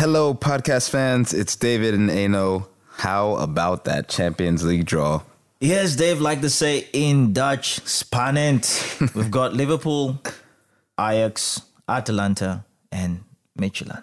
Hello, 0.00 0.32
podcast 0.32 0.88
fans. 0.88 1.34
It's 1.34 1.54
David 1.54 1.92
and 1.92 2.08
Enoh. 2.10 2.66
How 2.96 3.34
about 3.34 3.84
that 3.84 4.08
Champions 4.08 4.64
League 4.64 4.86
draw? 4.86 5.20
Yes, 5.60 5.94
Dave, 5.94 6.22
like 6.22 6.40
to 6.40 6.48
say 6.48 6.88
in 6.94 7.34
Dutch, 7.34 7.82
spannend. 7.82 8.64
We've 9.14 9.30
got 9.30 9.52
Liverpool, 9.52 10.18
Ajax, 10.98 11.60
Atalanta, 11.86 12.64
and 12.90 13.24
Michelin. 13.54 14.02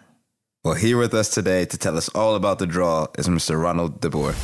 Well, 0.64 0.76
here 0.76 1.00
with 1.00 1.16
us 1.16 1.30
today 1.30 1.66
to 1.66 1.80
tell 1.80 1.98
us 1.98 2.10
all 2.10 2.36
about 2.36 2.60
the 2.60 2.68
draw 2.68 3.08
is 3.18 3.28
Mr. 3.28 3.60
Ronald 3.60 4.00
de 4.00 4.12
Boer. 4.12 4.36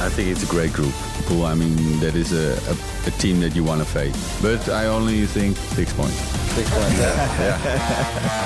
I 0.00 0.08
think 0.14 0.30
it's 0.30 0.44
a 0.44 0.46
great 0.46 0.72
group. 0.72 0.94
Cool. 1.28 1.44
I 1.44 1.54
mean, 1.54 1.76
that 2.00 2.14
is 2.14 2.32
a, 2.32 2.54
a, 2.72 2.76
a 3.06 3.10
team 3.18 3.38
that 3.40 3.54
you 3.54 3.62
want 3.62 3.82
to 3.82 3.86
face. 3.86 4.40
But 4.40 4.66
I 4.70 4.86
only 4.86 5.26
think 5.26 5.58
six 5.58 5.92
points. 5.92 6.16
Six 6.54 6.70
points, 6.70 6.98
yeah. 6.98 8.40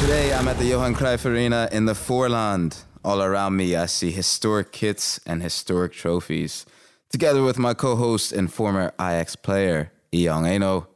Today, 0.00 0.32
I'm 0.32 0.48
at 0.48 0.56
the 0.56 0.64
Johan 0.64 0.94
Cruyff 0.94 1.26
Arena 1.26 1.68
in 1.70 1.84
the 1.84 1.92
Voorland. 1.92 2.82
All 3.04 3.22
around 3.22 3.56
me, 3.56 3.76
I 3.76 3.84
see 3.84 4.10
historic 4.10 4.72
kits 4.72 5.20
and 5.26 5.42
historic 5.42 5.92
trophies. 5.92 6.64
Together 7.10 7.42
with 7.42 7.58
my 7.58 7.74
co-host 7.74 8.32
and 8.32 8.50
former 8.50 8.94
Ajax 8.98 9.36
player, 9.36 9.92
Eyong 10.14 10.48
Enoh. 10.48 10.86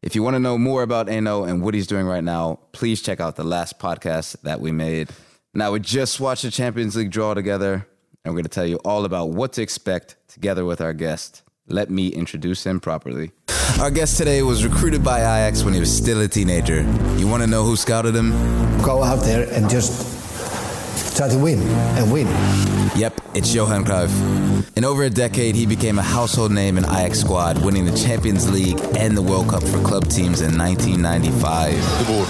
If 0.00 0.14
you 0.14 0.22
want 0.22 0.34
to 0.34 0.40
know 0.40 0.58
more 0.58 0.84
about 0.84 1.08
Enoh 1.08 1.42
and 1.42 1.60
what 1.60 1.74
he's 1.74 1.88
doing 1.88 2.06
right 2.06 2.22
now, 2.22 2.60
please 2.70 3.02
check 3.02 3.18
out 3.18 3.34
the 3.34 3.42
last 3.42 3.80
podcast 3.80 4.42
that 4.42 4.60
we 4.60 4.70
made. 4.70 5.10
Now, 5.54 5.72
we 5.72 5.80
just 5.80 6.20
watched 6.20 6.44
the 6.44 6.52
Champions 6.52 6.94
League 6.94 7.10
draw 7.10 7.34
together, 7.34 7.88
and 8.24 8.32
we're 8.32 8.38
going 8.38 8.44
to 8.44 8.48
tell 8.48 8.66
you 8.66 8.76
all 8.84 9.04
about 9.04 9.30
what 9.30 9.52
to 9.54 9.62
expect 9.62 10.16
together 10.28 10.64
with 10.64 10.80
our 10.80 10.92
guest. 10.92 11.42
Let 11.66 11.90
me 11.90 12.08
introduce 12.08 12.64
him 12.64 12.80
properly. 12.80 13.32
Our 13.80 13.90
guest 13.90 14.18
today 14.18 14.42
was 14.42 14.64
recruited 14.64 15.02
by 15.02 15.20
Ajax 15.20 15.64
when 15.64 15.74
he 15.74 15.80
was 15.80 15.94
still 15.94 16.20
a 16.20 16.28
teenager. 16.28 16.82
You 17.16 17.26
want 17.26 17.42
to 17.42 17.46
know 17.46 17.64
who 17.64 17.76
scouted 17.76 18.14
him? 18.14 18.30
Go 18.82 19.02
out 19.02 19.22
there 19.24 19.48
and 19.52 19.68
just 19.68 21.16
try 21.16 21.28
to 21.28 21.38
win 21.38 21.60
and 21.96 22.12
win. 22.12 22.26
Yep, 22.96 23.20
it's 23.34 23.54
Johan 23.54 23.84
Cruyff. 23.84 24.12
In 24.76 24.84
over 24.84 25.04
a 25.04 25.10
decade, 25.10 25.54
he 25.54 25.66
became 25.66 25.98
a 25.98 26.02
household 26.02 26.52
name 26.52 26.78
in 26.78 26.84
Ajax 26.84 27.20
squad, 27.20 27.64
winning 27.64 27.86
the 27.86 27.96
Champions 27.96 28.50
League 28.50 28.78
and 28.96 29.16
the 29.16 29.22
World 29.22 29.48
Cup 29.48 29.62
for 29.62 29.82
club 29.82 30.04
teams 30.08 30.40
in 30.40 30.56
1995. 30.56 31.98
De 31.98 32.04
Boer. 32.04 32.26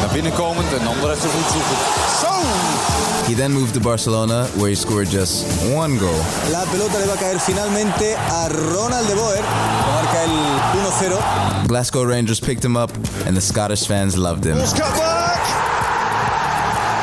Naar 0.00 0.12
binnen 0.12 0.32
komend 0.32 0.72
en 0.72 0.84
dan 0.84 0.94
de 1.00 1.06
rest 1.06 1.20
voet 1.20 1.52
zoeken. 1.52 1.76
Zo! 2.20 2.97
He 3.28 3.34
then 3.34 3.52
moved 3.52 3.74
to 3.74 3.80
Barcelona, 3.80 4.46
where 4.56 4.70
he 4.70 4.74
scored 4.74 5.08
just 5.08 5.44
one 5.74 5.98
goal. 5.98 6.18
La 6.50 6.64
pelota 6.64 6.98
le 6.98 7.06
va 7.06 7.12
a 7.12 7.18
caer 7.18 7.38
finalmente 7.38 8.14
a 8.16 8.48
Ronald 8.48 9.06
de 9.06 9.14
Boer, 9.14 9.36
que 9.36 9.92
marca 9.92 10.22
el 10.24 11.12
1-0. 11.12 11.68
Glasgow 11.68 12.04
Rangers 12.04 12.40
picked 12.40 12.64
him 12.64 12.74
up, 12.74 12.90
and 13.26 13.36
the 13.36 13.40
Scottish 13.42 13.86
fans 13.86 14.16
loved 14.16 14.44
him. 14.46 14.56
Cut 14.56 14.78
back! 14.96 15.44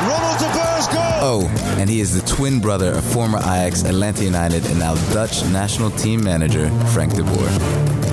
Ronald 0.02 0.38
de 0.40 0.48
Boer's 0.52 0.88
goal! 0.88 0.98
Oh, 1.22 1.76
and 1.78 1.88
he 1.88 2.00
is 2.00 2.20
the 2.20 2.26
twin 2.26 2.58
brother 2.60 2.90
of 2.90 3.04
former 3.04 3.38
Ajax, 3.38 3.84
Atlanta 3.84 4.24
United, 4.24 4.66
and 4.66 4.80
now 4.80 4.96
Dutch 5.12 5.44
national 5.52 5.92
team 5.92 6.24
manager 6.24 6.68
Frank 6.92 7.14
de 7.14 7.22
Boer. 7.22 7.48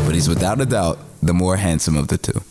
But 0.05 0.13
he's 0.13 0.29
without 0.29 0.61
a 0.61 0.67
doubt 0.67 0.99
the 1.23 1.33
more 1.33 1.57
handsome 1.57 1.97
of 1.97 2.09
the 2.09 2.19
two. 2.19 2.43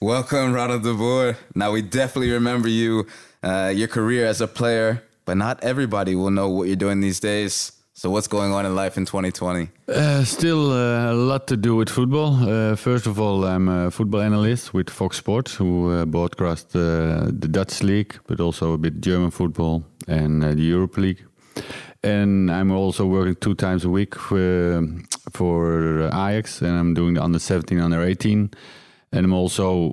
Welcome, 0.00 0.52
Ronald 0.52 0.84
de 0.84 0.94
Boer. 0.94 1.36
Now, 1.56 1.72
we 1.72 1.82
definitely 1.82 2.30
remember 2.30 2.68
you, 2.68 3.08
uh, 3.42 3.72
your 3.74 3.88
career 3.88 4.24
as 4.24 4.40
a 4.40 4.46
player, 4.46 5.02
but 5.28 5.36
not 5.36 5.62
everybody 5.62 6.14
will 6.14 6.30
know 6.30 6.48
what 6.48 6.68
you're 6.68 6.84
doing 6.86 7.00
these 7.02 7.20
days. 7.20 7.72
So, 7.92 8.08
what's 8.08 8.28
going 8.28 8.50
on 8.52 8.64
in 8.64 8.74
life 8.74 8.96
in 8.96 9.04
2020? 9.04 9.68
Uh, 9.86 10.24
still 10.24 10.72
uh, 10.72 11.12
a 11.12 11.18
lot 11.30 11.46
to 11.48 11.56
do 11.56 11.76
with 11.76 11.90
football. 11.90 12.30
Uh, 12.40 12.76
first 12.76 13.06
of 13.06 13.20
all, 13.20 13.44
I'm 13.44 13.68
a 13.68 13.90
football 13.90 14.22
analyst 14.22 14.72
with 14.72 14.88
Fox 14.88 15.18
Sports, 15.18 15.54
who 15.54 15.90
uh, 15.90 16.06
broadcast 16.06 16.74
uh, 16.74 17.26
the 17.40 17.48
Dutch 17.50 17.82
league, 17.82 18.18
but 18.26 18.40
also 18.40 18.72
a 18.72 18.78
bit 18.78 19.02
German 19.02 19.30
football 19.30 19.84
and 20.06 20.42
uh, 20.42 20.54
the 20.54 20.62
Europe 20.62 20.96
League. 20.96 21.22
And 22.02 22.50
I'm 22.50 22.70
also 22.70 23.04
working 23.04 23.34
two 23.34 23.54
times 23.54 23.84
a 23.84 23.90
week 23.90 24.14
for, 24.14 24.82
for 25.32 26.06
Ajax, 26.06 26.62
and 26.62 26.72
I'm 26.78 26.94
doing 26.94 27.14
the 27.14 27.22
under 27.22 27.38
17, 27.38 27.78
under 27.80 28.02
18. 28.02 28.50
And 29.12 29.24
I'm 29.26 29.34
also 29.34 29.92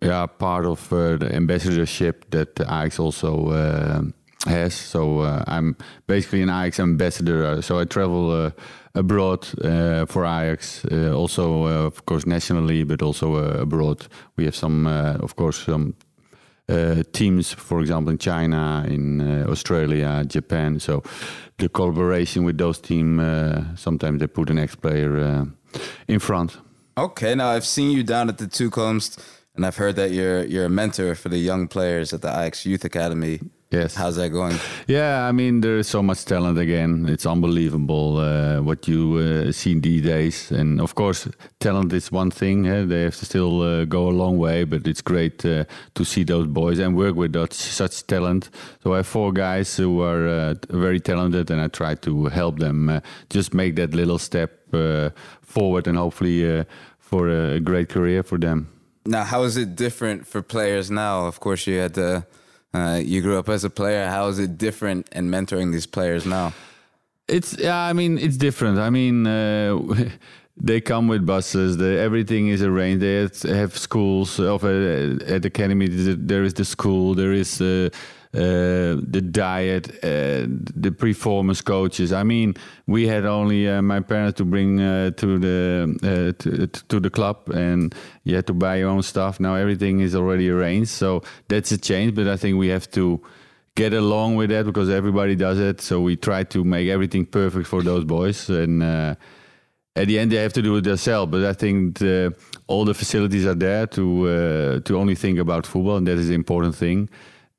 yeah, 0.00 0.24
part 0.26 0.64
of 0.64 0.88
the 0.88 1.30
ambassadorship 1.34 2.30
that 2.30 2.58
Ajax 2.60 2.98
also 2.98 4.12
has. 4.46 4.74
So 4.74 5.20
uh, 5.20 5.44
I'm 5.46 5.76
basically 6.06 6.42
an 6.42 6.50
Ajax 6.50 6.80
ambassador. 6.80 7.44
Uh, 7.44 7.60
So 7.62 7.78
I 7.80 7.84
travel 7.84 8.30
uh, 8.30 8.50
abroad 8.94 9.46
uh, 9.64 10.06
for 10.06 10.24
Ajax, 10.24 10.84
uh, 10.84 11.12
also 11.14 11.64
uh, 11.64 11.86
of 11.86 12.04
course 12.04 12.26
nationally, 12.26 12.84
but 12.84 13.02
also 13.02 13.36
abroad. 13.36 14.06
We 14.36 14.44
have 14.44 14.56
some, 14.56 14.86
of 15.22 15.34
course, 15.34 15.64
some 15.64 15.94
teams, 17.12 17.52
for 17.52 17.80
example, 17.80 18.12
in 18.12 18.18
China, 18.18 18.84
in 18.88 19.20
Australia, 19.48 20.24
Japan. 20.26 20.80
So 20.80 21.02
the 21.58 21.68
collaboration 21.68 22.44
with 22.44 22.56
those 22.58 22.80
teams, 22.80 23.20
sometimes 23.80 24.18
they 24.18 24.26
put 24.26 24.50
an 24.50 24.58
ex-player 24.58 25.46
in 26.06 26.18
front. 26.18 26.58
Okay, 26.96 27.34
now 27.34 27.50
I've 27.50 27.66
seen 27.66 27.90
you 27.90 28.02
down 28.02 28.28
at 28.28 28.38
the 28.38 28.46
Toekomst, 28.46 29.18
and 29.54 29.64
I've 29.66 29.76
heard 29.76 29.96
that 29.96 30.10
you're 30.10 30.44
you're 30.44 30.66
a 30.66 30.70
mentor 30.70 31.14
for 31.14 31.30
the 31.30 31.38
young 31.38 31.68
players 31.68 32.12
at 32.12 32.20
the 32.20 32.28
Ajax 32.28 32.64
Youth 32.64 32.84
Academy. 32.84 33.40
Yes. 33.72 33.94
How's 33.94 34.16
that 34.16 34.28
going? 34.28 34.56
Yeah, 34.86 35.26
I 35.26 35.32
mean, 35.32 35.62
there 35.62 35.78
is 35.78 35.88
so 35.88 36.02
much 36.02 36.26
talent 36.26 36.58
again. 36.58 37.06
It's 37.08 37.24
unbelievable 37.24 38.18
uh, 38.18 38.60
what 38.60 38.86
you 38.86 39.16
uh, 39.16 39.52
see 39.52 39.80
these 39.80 40.02
days. 40.02 40.50
And 40.50 40.78
of 40.80 40.94
course, 40.94 41.26
talent 41.58 41.90
is 41.94 42.12
one 42.12 42.30
thing. 42.30 42.66
eh, 42.66 42.84
They 42.84 43.02
have 43.04 43.16
to 43.16 43.24
still 43.24 43.62
uh, 43.62 43.84
go 43.86 44.08
a 44.08 44.12
long 44.12 44.36
way, 44.36 44.64
but 44.64 44.86
it's 44.86 45.00
great 45.00 45.42
uh, 45.46 45.64
to 45.94 46.04
see 46.04 46.22
those 46.24 46.46
boys 46.48 46.78
and 46.80 46.94
work 46.94 47.14
with 47.16 47.32
that, 47.32 47.54
such 47.54 48.06
talent. 48.06 48.50
So 48.82 48.92
I 48.92 48.96
have 48.98 49.06
four 49.06 49.32
guys 49.32 49.74
who 49.78 50.02
are 50.02 50.28
uh, 50.28 50.54
very 50.68 51.00
talented, 51.00 51.50
and 51.50 51.58
I 51.60 51.68
try 51.68 51.94
to 51.94 52.26
help 52.26 52.58
them 52.58 52.88
uh, 52.90 53.00
just 53.30 53.54
make 53.54 53.76
that 53.76 53.94
little 53.94 54.18
step 54.18 54.50
uh, 54.74 55.08
forward 55.40 55.86
and 55.86 55.96
hopefully 55.96 56.58
uh, 56.58 56.64
for 56.98 57.28
a 57.30 57.58
great 57.58 57.88
career 57.88 58.22
for 58.22 58.38
them. 58.38 58.68
Now, 59.06 59.24
how 59.24 59.44
is 59.44 59.56
it 59.56 59.76
different 59.76 60.26
for 60.26 60.42
players 60.42 60.90
now? 60.90 61.26
Of 61.26 61.40
course, 61.40 61.66
you 61.66 61.78
had 61.80 61.94
to. 61.94 62.26
Uh, 62.74 63.00
you 63.04 63.20
grew 63.20 63.38
up 63.38 63.48
as 63.48 63.64
a 63.64 63.70
player. 63.70 64.06
How 64.06 64.28
is 64.28 64.38
it 64.38 64.56
different 64.56 65.08
in 65.12 65.28
mentoring 65.28 65.72
these 65.72 65.86
players 65.86 66.24
now? 66.24 66.54
It's 67.28 67.56
yeah. 67.58 67.78
I 67.78 67.92
mean, 67.92 68.18
it's 68.18 68.36
different. 68.36 68.78
I 68.78 68.90
mean, 68.90 69.26
uh, 69.26 69.78
they 70.56 70.80
come 70.80 71.06
with 71.08 71.26
buses. 71.26 71.76
The, 71.76 71.98
everything 71.98 72.48
is 72.48 72.62
arranged. 72.62 73.02
They 73.02 73.54
have, 73.54 73.76
schools 73.76 74.40
of 74.40 74.64
uh, 74.64 75.24
at 75.26 75.42
the 75.42 75.48
academy. 75.48 75.88
There 75.88 76.44
is 76.44 76.54
the 76.54 76.64
school. 76.64 77.14
There 77.14 77.32
is 77.32 77.60
uh, 77.60 77.90
the 78.32 79.20
diet. 79.30 80.02
Uh, 80.04 80.46
the 80.74 80.90
performance 80.90 81.60
coaches. 81.60 82.12
I 82.12 82.22
mean, 82.22 82.54
we 82.86 83.06
had 83.06 83.24
only 83.24 83.68
uh, 83.68 83.82
my 83.82 84.00
parents 84.00 84.38
to 84.38 84.44
bring 84.44 84.80
uh, 84.80 85.10
to 85.10 85.38
the 85.38 85.98
uh, 86.02 86.42
to, 86.42 86.66
to 86.66 87.00
the 87.00 87.10
club, 87.10 87.48
and 87.50 87.94
you 88.24 88.34
had 88.34 88.46
to 88.46 88.54
buy 88.54 88.76
your 88.76 88.88
own 88.88 89.02
stuff. 89.02 89.38
Now 89.38 89.54
everything 89.54 90.00
is 90.00 90.14
already 90.14 90.48
arranged. 90.50 90.90
So 90.90 91.22
that's 91.48 91.72
a 91.72 91.78
change. 91.78 92.14
But 92.14 92.26
I 92.26 92.36
think 92.36 92.58
we 92.58 92.68
have 92.68 92.90
to 92.92 93.20
get 93.74 93.92
along 93.92 94.36
with 94.36 94.50
that 94.50 94.66
because 94.66 94.90
everybody 94.90 95.34
does 95.34 95.58
it. 95.58 95.80
So 95.80 96.00
we 96.00 96.16
try 96.16 96.44
to 96.44 96.64
make 96.64 96.88
everything 96.88 97.26
perfect 97.26 97.66
for 97.66 97.82
those 97.82 98.04
boys, 98.04 98.48
and 98.48 98.82
uh, 98.82 99.14
at 99.94 100.06
the 100.08 100.18
end 100.18 100.32
they 100.32 100.36
have 100.36 100.52
to 100.54 100.62
do 100.62 100.76
it 100.76 100.84
themselves. 100.84 101.30
But 101.30 101.44
I 101.44 101.52
think 101.52 101.98
the, 101.98 102.34
all 102.66 102.84
the 102.84 102.94
facilities 102.94 103.46
are 103.46 103.54
there 103.54 103.86
to 103.88 104.28
uh, 104.28 104.80
to 104.80 104.98
only 104.98 105.14
think 105.14 105.38
about 105.38 105.66
football, 105.66 105.96
and 105.96 106.06
that 106.06 106.18
is 106.18 106.28
the 106.28 106.34
important 106.34 106.74
thing, 106.74 107.08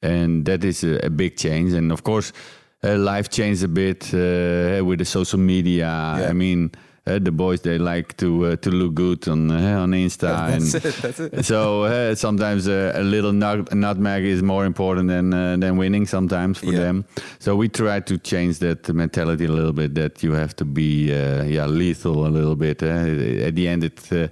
and 0.03 0.45
that 0.45 0.63
is 0.63 0.83
a, 0.83 1.05
a 1.05 1.09
big 1.09 1.35
change. 1.37 1.73
And 1.77 1.91
of 1.91 2.01
course, 2.03 2.33
uh, 2.83 2.97
life 2.97 3.29
changed 3.29 3.63
a 3.63 3.67
bit 3.67 4.13
uh, 4.13 4.83
with 4.85 4.99
the 4.99 5.05
social 5.05 5.39
media. 5.39 5.87
I 6.29 6.33
mean. 6.33 6.71
Uh, 7.05 7.19
the 7.19 7.31
boys 7.31 7.59
they 7.61 7.77
like 7.77 8.15
to 8.15 8.45
uh, 8.45 8.55
to 8.55 8.69
look 8.71 8.93
good 8.93 9.27
on 9.27 9.51
uh, 9.51 9.81
on 9.83 9.91
Insta 9.91 10.19
That's 10.21 10.73
and 10.73 10.85
it. 10.85 10.95
That's 11.01 11.19
it. 11.19 11.45
so 11.45 11.83
uh, 11.83 12.15
sometimes 12.15 12.65
uh, 12.65 12.93
a 12.95 13.03
little 13.03 13.33
nut, 13.33 13.73
nutmeg 13.73 14.23
is 14.23 14.41
more 14.41 14.65
important 14.65 15.09
than 15.09 15.33
uh, 15.33 15.57
than 15.59 15.75
winning 15.77 16.07
sometimes 16.07 16.59
for 16.59 16.71
Yeah. 16.71 16.79
them. 16.79 17.03
So 17.39 17.57
we 17.57 17.67
try 17.67 17.99
to 17.99 18.17
change 18.17 18.59
that 18.59 18.87
mentality 18.93 19.45
a 19.45 19.51
little 19.51 19.73
bit. 19.73 19.95
That 19.95 20.23
you 20.23 20.31
have 20.35 20.53
to 20.55 20.65
be 20.65 21.11
uh, 21.11 21.43
yeah 21.43 21.67
lethal 21.67 22.25
a 22.25 22.29
little 22.31 22.55
bit. 22.55 22.81
Uh, 22.81 23.47
at 23.47 23.55
the 23.55 23.67
end, 23.67 23.83
it 23.83 23.99
uh, 24.13 24.27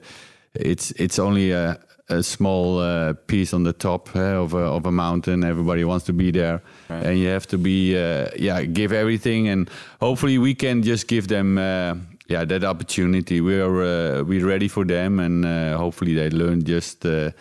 it's 0.54 0.92
it's 0.96 1.20
only 1.20 1.52
a, 1.52 1.78
a 2.12 2.24
small 2.24 2.80
uh, 2.80 3.14
piece 3.28 3.54
on 3.54 3.64
the 3.64 3.74
top 3.74 4.16
uh, 4.16 4.44
of 4.44 4.54
a, 4.54 4.58
of 4.58 4.86
a 4.86 4.92
mountain. 4.92 5.44
Everybody 5.44 5.84
wants 5.84 6.06
to 6.06 6.14
be 6.14 6.32
there, 6.32 6.62
and 6.90 7.18
you 7.18 7.28
have 7.28 7.48
to 7.48 7.58
be 7.58 7.98
uh, 7.98 8.30
yeah 8.36 8.64
give 8.64 8.92
everything. 8.92 9.48
And 9.48 9.70
hopefully 10.00 10.38
we 10.38 10.54
can 10.56 10.84
just 10.84 11.08
give 11.08 11.28
them. 11.28 11.58
Uh, 11.58 11.96
yeah, 12.28 12.46
that 12.46 12.64
opportunity. 12.64 13.42
We're 13.42 13.82
uh, 13.84 14.24
we're 14.24 14.46
ready 14.46 14.70
for 14.70 14.86
them, 14.86 15.20
and 15.20 15.46
uh, 15.46 15.78
hopefully 15.78 16.14
they 16.16 16.30
learn 16.30 16.64
just 16.64 17.06
uh, 17.06 17.32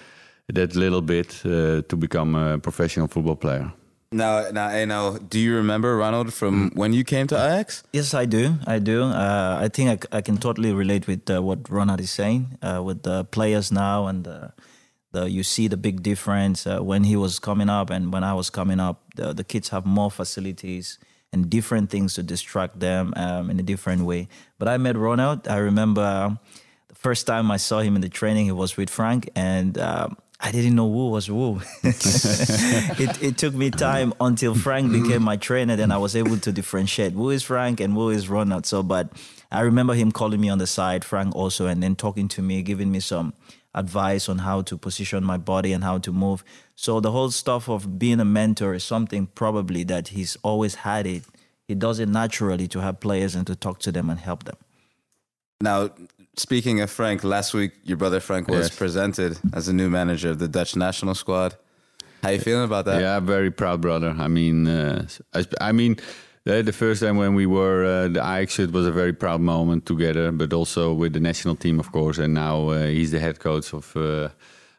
that 0.49 0.75
little 0.75 1.03
bit 1.03 1.43
uh, 1.45 1.83
to 1.83 1.97
become 1.97 2.35
a 2.35 2.59
professional 2.59 3.07
football 3.07 3.37
player. 3.37 3.73
Now, 4.13 4.51
now, 4.51 4.69
hey, 4.71 4.87
now, 4.87 5.19
do 5.19 5.39
you 5.39 5.55
remember 5.55 5.97
Ronald 5.97 6.35
from 6.35 6.73
when 6.75 6.93
you 6.93 7.05
came 7.05 7.29
to 7.29 7.37
Ajax? 7.37 7.85
Yes, 7.93 8.13
I 8.13 8.25
do. 8.25 8.57
I 8.67 8.81
do. 8.81 9.05
Uh, 9.05 9.59
I 9.63 9.69
think 9.69 10.05
I 10.11 10.21
can 10.21 10.37
totally 10.37 10.73
relate 10.73 11.07
with 11.07 11.31
uh, 11.31 11.41
what 11.41 11.71
Ronald 11.71 12.01
is 12.01 12.11
saying 12.11 12.59
uh, 12.61 12.83
with 12.83 13.05
the 13.05 13.25
players 13.25 13.71
now 13.71 14.09
and 14.09 14.25
the, 14.25 14.53
The, 15.13 15.29
you 15.29 15.43
see 15.43 15.69
the 15.69 15.77
big 15.77 16.03
difference 16.03 16.67
uh, 16.67 16.79
when 16.79 17.05
he 17.05 17.17
was 17.17 17.41
coming 17.41 17.69
up 17.69 17.91
and 17.91 18.13
when 18.13 18.23
I 18.23 18.33
was 18.33 18.51
coming 18.51 18.81
up. 18.81 18.97
The, 19.17 19.33
the 19.35 19.45
kids 19.45 19.71
have 19.71 19.85
more 19.85 20.11
facilities 20.11 20.99
and 21.33 21.51
different 21.51 21.91
things 21.91 22.15
to 22.15 22.23
distract 22.23 22.79
them 22.79 23.13
um, 23.17 23.51
in 23.51 23.59
a 23.59 23.63
different 23.63 24.03
way. 24.03 24.29
But 24.59 24.69
I 24.69 24.79
met 24.79 24.97
Ronald. 24.97 25.49
I 25.49 25.59
remember 25.59 26.39
the 26.89 26.95
first 26.95 27.27
time 27.27 27.51
I 27.51 27.59
saw 27.59 27.81
him 27.81 27.97
in 27.97 28.03
the 28.03 28.09
training, 28.09 28.47
he 28.47 28.53
was 28.53 28.77
with 28.77 28.91
Frank, 28.91 29.31
and 29.35 29.79
um, 29.79 30.17
I 30.43 30.53
didn't 30.53 30.75
know 30.75 30.91
who 30.91 31.11
was 31.11 31.27
who. 31.27 31.61
it, 31.83 33.23
it 33.23 33.39
took 33.39 33.53
me 33.53 33.71
time 33.71 34.15
until 34.21 34.55
Frank 34.55 34.91
became 34.91 35.23
my 35.23 35.37
trainer, 35.37 35.77
then 35.77 35.93
I 35.93 35.99
was 35.99 36.17
able 36.17 36.39
to 36.39 36.51
differentiate 36.51 37.13
who 37.13 37.29
is 37.29 37.43
Frank 37.43 37.79
and 37.79 37.93
who 37.93 38.09
is 38.09 38.29
Ronald. 38.29 38.65
So, 38.65 38.83
but 38.83 39.13
I 39.53 39.61
remember 39.61 39.93
him 39.93 40.11
calling 40.11 40.41
me 40.41 40.49
on 40.49 40.57
the 40.57 40.67
side, 40.67 41.05
Frank 41.05 41.37
also, 41.37 41.67
and 41.67 41.83
then 41.83 41.95
talking 41.95 42.27
to 42.29 42.43
me, 42.43 42.63
giving 42.63 42.91
me 42.91 43.01
some 43.01 43.35
advice 43.75 44.29
on 44.29 44.39
how 44.39 44.63
to 44.63 44.79
position 44.79 45.25
my 45.25 45.37
body 45.37 45.73
and 45.75 45.85
how 45.85 45.99
to 45.99 46.11
move. 46.11 46.43
So 46.75 47.01
the 47.01 47.13
whole 47.13 47.31
stuff 47.31 47.69
of 47.69 47.99
being 47.99 48.19
a 48.19 48.25
mentor 48.25 48.75
is 48.75 48.83
something 48.83 49.27
probably 49.27 49.85
that 49.85 50.09
he's 50.09 50.37
always 50.43 50.77
had 50.77 51.07
it. 51.07 51.25
He 51.69 51.75
does 51.75 51.99
it 51.99 52.09
naturally 52.09 52.67
to 52.69 52.81
have 52.81 52.99
players 52.99 53.35
and 53.35 53.47
to 53.47 53.55
talk 53.55 53.79
to 53.81 53.93
them 53.93 54.09
and 54.09 54.19
help 54.19 54.45
them. 54.45 54.57
Now, 55.61 55.91
speaking 56.37 56.81
of 56.81 56.91
Frank, 56.91 57.25
last 57.25 57.55
week 57.55 57.73
your 57.85 57.97
brother 57.97 58.21
Frank 58.21 58.49
was 58.49 58.69
Yes. 58.69 58.77
presented 58.77 59.39
as 59.53 59.69
a 59.69 59.73
new 59.73 59.89
manager 59.91 60.31
of 60.31 60.39
the 60.39 60.49
Dutch 60.49 60.77
national 60.77 61.15
squad. 61.15 61.57
How 62.23 62.31
you 62.31 62.39
feeling 62.39 62.65
about 62.65 62.85
that? 62.85 63.01
Yeah, 63.01 63.19
very 63.21 63.51
proud 63.51 63.81
brother. 63.81 64.15
I 64.19 64.29
mean, 64.29 64.67
uh, 64.69 65.07
I, 65.33 65.45
I 65.61 65.73
mean, 65.73 65.97
the, 66.45 66.63
the 66.63 66.73
first 66.73 67.03
time 67.03 67.17
when 67.17 67.35
we 67.35 67.47
were 67.47 67.85
uh, 67.85 68.09
the 68.09 68.21
Ajax, 68.21 68.59
it 68.59 68.73
was 68.73 68.87
a 68.87 68.93
very 68.93 69.13
proud 69.13 69.41
moment 69.41 69.87
together, 69.87 70.31
but 70.33 70.53
also 70.53 70.93
with 70.93 71.13
the 71.15 71.21
national 71.21 71.57
team, 71.57 71.81
of 71.81 71.93
course. 71.93 72.19
And 72.19 72.35
now 72.35 72.69
uh, 72.71 72.87
he's 72.87 73.11
the 73.11 73.19
head 73.21 73.39
coach 73.41 73.73
of 73.73 73.97
uh, 73.97 74.29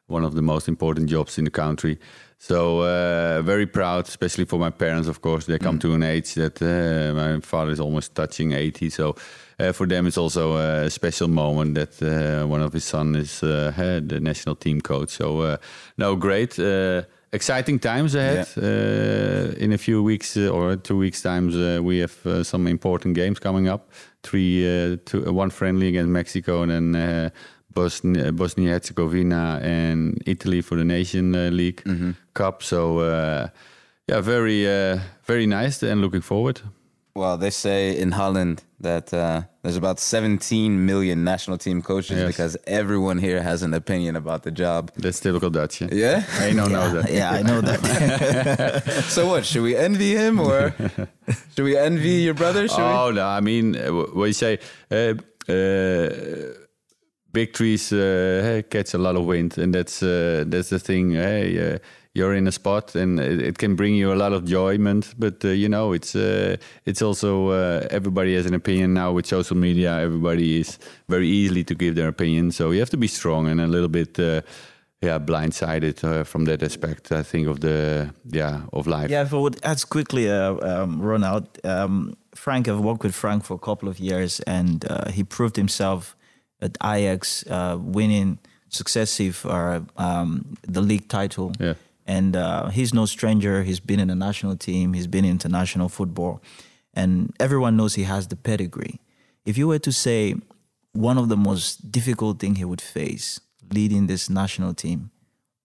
one 0.08 0.24
of 0.24 0.34
the 0.36 0.42
most 0.44 0.68
important 0.68 1.10
jobs 1.10 1.38
in 1.38 1.46
the 1.46 1.52
country. 1.52 1.98
So 2.44 2.82
uh, 2.82 3.44
very 3.44 3.68
proud, 3.68 4.08
especially 4.08 4.46
for 4.46 4.58
my 4.58 4.72
parents. 4.72 5.08
Of 5.08 5.22
course, 5.22 5.46
they 5.46 5.60
come 5.60 5.78
to 5.78 5.94
an 5.94 6.02
age 6.02 6.34
that 6.34 6.60
uh, 6.60 7.14
my 7.14 7.40
father 7.40 7.72
is 7.72 7.80
almost 7.80 8.16
touching 8.16 8.54
eighty. 8.54 8.90
So 8.90 9.16
uh, 9.60 9.72
for 9.74 9.86
them, 9.86 10.08
it's 10.08 10.18
also 10.18 10.58
a 10.58 10.90
special 10.90 11.28
moment 11.28 11.76
that 11.76 12.02
uh, 12.02 12.48
one 12.48 12.64
of 12.64 12.74
his 12.74 12.84
son 12.84 13.16
is 13.16 13.44
uh, 13.44 14.02
the 14.04 14.20
national 14.20 14.56
team 14.56 14.82
coach. 14.82 15.10
So 15.10 15.42
uh, 15.42 15.58
no, 15.98 16.16
great. 16.16 16.58
Uh, 16.58 17.04
exciting 17.32 17.78
times 17.80 18.16
ahead. 18.16 18.48
Uh, 18.58 19.54
in 19.58 19.72
a 19.72 19.78
few 19.78 20.02
weeks 20.02 20.36
uh, 20.36 20.50
or 20.50 20.78
two 20.78 20.98
weeks 20.98 21.22
times, 21.22 21.56
uh, 21.56 21.80
we 21.84 22.00
have 22.00 22.26
uh, 22.26 22.44
some 22.44 22.66
important 22.66 23.14
games 23.14 23.38
coming 23.38 23.68
up. 23.68 23.92
Three, 24.24 24.66
uh, 24.66 24.98
two, 25.06 25.28
uh, 25.28 25.32
one 25.32 25.52
friendly 25.52 25.90
against 25.90 26.10
Mexico, 26.10 26.64
and 26.64 26.72
then 26.72 26.96
uh, 26.96 27.30
Bosnia, 27.74 28.32
Bosnia 28.32 28.72
Herzegovina 28.72 29.60
and 29.64 30.22
Italy 30.26 30.62
for 30.62 30.78
the 30.78 30.84
Nation 30.86 31.36
uh, 31.36 31.50
League 31.52 31.84
Cup. 32.34 32.64
So 32.64 33.00
uh, 33.00 33.48
yeah, 34.08 34.22
very, 34.22 34.66
uh, 34.68 35.00
very 35.26 35.46
nice, 35.46 35.82
and 35.84 36.02
looking 36.02 36.22
forward. 36.22 36.62
Well, 37.14 37.38
they 37.38 37.50
say 37.50 37.98
in 37.98 38.12
Holland 38.14 38.64
that 38.80 39.14
uh, 39.14 39.42
there's 39.64 39.76
about 39.76 40.00
17 40.00 40.86
million 40.86 41.26
national 41.26 41.58
team 41.58 41.82
coaches 41.82 42.18
Yes. 42.18 42.28
because 42.28 42.58
everyone 42.66 43.18
here 43.20 43.42
has 43.44 43.64
an 43.64 43.74
opinion 43.74 44.16
about 44.16 44.44
the 44.44 44.52
job. 44.52 44.92
That's 44.96 45.20
typical 45.20 45.50
Dutch. 45.50 45.82
Yeah, 45.82 45.90
Yeah? 45.92 46.24
I 46.40 46.52
know 46.54 46.68
know 46.68 46.90
that. 47.02 47.12
yeah, 47.12 47.32
I 47.32 47.42
know 47.44 47.60
that. 47.62 48.84
so 49.10 49.28
what? 49.28 49.46
Should 49.46 49.64
we 49.64 49.76
envy 49.76 50.16
him 50.16 50.40
or 50.40 50.74
should 51.56 51.66
we 51.66 51.76
envy 51.78 52.24
your 52.24 52.34
brother? 52.34 52.68
Should 52.70 52.80
Oh 52.80 53.12
no, 53.12 53.28
I 53.28 53.42
mean, 53.42 53.74
wh- 53.76 54.16
what 54.16 54.28
you 54.28 54.34
say, 54.34 54.60
uh, 54.90 55.14
uh, 55.52 56.54
big 57.34 57.54
trees 57.54 57.92
uh, 57.94 58.62
catch 58.70 58.94
a 58.94 58.98
lot 58.98 59.16
of 59.16 59.26
wind, 59.26 59.58
and 59.58 59.74
that's 59.74 60.04
uh, 60.04 60.44
that's 60.48 60.70
the 60.70 60.80
thing. 60.80 61.12
Hey, 61.12 61.74
uh, 61.74 61.78
you're 62.14 62.34
in 62.34 62.48
a 62.48 62.52
spot, 62.52 62.96
and 62.96 63.20
it, 63.20 63.42
it 63.42 63.58
can 63.58 63.76
bring 63.76 63.96
you 63.96 64.12
a 64.12 64.16
lot 64.16 64.34
of 64.34 64.44
enjoyment. 64.44 65.14
But 65.18 65.44
uh, 65.46 65.50
you 65.50 65.70
know, 65.70 65.94
it's 65.94 66.16
uh, 66.16 66.58
it's 66.86 67.02
also 67.02 67.50
uh, 67.50 67.88
everybody 67.90 68.36
has 68.36 68.46
an 68.46 68.54
opinion 68.54 68.94
now 68.94 69.12
with 69.14 69.26
social 69.26 69.58
media. 69.58 70.00
Everybody 70.00 70.60
is 70.60 70.80
very 71.08 71.28
easily 71.28 71.64
to 71.66 71.76
give 71.76 71.96
their 71.96 72.10
opinion, 72.10 72.52
so 72.52 72.72
you 72.72 72.80
have 72.80 72.90
to 72.92 72.98
be 72.98 73.08
strong 73.08 73.48
and 73.48 73.62
a 73.62 73.68
little 73.68 73.90
bit. 73.90 74.20
Yeah, 75.04 75.18
blindsided 75.18 76.28
from 76.28 76.46
that 76.46 76.62
aspect. 76.62 77.12
I 77.12 77.24
think 77.24 77.48
of 77.48 77.60
the 77.62 78.14
yeah 78.30 78.62
of 78.72 78.86
life. 78.86 79.10
Yeah, 79.10 79.24
if 79.24 79.34
I 79.34 79.38
would 79.38 79.60
add 79.64 79.90
quickly, 79.90 80.30
um, 80.30 81.02
Ronald, 81.02 81.48
um, 81.64 82.16
Frank, 82.36 82.68
I've 82.68 82.82
worked 82.82 83.02
with 83.02 83.16
Frank 83.16 83.44
for 83.44 83.56
a 83.56 83.58
couple 83.58 83.90
of 83.90 84.00
years, 84.00 84.42
and 84.42 84.86
he 85.12 85.24
proved 85.24 85.56
himself 85.56 86.16
at 86.62 86.78
Ajax, 86.84 87.46
uh, 87.48 87.78
winning 87.80 88.38
successive 88.70 89.46
uh, 89.46 89.82
um, 89.98 90.58
the 90.64 90.82
league 90.82 91.08
title. 91.08 91.54
Yeah. 91.60 91.74
And 92.08 92.36
uh, 92.36 92.70
he's 92.70 92.94
no 92.94 93.06
stranger. 93.06 93.64
He's 93.64 93.80
been 93.80 94.00
in 94.00 94.08
the 94.08 94.16
national 94.16 94.58
team. 94.58 94.94
He's 94.94 95.08
been 95.08 95.24
in 95.24 95.32
international 95.32 95.88
football, 95.88 96.42
and 96.94 97.34
everyone 97.40 97.78
knows 97.78 97.96
he 97.96 98.04
has 98.04 98.28
the 98.28 98.36
pedigree. 98.36 99.00
If 99.46 99.58
you 99.58 99.68
were 99.68 99.80
to 99.80 99.92
say 99.92 100.36
one 100.94 101.18
of 101.18 101.30
the 101.30 101.38
most 101.38 101.92
difficult 101.92 102.40
thing 102.40 102.56
he 102.56 102.66
would 102.66 102.82
face 102.82 103.40
leading 103.72 104.08
this 104.08 104.30
national 104.30 104.74
team, 104.74 105.12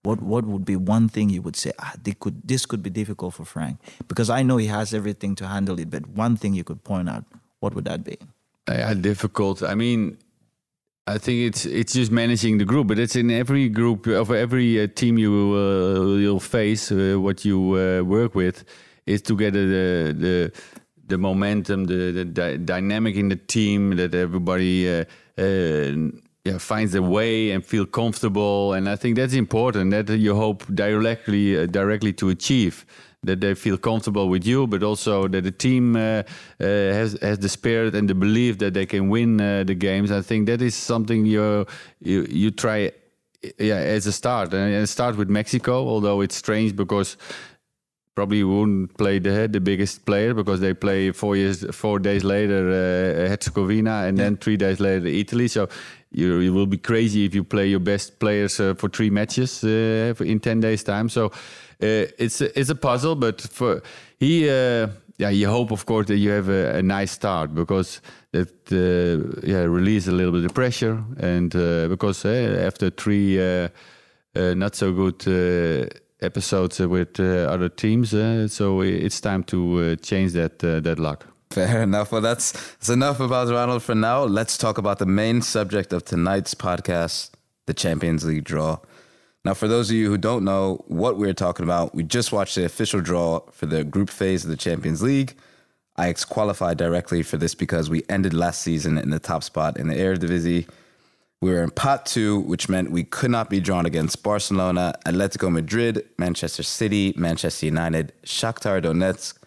what 0.03 0.23
what 0.23 0.45
would 0.45 0.65
be 0.65 0.77
one 0.77 1.09
thing 1.09 1.31
you 1.31 1.43
would 1.43 1.57
say 1.57 1.73
ah 1.81 1.95
they 2.03 2.13
could 2.13 2.41
this 2.47 2.65
could 2.65 2.83
be 2.83 2.91
difficult 2.91 3.35
for 3.35 3.45
Frank 3.45 3.79
because 4.07 4.31
I 4.31 4.43
know 4.45 4.57
he 4.57 4.69
has 4.69 4.95
everything 4.95 5.35
to 5.37 5.49
handle 5.49 5.81
it 5.81 5.91
but 5.91 6.07
one 6.07 6.37
thing 6.37 6.55
you 6.55 6.63
could 6.63 6.85
point 6.85 7.09
out 7.09 7.25
what 7.59 7.75
would 7.75 7.87
that 7.87 8.05
be 8.05 8.17
Yeah, 8.69 8.95
difficult. 8.95 9.63
I 9.63 9.75
mean, 9.75 10.19
I 11.09 11.19
think 11.19 11.47
it's 11.47 11.65
it's 11.67 11.93
just 11.93 12.11
managing 12.11 12.59
the 12.59 12.65
group, 12.65 12.89
but 12.89 12.99
it's 12.99 13.15
in 13.15 13.31
every 13.31 13.69
group 13.69 14.09
of 14.09 14.33
every 14.33 14.83
uh, 14.83 14.89
team 14.89 15.19
you 15.19 15.55
uh, 15.55 16.17
you'll 16.17 16.41
face. 16.41 16.91
Uh, 16.91 17.15
what 17.21 17.45
you 17.45 17.77
uh, 17.77 18.03
work 18.03 18.35
with 18.35 18.65
is 19.07 19.23
to 19.23 19.37
get 19.37 19.53
the 19.53 20.13
the 20.19 20.53
the 21.07 21.17
momentum, 21.17 21.85
the, 21.85 22.11
the 22.11 22.25
dy- 22.25 22.57
dynamic 22.57 23.15
in 23.15 23.29
the 23.29 23.37
team, 23.37 23.95
that 23.95 24.17
everybody 24.17 24.89
uh, 24.89 25.05
uh, 25.39 26.11
yeah, 26.45 26.59
finds 26.59 26.93
a 26.97 27.03
way 27.03 27.53
and 27.53 27.65
feel 27.65 27.87
comfortable. 27.87 28.73
And 28.73 28.89
I 28.89 28.97
think 28.97 29.15
that's 29.15 29.35
important. 29.35 29.93
That 29.93 30.09
you 30.11 30.35
hope 30.35 30.65
directly 30.75 31.57
uh, 31.57 31.67
directly 31.67 32.15
to 32.15 32.31
achieve 32.31 32.85
that 33.23 33.41
they 33.41 33.55
feel 33.55 33.77
comfortable 33.77 34.29
with 34.29 34.47
you, 34.47 34.67
but 34.67 34.83
also 34.83 35.29
that 35.29 35.43
the 35.43 35.51
team 35.51 35.97
uh, 35.97 36.01
uh, 36.01 36.23
has 36.61 37.19
has 37.23 37.39
the 37.39 37.49
spirit 37.49 37.95
and 37.95 38.09
the 38.09 38.15
belief 38.15 38.59
that 38.59 38.75
they 38.75 38.87
can 38.87 39.09
win 39.09 39.41
uh, 39.41 39.65
the 39.65 39.75
games. 39.75 40.11
I 40.11 40.23
think 40.23 40.47
that 40.47 40.63
is 40.63 40.75
something 40.75 41.27
you 41.27 41.67
you 42.01 42.27
you 42.31 42.51
try, 42.51 42.93
yeah, 43.59 43.77
as 43.77 44.07
a 44.07 44.13
start 44.13 44.55
and 44.55 44.89
start 44.89 45.17
with 45.17 45.29
Mexico. 45.29 45.89
Although 45.89 46.21
it's 46.21 46.37
strange 46.37 46.75
because 46.77 47.17
probably 48.15 48.43
wouldn't 48.43 48.97
play 48.97 49.19
the 49.19 49.47
the 49.47 49.61
biggest 49.61 50.05
player 50.07 50.35
because 50.35 50.61
they 50.61 50.75
play 50.75 51.13
four 51.13 51.37
years 51.37 51.65
four 51.71 51.99
days 51.99 52.25
later 52.25 52.71
uh, 52.71 53.29
Herzegovina 53.29 54.07
and 54.07 54.17
then 54.17 54.37
three 54.37 54.57
days 54.57 54.81
later 54.81 55.07
Italy. 55.07 55.49
So 55.49 55.69
you, 56.11 56.39
you 56.39 56.55
will 56.55 56.67
be 56.67 56.79
crazy 56.79 57.27
if 57.27 57.35
you 57.35 57.45
play 57.45 57.67
your 57.67 57.81
best 57.81 58.19
players 58.19 58.59
uh, 58.59 58.75
for 58.75 58.89
three 58.89 59.11
matches 59.11 59.63
uh, 59.63 60.15
in 60.25 60.41
ten 60.41 60.61
days 60.61 60.83
time. 60.83 61.09
So 61.11 61.31
it's 61.81 62.41
a, 62.41 62.59
it's 62.59 62.71
a 62.71 62.75
puzzle, 62.75 63.15
but 63.15 63.41
for 63.41 63.83
he. 64.19 64.49
Uh, 64.49 64.89
yeah, 65.19 65.31
you 65.31 65.49
hope, 65.49 65.73
of 65.73 65.87
course, 65.87 66.09
that 66.09 66.19
you 66.19 66.31
have 66.31 66.49
a, 66.49 66.77
a 66.77 66.83
nice 66.83 67.13
start 67.13 67.55
because 67.55 68.01
that 68.33 68.51
uh, 68.71 69.47
yeah 69.47 69.63
release 69.63 70.07
a 70.07 70.13
little 70.13 70.33
bit 70.33 70.45
of 70.45 70.55
pressure, 70.55 71.03
and 71.19 71.55
uh, 71.57 71.89
because 71.89 72.25
uh, 72.25 72.65
after 72.67 72.91
three 72.91 73.41
uh, 73.41 73.69
uh, 74.35 74.55
not 74.55 74.75
so 74.75 74.93
good 74.93 75.93
episodes 76.21 76.79
with 76.81 77.21
other 77.21 77.69
teams. 77.69 78.13
Uh, 78.13 78.49
so 78.49 78.81
it's 78.81 79.21
time 79.21 79.43
to 79.45 79.97
change 79.97 80.33
that 80.33 80.59
that 80.59 80.99
luck. 80.99 81.27
Fair 81.51 81.83
enough. 81.83 82.11
Well, 82.13 82.21
that's, 82.21 82.53
that's 82.53 82.89
enough 82.89 83.21
about 83.21 83.49
Ronald 83.49 83.83
for 83.83 83.95
now. 83.95 84.25
Let's 84.25 84.59
talk 84.59 84.79
about 84.79 84.99
the 84.99 85.07
main 85.07 85.41
subject 85.43 85.93
of 85.93 86.05
tonight's 86.05 86.55
podcast 86.55 87.31
the 87.67 87.75
Champions 87.75 88.25
League 88.25 88.45
draw. 88.45 88.79
Now, 89.47 89.55
for 89.55 89.69
those 89.69 89.91
of 89.91 89.95
you 89.95 90.11
who 90.11 90.19
don't 90.19 90.45
know 90.45 90.83
what 90.89 91.19
we're 91.19 91.33
talking 91.33 91.63
about, 91.63 91.95
we 91.95 92.03
just 92.03 92.33
watched 92.33 92.57
the 92.57 92.65
official 92.65 93.01
draw 93.01 93.43
for 93.53 93.67
the 93.67 93.85
group 93.85 94.11
phase 94.11 94.43
of 94.43 94.51
the 94.51 94.57
Champions 94.57 95.05
League. 95.05 95.37
Ajax 95.97 96.25
qualified 96.25 96.79
directly 96.79 97.23
for 97.23 97.37
this 97.37 97.55
because 97.55 97.89
we 97.89 98.03
ended 98.09 98.35
last 98.35 98.61
season 98.63 98.99
in 98.99 99.11
the 99.11 99.21
top 99.21 99.45
spot 99.45 99.77
in 99.79 99.87
the 99.87 99.95
Eredivisie. 99.95 100.69
We 101.41 101.53
were 101.53 101.63
in 101.63 101.71
pot 101.71 102.07
two, 102.07 102.41
which 102.41 102.69
meant 102.69 102.91
we 102.91 103.05
could 103.05 103.31
not 103.31 103.49
be 103.49 103.61
drawn 103.61 103.87
against 103.87 104.25
Barcelona, 104.25 104.99
Atletico 105.07 105.49
Madrid, 105.53 106.05
Manchester 106.19 106.65
City, 106.65 107.15
Manchester 107.17 107.67
United, 107.67 108.15
Shakhtar 108.25 108.83
Donetsk, 108.83 109.39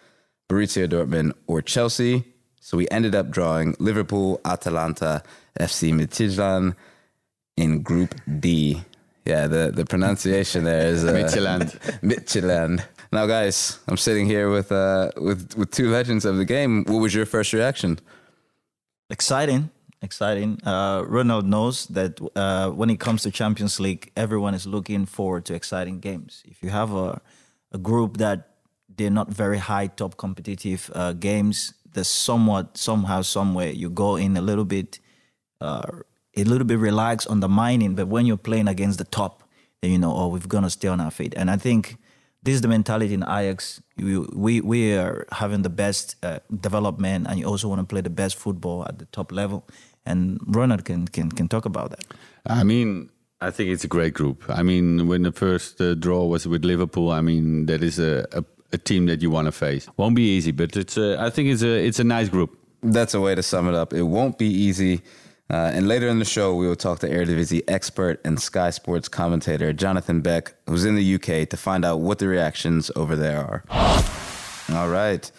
Borussia 0.48 0.88
Dortmund, 0.88 1.34
or 1.46 1.62
Chelsea. 1.62 2.24
So 2.62 2.78
we 2.78 2.88
ended 2.88 3.16
up 3.16 3.32
drawing 3.32 3.76
Liverpool, 3.80 4.40
Atalanta, 4.46 5.24
FC 5.60 5.92
Midtjylland 5.94 6.78
in 7.58 7.82
Group 7.82 8.16
D. 8.40 8.86
Yeah, 9.26 9.48
the, 9.48 9.72
the 9.72 9.86
pronunciation 9.86 10.64
there 10.64 10.88
is 10.88 11.04
uh, 11.04 11.12
Midtjylland. 11.14 11.80
Midtjylland. 12.02 12.86
Now, 13.12 13.26
guys, 13.26 13.80
I'm 13.88 13.98
sitting 13.98 14.26
here 14.26 14.50
with 14.50 14.72
uh 14.72 15.12
with 15.18 15.56
with 15.58 15.72
two 15.72 15.90
legends 15.90 16.26
of 16.26 16.38
the 16.38 16.46
game. 16.46 16.84
What 16.86 17.00
was 17.00 17.14
your 17.14 17.26
first 17.26 17.54
reaction? 17.54 18.00
exciting 19.12 19.72
exciting. 20.02 20.60
Uh, 20.66 21.04
Ronald 21.08 21.46
knows 21.46 21.88
that 21.88 22.20
uh, 22.36 22.70
when 22.70 22.90
it 22.90 23.00
comes 23.00 23.24
to 23.24 23.32
Champions 23.32 23.80
League, 23.80 24.12
everyone 24.16 24.54
is 24.54 24.66
looking 24.66 25.06
forward 25.06 25.46
to 25.46 25.54
exciting 25.54 26.00
games. 26.00 26.44
If 26.46 26.64
you 26.64 26.70
have 26.70 26.94
a, 26.94 27.22
a 27.72 27.78
group 27.78 28.18
that 28.18 28.50
they're 28.96 29.10
not 29.10 29.30
very 29.30 29.58
high 29.58 29.88
top 29.88 30.18
competitive 30.18 30.90
uh, 30.94 31.14
games, 31.14 31.74
there's 31.92 32.08
somewhat 32.08 32.78
somehow 32.78 33.22
somewhere 33.22 33.72
you 33.72 33.90
go 33.90 34.16
in 34.16 34.38
a 34.38 34.42
little 34.42 34.66
bit, 34.66 35.00
uh, 35.62 35.82
a 36.36 36.44
little 36.44 36.66
bit 36.66 36.80
relaxed 36.80 37.28
on 37.28 37.40
the 37.40 37.50
mining. 37.50 37.96
But 37.96 38.08
when 38.08 38.26
you're 38.26 38.38
playing 38.38 38.68
against 38.68 38.98
the 38.98 39.06
top, 39.06 39.44
then 39.82 39.92
you 39.92 39.98
know, 39.98 40.14
oh, 40.14 40.28
we're 40.28 40.40
gonna 40.40 40.70
stay 40.70 40.88
on 40.88 41.02
our 41.02 41.12
feet. 41.12 41.34
And 41.36 41.50
I 41.50 41.58
think 41.58 41.98
this 42.44 42.56
is 42.56 42.62
the 42.62 42.68
mentality 42.68 43.14
in 43.14 43.24
Ajax. 43.24 43.82
We 43.98 44.18
we, 44.18 44.62
we 44.62 44.94
are 44.94 45.26
having 45.32 45.64
the 45.64 45.70
best 45.70 46.16
uh, 46.24 46.40
development, 46.62 47.28
and 47.28 47.40
you 47.40 47.46
also 47.46 47.68
want 47.68 47.82
to 47.82 47.86
play 47.86 48.02
the 48.02 48.10
best 48.10 48.38
football 48.38 48.86
at 48.86 49.00
the 49.00 49.06
top 49.06 49.32
level. 49.32 49.68
And 50.06 50.40
Ronald 50.48 50.86
can 50.86 51.08
can 51.08 51.32
can 51.32 51.48
talk 51.48 51.66
about 51.66 51.92
that. 51.92 52.06
I 52.46 52.64
mean, 52.64 53.10
I 53.42 53.52
think 53.52 53.70
it's 53.70 53.84
a 53.84 53.88
great 53.88 54.14
group. 54.14 54.44
I 54.50 54.64
mean, 54.64 55.08
when 55.08 55.24
the 55.24 55.32
first 55.32 55.80
uh, 55.82 55.96
draw 55.96 56.26
was 56.26 56.46
with 56.48 56.66
Liverpool, 56.66 57.12
I 57.12 57.22
mean, 57.22 57.68
that 57.68 57.84
is 57.84 58.00
a, 58.00 58.26
a, 58.32 58.44
a 58.74 58.78
team 58.78 59.06
that 59.06 59.22
you 59.22 59.30
want 59.30 59.46
to 59.46 59.52
face. 59.52 59.88
Won't 59.98 60.16
be 60.16 60.38
easy, 60.38 60.52
but 60.52 60.76
it's 60.76 60.98
a, 60.98 61.18
I 61.20 61.30
think 61.30 61.50
it's 61.50 61.64
a 61.64 61.86
it's 61.88 62.00
a 62.00 62.04
nice 62.04 62.30
group. 62.30 62.58
That's 62.82 63.14
a 63.14 63.20
way 63.20 63.36
to 63.36 63.44
sum 63.44 63.68
it 63.68 63.76
up. 63.76 63.94
It 63.94 64.04
won't 64.04 64.38
be 64.38 64.48
easy. 64.48 65.02
Uh, 65.52 65.72
and 65.74 65.88
later 65.88 66.08
in 66.08 66.20
the 66.20 66.26
show, 66.26 66.54
we 66.54 66.68
will 66.68 66.76
talk 66.76 67.00
to 67.00 67.10
Eredivisie 67.10 67.64
expert 67.68 68.22
and 68.24 68.40
Sky 68.40 68.70
Sports 68.70 69.08
commentator 69.08 69.74
Jonathan 69.74 70.22
Beck, 70.22 70.54
who's 70.68 70.86
in 70.86 70.96
the 70.96 71.16
UK, 71.16 71.50
to 71.50 71.58
find 71.58 71.84
out 71.84 72.02
what 72.02 72.20
the 72.20 72.28
reactions 72.28 72.92
over 72.96 73.16
there 73.16 73.40
are. 73.40 73.64
All 74.78 74.90
right. 74.90 75.32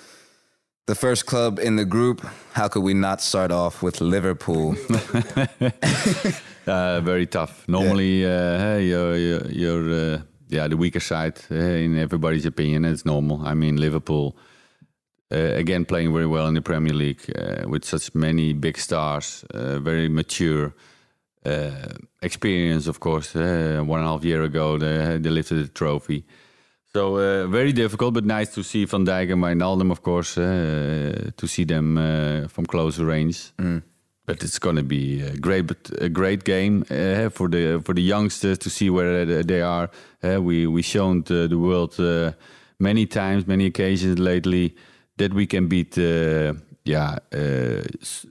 The 0.87 0.97
first 0.97 1.27
club 1.27 1.61
in 1.61 1.77
the 1.77 1.85
group, 1.85 2.27
how 2.55 2.67
could 2.67 2.83
we 2.83 2.95
not 2.95 3.21
start 3.21 3.53
off 3.53 3.81
with 3.81 4.01
Liverpool? 4.01 4.75
uh, 6.67 7.01
very 7.01 7.27
tough. 7.27 7.69
Normally, 7.69 8.27
uh, 8.27 8.79
you're, 8.79 9.17
you're, 9.17 9.47
you're 9.47 10.15
uh, 10.15 10.23
yeah, 10.49 10.67
the 10.67 10.77
weaker 10.77 10.99
side 10.99 11.41
in 11.49 11.97
everybody's 11.97 12.45
opinion. 12.45 12.85
It's 12.85 13.07
normal. 13.07 13.47
I 13.47 13.55
mean, 13.55 13.77
Liverpool 13.77 14.37
uh, 15.33 15.55
again 15.55 15.85
playing 15.85 16.13
very 16.13 16.27
well 16.27 16.47
in 16.49 16.55
the 16.55 16.63
Premier 16.63 16.93
League 16.93 17.23
uh, 17.39 17.69
with 17.69 17.85
such 17.85 18.15
many 18.15 18.53
big 18.53 18.77
stars, 18.79 19.45
uh, 19.55 19.79
very 19.79 20.09
mature. 20.09 20.75
Uh, 21.43 21.71
experience, 22.21 22.87
of 22.87 23.01
course. 23.01 23.35
Uh, 23.35 23.83
one 23.83 24.01
and 24.01 24.09
a 24.09 24.13
half 24.13 24.25
year 24.25 24.43
ago, 24.43 24.77
they, 24.77 25.17
they 25.17 25.31
lifted 25.31 25.55
the 25.55 25.69
trophy. 25.69 26.23
So 26.93 27.17
uh, 27.17 27.47
very 27.47 27.73
difficult, 27.73 28.13
but 28.13 28.27
nice 28.27 28.53
to 28.55 28.63
see 28.63 28.85
Van 28.85 29.07
Dijk 29.07 29.33
and 29.33 29.43
Wijnaldum, 29.43 29.91
of 29.91 30.03
course, 30.03 30.35
to 30.35 31.47
see 31.47 31.65
them 31.65 31.97
from 32.49 32.67
closer 32.67 33.07
range. 33.07 33.53
Mm. 33.57 33.83
But 34.27 34.43
it's 34.43 34.59
going 34.59 34.77
to 34.77 34.83
be 34.83 35.23
a 35.23 35.35
great, 35.37 35.71
a 35.99 36.11
great 36.11 36.45
game 36.45 36.85
for 37.31 37.49
the 37.49 37.81
for 37.83 37.95
the 37.95 38.03
youngsters 38.03 38.59
to 38.59 38.69
see 38.69 38.91
where 38.91 39.25
they 39.43 39.63
are. 39.63 39.89
we 40.23 40.67
we 40.67 40.83
shown 40.83 41.23
the, 41.23 41.49
the 41.49 41.57
world 41.57 41.99
many 42.79 43.07
times, 43.07 43.47
many 43.47 43.65
occasions 43.65 44.19
lately 44.19 44.75
that 45.21 45.35
we 45.35 45.47
can 45.47 45.69
beat 45.69 45.99
uh, 45.99 46.55
yeah 46.85 47.19
uh, 47.33 47.83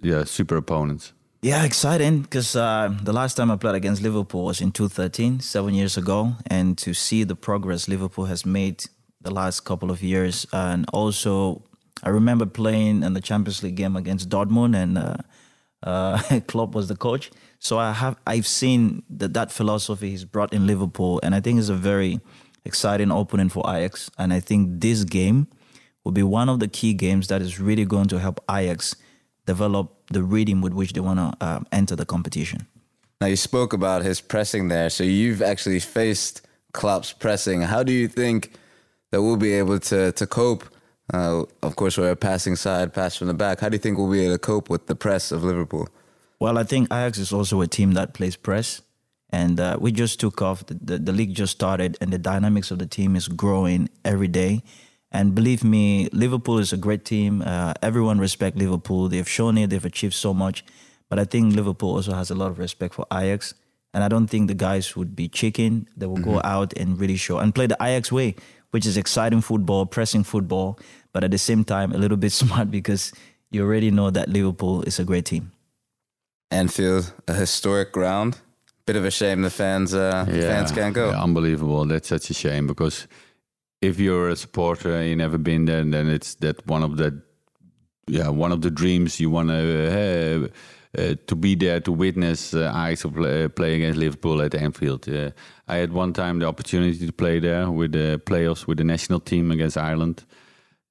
yeah 0.01 0.25
super 0.25 0.57
opponents. 0.57 1.13
Yeah, 1.41 1.63
exciting 1.63 2.21
because 2.21 2.55
uh, 2.55 2.93
the 3.01 3.13
last 3.13 3.37
time 3.37 3.49
I 3.49 3.55
played 3.55 3.75
against 3.75 4.01
Liverpool 4.01 4.43
was 4.43 4.59
in 4.59 4.71
2013, 4.71 5.39
seven 5.39 5.73
years 5.73 5.95
ago, 5.97 6.33
and 6.47 6.77
to 6.79 6.93
see 6.93 7.23
the 7.23 7.35
progress 7.35 7.87
Liverpool 7.87 8.25
has 8.25 8.45
made 8.45 8.83
the 9.21 9.31
last 9.31 9.61
couple 9.61 9.89
of 9.89 10.03
years, 10.03 10.45
and 10.51 10.85
also 10.91 11.61
I 12.03 12.09
remember 12.09 12.45
playing 12.45 13.03
in 13.03 13.13
the 13.13 13.21
Champions 13.21 13.63
League 13.63 13.75
game 13.75 13.95
against 13.95 14.29
Dortmund, 14.29 14.75
and 14.75 14.97
uh, 14.97 15.17
uh, 15.83 16.39
Klopp 16.47 16.75
was 16.75 16.87
the 16.87 16.97
coach. 16.97 17.31
So 17.59 17.77
I 17.77 17.93
have 17.93 18.15
I've 18.27 18.47
seen 18.47 19.03
that 19.09 19.33
that 19.33 19.51
philosophy 19.51 20.09
he's 20.09 20.25
brought 20.25 20.53
in 20.53 20.67
Liverpool, 20.67 21.21
and 21.23 21.35
I 21.35 21.39
think 21.39 21.59
it's 21.59 21.69
a 21.69 21.75
very 21.75 22.19
exciting 22.65 23.11
opening 23.11 23.49
for 23.49 23.63
Ajax. 23.67 24.09
And 24.17 24.33
I 24.33 24.41
think 24.41 24.81
this 24.81 25.03
game 25.05 25.47
will 26.09 26.13
be 26.13 26.23
one 26.23 26.49
of 26.49 26.59
the 26.59 26.67
key 26.67 26.93
games 26.93 27.27
that 27.27 27.39
is 27.39 27.59
really 27.59 27.85
going 27.85 28.07
to 28.07 28.17
help 28.17 28.43
Ajax 28.49 28.95
develop 29.45 29.93
the 30.07 30.23
rhythm 30.23 30.59
with 30.59 30.73
which 30.73 30.93
they 30.93 30.99
want 30.99 31.19
to 31.19 31.45
uh, 31.45 31.59
enter 31.71 31.95
the 31.95 32.05
competition. 32.05 32.65
Now, 33.21 33.27
you 33.27 33.35
spoke 33.35 33.73
about 33.73 34.01
his 34.01 34.21
pressing 34.21 34.69
there, 34.69 34.89
so 34.89 35.03
you've 35.03 35.43
actually 35.43 35.79
faced 35.79 36.41
Klopp's 36.73 37.13
pressing. 37.13 37.61
How 37.61 37.83
do 37.83 37.91
you 37.91 38.07
think 38.07 38.53
that 39.11 39.21
we'll 39.21 39.37
be 39.37 39.53
able 39.53 39.79
to, 39.91 40.11
to 40.13 40.25
cope? 40.25 40.63
Uh, 41.13 41.43
of 41.61 41.75
course, 41.75 41.95
we're 41.95 42.11
a 42.11 42.15
passing 42.15 42.55
side, 42.55 42.91
pass 42.91 43.15
from 43.15 43.27
the 43.27 43.33
back. 43.35 43.59
How 43.59 43.69
do 43.69 43.75
you 43.75 43.79
think 43.79 43.97
we'll 43.97 44.11
be 44.11 44.21
able 44.21 44.33
to 44.33 44.39
cope 44.39 44.67
with 44.67 44.87
the 44.87 44.95
press 44.95 45.31
of 45.31 45.43
Liverpool? 45.43 45.89
Well, 46.39 46.57
I 46.57 46.63
think 46.63 46.87
Ajax 46.87 47.19
is 47.19 47.31
also 47.31 47.61
a 47.61 47.67
team 47.67 47.93
that 47.93 48.15
plays 48.15 48.35
press. 48.35 48.81
And 49.31 49.59
uh, 49.59 49.77
we 49.79 49.91
just 49.91 50.19
took 50.19 50.41
off, 50.41 50.65
the, 50.65 50.73
the, 50.73 50.97
the 50.97 51.11
league 51.11 51.35
just 51.35 51.51
started, 51.51 51.97
and 52.01 52.11
the 52.11 52.17
dynamics 52.17 52.71
of 52.71 52.79
the 52.79 52.87
team 52.87 53.15
is 53.15 53.27
growing 53.27 53.89
every 54.03 54.27
day. 54.27 54.63
And 55.11 55.33
believe 55.33 55.63
me, 55.63 56.07
Liverpool 56.13 56.59
is 56.59 56.71
a 56.71 56.77
great 56.77 57.03
team. 57.03 57.41
Uh, 57.41 57.73
everyone 57.81 58.19
respect 58.19 58.57
Liverpool. 58.57 59.07
They've 59.07 59.27
shown 59.27 59.57
it. 59.57 59.71
They've 59.71 59.83
achieved 59.83 60.13
so 60.13 60.33
much. 60.33 60.63
But 61.09 61.17
I 61.17 61.25
think 61.25 61.55
Liverpool 61.55 61.95
also 61.95 62.13
has 62.13 62.29
a 62.29 62.35
lot 62.35 62.51
of 62.51 62.59
respect 62.59 62.93
for 62.93 63.05
Ajax. 63.11 63.55
And 63.93 64.03
I 64.03 64.07
don't 64.07 64.27
think 64.27 64.47
the 64.47 64.53
guys 64.53 64.95
would 64.95 65.15
be 65.15 65.27
chicken. 65.27 65.87
They 65.97 66.05
will 66.05 66.17
mm-hmm. 66.17 66.33
go 66.33 66.41
out 66.43 66.73
and 66.77 66.99
really 66.99 67.15
show 67.15 67.39
and 67.39 67.55
play 67.55 67.65
the 67.65 67.77
Ajax 67.81 68.11
way, 68.11 68.35
which 68.69 68.85
is 68.85 68.97
exciting 68.97 69.41
football, 69.41 69.87
pressing 69.87 70.23
football, 70.23 70.79
but 71.11 71.23
at 71.23 71.31
the 71.31 71.39
same 71.39 71.63
time 71.63 71.91
a 71.91 71.97
little 71.97 72.17
bit 72.17 72.31
smart 72.43 72.69
because 72.69 73.11
you 73.49 73.63
already 73.63 73.89
know 73.89 74.11
that 74.11 74.29
Liverpool 74.29 74.83
is 74.83 74.99
a 74.99 75.03
great 75.03 75.25
team. 75.25 75.51
Anfield, 76.51 77.13
a 77.27 77.33
historic 77.33 77.91
ground. 77.91 78.39
Bit 78.85 78.95
of 78.95 79.05
a 79.05 79.11
shame 79.11 79.43
the 79.43 79.51
fans 79.51 79.93
uh, 79.93 80.25
yeah, 80.27 80.41
fans 80.41 80.71
can't 80.71 80.95
go. 80.95 81.11
Yeah, 81.11 81.21
unbelievable. 81.21 81.85
That's 81.85 82.07
such 82.07 82.31
a 82.31 82.33
shame 82.33 82.65
because 82.65 83.07
if 83.81 83.99
you're 83.99 84.29
a 84.29 84.35
supporter 84.35 84.93
and 84.93 85.09
you've 85.09 85.17
never 85.17 85.37
been 85.37 85.65
there, 85.65 85.79
and 85.79 85.93
then 85.93 86.09
it's 86.09 86.35
that 86.35 86.65
one 86.67 86.83
of 86.83 86.97
the 86.97 87.21
yeah 88.07 88.29
one 88.29 88.51
of 88.51 88.61
the 88.61 88.71
dreams 88.71 89.19
you 89.19 89.29
want 89.29 89.49
to 89.49 90.47
uh, 90.47 90.47
uh, 90.97 91.15
to 91.27 91.35
be 91.35 91.55
there 91.55 91.79
to 91.79 91.91
witness 91.91 92.53
uh, 92.53 92.71
Ajax 92.75 93.03
play, 93.03 93.47
play 93.47 93.75
against 93.75 93.99
Liverpool 93.99 94.41
at 94.41 94.55
Anfield. 94.55 95.07
Uh, 95.07 95.31
I 95.67 95.77
had 95.77 95.93
one 95.93 96.13
time 96.13 96.39
the 96.39 96.47
opportunity 96.47 97.05
to 97.05 97.13
play 97.13 97.39
there 97.39 97.69
with 97.69 97.91
the 97.91 98.19
playoffs 98.25 98.65
with 98.65 98.79
the 98.79 98.83
national 98.83 99.19
team 99.19 99.51
against 99.51 99.77
Ireland. 99.77 100.25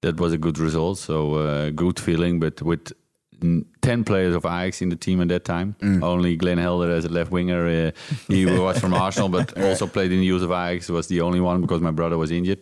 That 0.02 0.21
was 0.21 0.33
a 0.33 0.38
good 0.38 0.59
result, 0.59 0.99
so 0.99 1.35
uh, 1.35 1.71
good 1.71 1.99
feeling. 1.99 2.38
But 2.38 2.62
with 2.62 2.92
10 3.40 4.04
players 4.04 4.35
of 4.35 4.45
Ajax 4.45 4.83
in 4.83 4.88
the 4.88 4.97
team 4.97 5.21
at 5.21 5.28
that 5.28 5.45
time. 5.45 5.76
Mm. 5.80 6.02
Only 6.02 6.37
Glenn 6.37 6.59
Helder 6.59 6.90
as 6.90 7.04
a 7.04 7.09
left 7.09 7.30
winger. 7.30 7.66
Uh, 7.66 7.90
he 8.26 8.47
was 8.61 8.78
from 8.78 8.95
Arsenal, 8.95 9.28
but 9.28 9.57
also 9.61 9.87
played 9.87 10.12
in 10.12 10.21
the 10.21 10.26
youth 10.26 10.42
of 10.42 10.50
Ajax. 10.50 10.88
Was 10.88 11.07
the 11.09 11.21
only 11.21 11.40
one 11.40 11.61
because 11.61 11.80
my 11.80 11.90
brother 11.92 12.18
was 12.18 12.30
injured. 12.30 12.61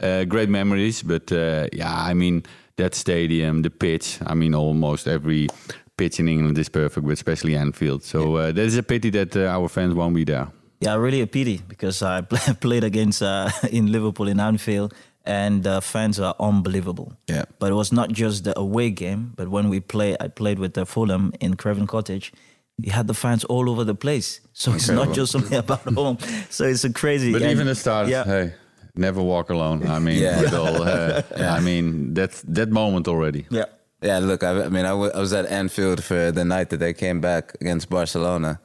Uh, 0.00 0.24
great 0.24 0.48
memories, 0.48 1.02
but 1.02 1.30
uh, 1.30 1.68
yeah, 1.72 1.94
I 1.94 2.14
mean 2.14 2.42
that 2.76 2.94
stadium, 2.94 3.62
the 3.62 3.70
pitch. 3.70 4.18
I 4.26 4.34
mean, 4.34 4.54
almost 4.54 5.06
every 5.06 5.48
pitch 5.96 6.18
in 6.18 6.28
England 6.28 6.58
is 6.58 6.68
perfect, 6.68 7.06
but 7.06 7.12
especially 7.12 7.56
Anfield. 7.56 8.02
So 8.02 8.36
uh, 8.36 8.52
that 8.52 8.64
is 8.64 8.76
a 8.76 8.82
pity 8.82 9.10
that 9.10 9.36
uh, 9.36 9.46
our 9.46 9.68
fans 9.68 9.94
won't 9.94 10.14
be 10.14 10.24
there. 10.24 10.48
Yeah, 10.80 10.96
really 10.96 11.20
a 11.20 11.26
pity 11.26 11.62
because 11.68 12.02
I 12.02 12.20
played 12.60 12.84
against 12.84 13.22
uh, 13.22 13.50
in 13.70 13.92
Liverpool 13.92 14.28
in 14.28 14.40
Anfield 14.40 14.92
and 15.24 15.62
the 15.62 15.80
fans 15.80 16.20
are 16.20 16.34
unbelievable. 16.38 17.16
Yeah. 17.28 17.44
But 17.58 17.70
it 17.70 17.74
was 17.74 17.92
not 17.92 18.10
just 18.12 18.44
the 18.44 18.58
away 18.58 18.90
game, 18.90 19.32
but 19.36 19.48
when 19.48 19.68
we 19.68 19.80
play, 19.80 20.16
I 20.20 20.28
played 20.28 20.58
with 20.58 20.74
the 20.74 20.84
Fulham 20.84 21.32
in 21.40 21.54
Craven 21.54 21.86
Cottage. 21.86 22.32
You 22.78 22.92
had 22.92 23.06
the 23.06 23.14
fans 23.14 23.44
all 23.44 23.70
over 23.70 23.84
the 23.84 23.94
place, 23.94 24.40
so 24.52 24.72
Incredible. 24.72 25.02
it's 25.02 25.08
not 25.08 25.14
just 25.14 25.32
something 25.32 25.58
about 25.64 25.82
home. 25.94 26.18
So 26.50 26.64
it's 26.64 26.84
a 26.84 26.92
crazy. 26.92 27.32
But 27.32 27.42
and, 27.42 27.52
even 27.52 27.66
the 27.66 27.74
start, 27.74 28.08
yeah. 28.08 28.24
hey, 28.24 28.54
never 28.96 29.22
walk 29.22 29.50
alone. 29.50 29.86
I 29.86 30.00
mean, 30.00 30.20
yeah. 30.20 30.50
all, 30.52 30.82
uh, 30.82 31.22
yeah. 31.36 31.54
I 31.54 31.60
mean 31.60 32.14
that 32.14 32.32
that 32.48 32.70
moment 32.70 33.08
already. 33.08 33.46
Yeah. 33.50 33.66
Yeah, 34.02 34.18
look, 34.18 34.42
I, 34.42 34.64
I 34.64 34.68
mean, 34.68 34.84
I, 34.84 34.90
w- 34.90 35.10
I 35.14 35.18
was 35.18 35.32
at 35.32 35.46
Anfield 35.46 36.04
for 36.04 36.30
the 36.30 36.44
night 36.44 36.68
that 36.68 36.76
they 36.76 36.92
came 36.92 37.22
back 37.22 37.54
against 37.62 37.88
Barcelona 37.88 38.60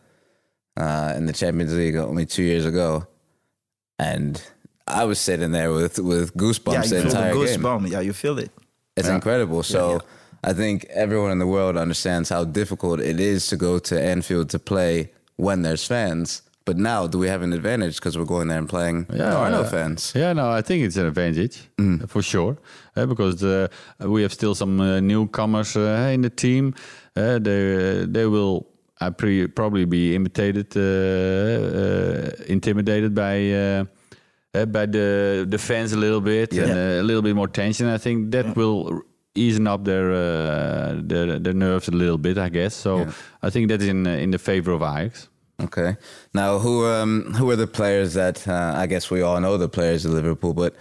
uh, 0.76 1.14
in 1.16 1.28
the 1.28 1.34
Champions 1.34 1.74
League 1.74 1.96
only 1.96 2.26
two 2.26 2.44
years 2.44 2.66
ago, 2.66 3.08
and 3.98 4.44
I 4.90 5.06
was 5.06 5.20
sitting 5.20 5.52
there 5.52 5.72
with 5.72 6.00
with 6.00 6.36
goosebumps 6.36 6.74
yeah, 6.74 6.82
the 6.82 7.02
entire 7.02 7.34
the 7.34 7.40
goosebump. 7.40 7.84
game. 7.84 7.92
Yeah, 7.92 8.00
you 8.02 8.14
feel 8.14 8.40
it. 8.40 8.52
It's 8.96 9.08
yeah. 9.08 9.16
incredible. 9.16 9.64
So 9.64 9.94
yeah, 9.94 10.00
I 10.44 10.54
think 10.54 10.86
everyone 10.86 11.32
in 11.32 11.40
the 11.40 11.48
world 11.48 11.78
understands 11.78 12.30
how 12.30 12.44
difficult 12.44 13.00
it 13.00 13.20
is 13.20 13.48
to 13.48 13.58
go 13.58 13.80
to 13.80 14.02
Anfield 14.02 14.50
to 14.50 14.60
play 14.60 15.12
when 15.36 15.62
there's 15.62 15.86
fans. 15.86 16.42
But 16.66 16.78
now, 16.78 17.08
do 17.08 17.18
we 17.18 17.28
have 17.28 17.42
an 17.42 17.54
advantage 17.54 17.96
because 17.96 18.16
we're 18.16 18.26
going 18.26 18.48
there 18.48 18.60
and 18.60 18.70
playing? 18.70 19.08
Yeah, 19.10 19.18
there 19.18 19.38
are 19.38 19.50
no 19.50 19.64
fans. 19.64 20.14
Yeah, 20.16 20.34
no, 20.34 20.52
I 20.52 20.62
think 20.62 20.84
it's 20.84 20.98
an 20.98 21.08
advantage 21.08 21.68
mm. 21.78 22.08
for 22.08 22.22
sure 22.22 22.58
uh, 22.96 23.08
because 23.08 23.44
uh, 23.44 23.70
we 24.00 24.22
have 24.22 24.32
still 24.34 24.54
some 24.54 24.80
uh, 24.80 25.00
newcomers 25.00 25.76
uh, 25.76 26.12
in 26.14 26.22
the 26.22 26.30
team. 26.30 26.76
Uh, 27.16 27.40
they 27.40 28.06
they 28.06 28.28
will 28.28 28.68
uh, 29.02 29.10
pre- 29.10 29.48
probably 29.48 29.86
be 29.86 30.14
imitated, 30.14 30.76
intimidated 32.48 33.16
by 33.16 33.88
uh, 34.54 34.66
by 34.66 34.86
the 34.86 35.46
the 35.50 35.58
fans 35.58 35.94
a 35.94 35.98
little 35.98 36.22
bit 36.22 36.54
yeah. 36.54 36.64
and 36.64 36.72
uh, 36.72 37.02
a 37.02 37.04
little 37.04 37.22
bit 37.22 37.36
more 37.36 37.48
tension. 37.48 37.88
I 37.88 37.98
think 37.98 38.32
that 38.32 38.56
will 38.56 39.02
easing 39.36 39.68
up 39.68 39.84
their 39.86 40.12
uh, 40.12 40.96
their, 41.02 41.40
their 41.40 41.54
nerves 41.54 41.88
a 41.88 41.92
little 41.92 42.18
bit, 42.18 42.38
I 42.38 42.50
guess. 42.50 42.74
So 42.76 42.98
Yeah. 43.00 43.12
I 43.44 43.50
think 43.50 43.70
that 43.70 43.82
is 43.82 43.88
in 43.88 44.06
uh, 44.08 44.12
in 44.24 44.32
the 44.32 44.40
favor 44.40 44.72
of 44.74 44.82
Ajax. 44.82 45.30
Okay. 45.62 45.98
Now, 46.34 46.58
who 46.60 46.86
um, 46.86 47.34
who 47.38 47.50
are 47.52 47.56
the 47.58 47.68
players 47.68 48.14
that 48.14 48.48
uh, 48.48 48.74
I 48.84 48.88
guess 48.88 49.12
we 49.12 49.22
all 49.22 49.40
know 49.42 49.58
the 49.58 49.68
players 49.70 50.06
of 50.06 50.14
Liverpool, 50.14 50.54
but 50.54 50.74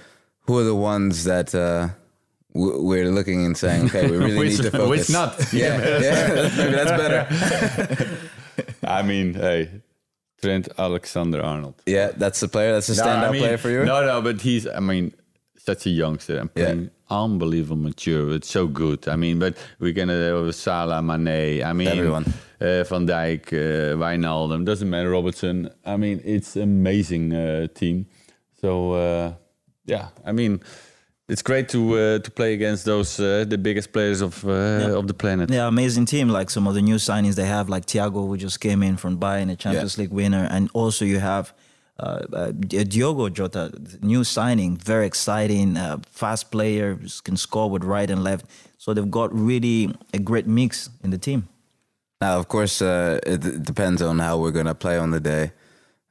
who 0.47 0.57
are 0.59 0.65
the 0.65 0.75
ones 0.75 1.25
that 1.25 1.53
uh, 1.55 1.89
w- 2.55 2.83
we're 2.83 3.11
looking 3.11 3.45
and 3.45 3.57
saying, 3.57 3.87
okay, 3.87 4.09
we 4.11 4.17
really 4.17 4.39
Which- 4.39 4.59
need 4.59 4.63
to 4.65 4.71
focus? 4.71 4.89
which 4.89 5.11
not? 5.11 5.35
Yeah, 5.53 5.77
yeah, 6.01 6.49
maybe 6.57 6.73
that's 6.77 6.91
better. 7.03 7.27
I 8.85 9.03
mean, 9.03 9.35
hey, 9.35 9.69
Trent 10.40 10.68
Alexander 10.78 11.42
Arnold. 11.42 11.75
Yeah, 11.87 12.12
that's 12.16 12.40
the 12.40 12.49
player. 12.49 12.73
That's 12.73 12.88
a 12.88 12.97
No, 12.97 13.02
standout 13.02 13.28
I 13.28 13.33
mean, 13.33 13.40
player 13.40 13.59
for 13.59 13.71
you. 13.71 13.85
No, 13.85 14.04
no, 14.07 14.23
but 14.23 14.40
he's, 14.40 14.66
I 14.66 14.80
mean, 14.80 15.12
such 15.57 15.87
a 15.87 15.90
youngster 15.90 16.38
and 16.38 16.50
Yeah. 16.54 16.64
playing 16.64 16.90
unbelievable 17.11 17.76
mature. 17.83 18.35
It's 18.35 18.50
so 18.50 18.66
good. 18.68 19.09
I 19.09 19.16
mean, 19.16 19.38
but 19.38 19.57
we're 19.80 19.92
going 19.95 20.09
to 20.09 20.14
have 20.14 20.54
Salah, 20.54 21.02
Mane, 21.02 21.62
I 21.64 21.73
mean, 21.73 21.88
Everyone. 21.88 22.25
Uh, 22.61 22.83
Van 22.85 23.07
Dijk, 23.07 23.52
uh, 23.52 23.97
Wijnaldum, 23.97 24.64
doesn't 24.64 24.90
matter, 24.90 25.11
Robertson. 25.11 25.71
I 25.87 25.97
mean, 25.97 26.21
it's 26.25 26.57
an 26.57 26.62
amazing 26.62 27.33
uh, 27.33 27.66
team. 27.75 28.07
So, 28.61 28.92
uh, 28.92 29.33
yeah, 29.87 30.09
I 30.26 30.33
mean, 30.33 30.61
it's 31.29 31.43
great 31.43 31.69
to 31.69 31.95
uh, 31.95 32.19
to 32.21 32.31
play 32.31 32.55
against 32.55 32.85
those 32.85 33.21
uh, 33.21 33.45
the 33.47 33.59
biggest 33.59 33.93
players 33.93 34.21
of 34.21 34.45
uh, 34.45 34.99
of 34.99 35.07
the 35.07 35.15
planet. 35.15 35.51
Yeah, 35.51 35.69
amazing 35.69 36.07
team. 36.07 36.29
Like 36.29 36.51
some 36.51 36.67
of 36.67 36.75
the 36.75 36.83
new 36.83 36.97
signings 36.97 37.35
they 37.35 37.47
have, 37.47 37.69
like 37.69 37.87
Thiago, 37.87 38.27
who 38.27 38.37
just 38.37 38.61
came 38.61 38.83
in 38.83 38.97
from 38.97 39.19
Bayern, 39.19 39.51
a 39.51 39.57
Champions 39.57 39.99
League 39.99 40.11
winner, 40.11 40.49
and 40.51 40.71
also 40.73 41.05
you 41.05 41.21
have 41.21 41.53
uh, 42.01 42.23
uh, 42.33 42.53
Diogo 42.53 43.29
Jota, 43.29 43.73
new 44.03 44.25
signing, 44.25 44.77
very 44.77 45.07
exciting, 45.07 45.77
uh, 45.77 45.99
fast 46.11 46.51
player, 46.51 46.99
can 47.25 47.37
score 47.37 47.69
with 47.69 47.85
right 47.85 48.09
and 48.09 48.23
left. 48.23 48.47
So 48.79 48.95
they've 48.95 49.11
got 49.11 49.35
really 49.35 49.95
a 50.15 50.19
great 50.19 50.47
mix 50.47 50.91
in 51.03 51.11
the 51.11 51.19
team. 51.19 51.49
Now, 52.21 52.39
of 52.39 52.49
course, 52.49 52.81
uh, 52.81 53.19
it 53.27 53.63
depends 53.65 54.01
on 54.01 54.19
how 54.21 54.39
we're 54.39 54.53
going 54.53 54.67
to 54.67 54.75
play 54.75 54.97
on 54.97 55.11
the 55.11 55.21
day. 55.21 55.53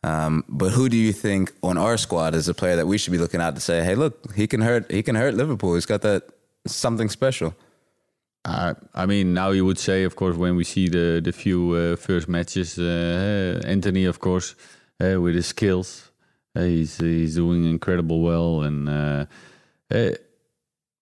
Um, 0.07 0.43
but 0.47 0.69
who 0.71 0.85
do 0.89 0.97
you 0.97 1.13
think 1.13 1.53
on 1.61 1.77
our 1.77 1.97
squad 1.97 2.33
is 2.35 2.47
a 2.47 2.53
player 2.53 2.77
that 2.77 2.87
we 2.87 2.97
should 2.97 3.11
be 3.11 3.17
looking 3.17 3.41
at 3.41 3.55
to 3.55 3.61
say, 3.61 3.77
"Hey, 3.87 3.95
look, 3.95 4.13
he 4.39 4.47
can 4.47 4.61
hurt. 4.61 4.83
He 4.91 5.03
can 5.03 5.15
hurt 5.15 5.33
Liverpool. 5.33 5.73
He's 5.75 5.89
got 5.93 6.01
that 6.01 6.21
something 6.65 7.09
special." 7.09 7.51
I 8.45 9.05
mean, 9.05 9.33
now 9.33 9.49
you 9.51 9.65
would 9.65 9.77
say, 9.77 10.05
of 10.05 10.15
course, 10.15 10.37
when 10.37 10.55
we 10.55 10.63
see 10.63 10.87
the 10.87 11.21
the 11.21 11.31
few 11.31 11.73
uh, 11.73 11.95
first 11.97 12.27
matches, 12.29 12.77
uh, 12.79 13.61
Antony, 13.65 14.05
of 14.05 14.17
course, 14.19 14.55
uh, 15.03 15.19
with 15.21 15.35
his 15.35 15.47
skills, 15.47 16.11
uh, 16.55 16.61
he's 16.61 16.97
he's 16.97 17.35
doing 17.35 17.65
incredible 17.65 18.21
well, 18.21 18.61
and 18.61 18.89
uh, 18.89 19.25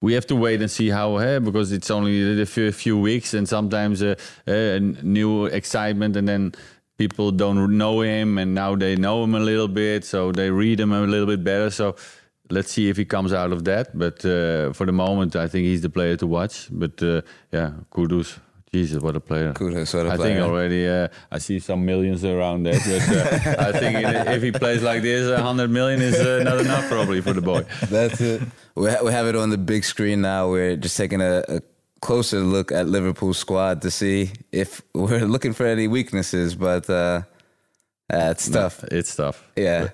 we 0.01 0.13
have 0.13 0.27
to 0.27 0.35
wait 0.35 0.61
and 0.61 0.69
see 0.69 0.89
how, 0.89 1.15
uh, 1.15 1.39
because 1.39 1.71
it's 1.71 1.89
only 1.89 2.41
a 2.41 2.45
few, 2.45 2.71
few 2.71 2.97
weeks, 2.99 3.33
and 3.33 3.47
sometimes 3.47 4.03
uh, 4.03 4.15
uh, 4.47 4.79
new 5.01 5.45
excitement, 5.45 6.15
and 6.15 6.27
then 6.27 6.53
people 6.97 7.31
don't 7.31 7.77
know 7.77 8.01
him, 8.01 8.37
and 8.37 8.53
now 8.53 8.75
they 8.75 8.95
know 8.95 9.23
him 9.23 9.35
a 9.35 9.39
little 9.39 9.67
bit, 9.67 10.05
so 10.05 10.31
they 10.31 10.49
read 10.49 10.79
him 10.79 10.91
a 10.91 11.01
little 11.01 11.27
bit 11.27 11.43
better. 11.43 11.69
So 11.69 11.95
let's 12.49 12.71
see 12.71 12.89
if 12.89 12.97
he 12.97 13.05
comes 13.05 13.33
out 13.33 13.51
of 13.51 13.63
that. 13.65 13.97
But 13.97 14.23
uh, 14.25 14.73
for 14.73 14.85
the 14.85 14.91
moment, 14.91 15.35
I 15.35 15.47
think 15.47 15.65
he's 15.65 15.81
the 15.81 15.89
player 15.89 16.15
to 16.17 16.27
watch. 16.27 16.67
But 16.71 17.01
uh, 17.01 17.21
yeah, 17.51 17.71
Kudus. 17.91 18.39
Jesus, 18.73 19.01
what 19.01 19.15
a 19.15 19.21
player! 19.21 19.53
Kudus, 19.53 19.93
what 19.93 20.05
a 20.05 20.09
I 20.11 20.15
player. 20.17 20.31
I 20.31 20.35
think 20.35 20.51
already 20.51 20.85
uh, 20.85 21.07
I 21.31 21.37
see 21.37 21.59
some 21.59 21.85
millions 21.85 22.25
around 22.25 22.63
there. 22.63 22.73
But 22.73 23.57
uh, 23.57 23.69
I 23.69 23.71
think 23.71 23.99
if 24.27 24.43
he 24.43 24.51
plays 24.51 24.83
like 24.83 25.01
this, 25.01 25.29
a 25.29 25.41
hundred 25.41 25.69
million 25.69 26.01
is 26.01 26.19
uh, 26.19 26.43
not 26.43 26.59
enough 26.59 26.89
probably 26.89 27.21
for 27.21 27.31
the 27.31 27.41
boy. 27.41 27.63
That's 27.89 28.19
it. 28.19 28.41
We, 28.75 28.89
ha- 28.91 29.01
we 29.01 29.13
have 29.13 29.27
it 29.27 29.35
on 29.37 29.49
the 29.49 29.57
big 29.57 29.85
screen 29.85 30.19
now. 30.19 30.49
We're 30.49 30.75
just 30.75 30.97
taking 30.97 31.21
a, 31.21 31.45
a 31.47 31.61
closer 32.01 32.39
look 32.39 32.71
at 32.71 32.87
Liverpool's 32.87 33.37
squad 33.37 33.81
to 33.81 33.91
see 33.91 34.31
if 34.51 34.81
we're 34.93 35.25
looking 35.25 35.53
for 35.53 35.65
any 35.65 35.87
weaknesses. 35.87 36.55
But 36.55 36.89
uh, 36.89 37.23
uh, 38.13 38.29
it's 38.31 38.49
tough. 38.49 38.83
It's 38.85 39.15
tough. 39.15 39.43
Yeah. 39.55 39.89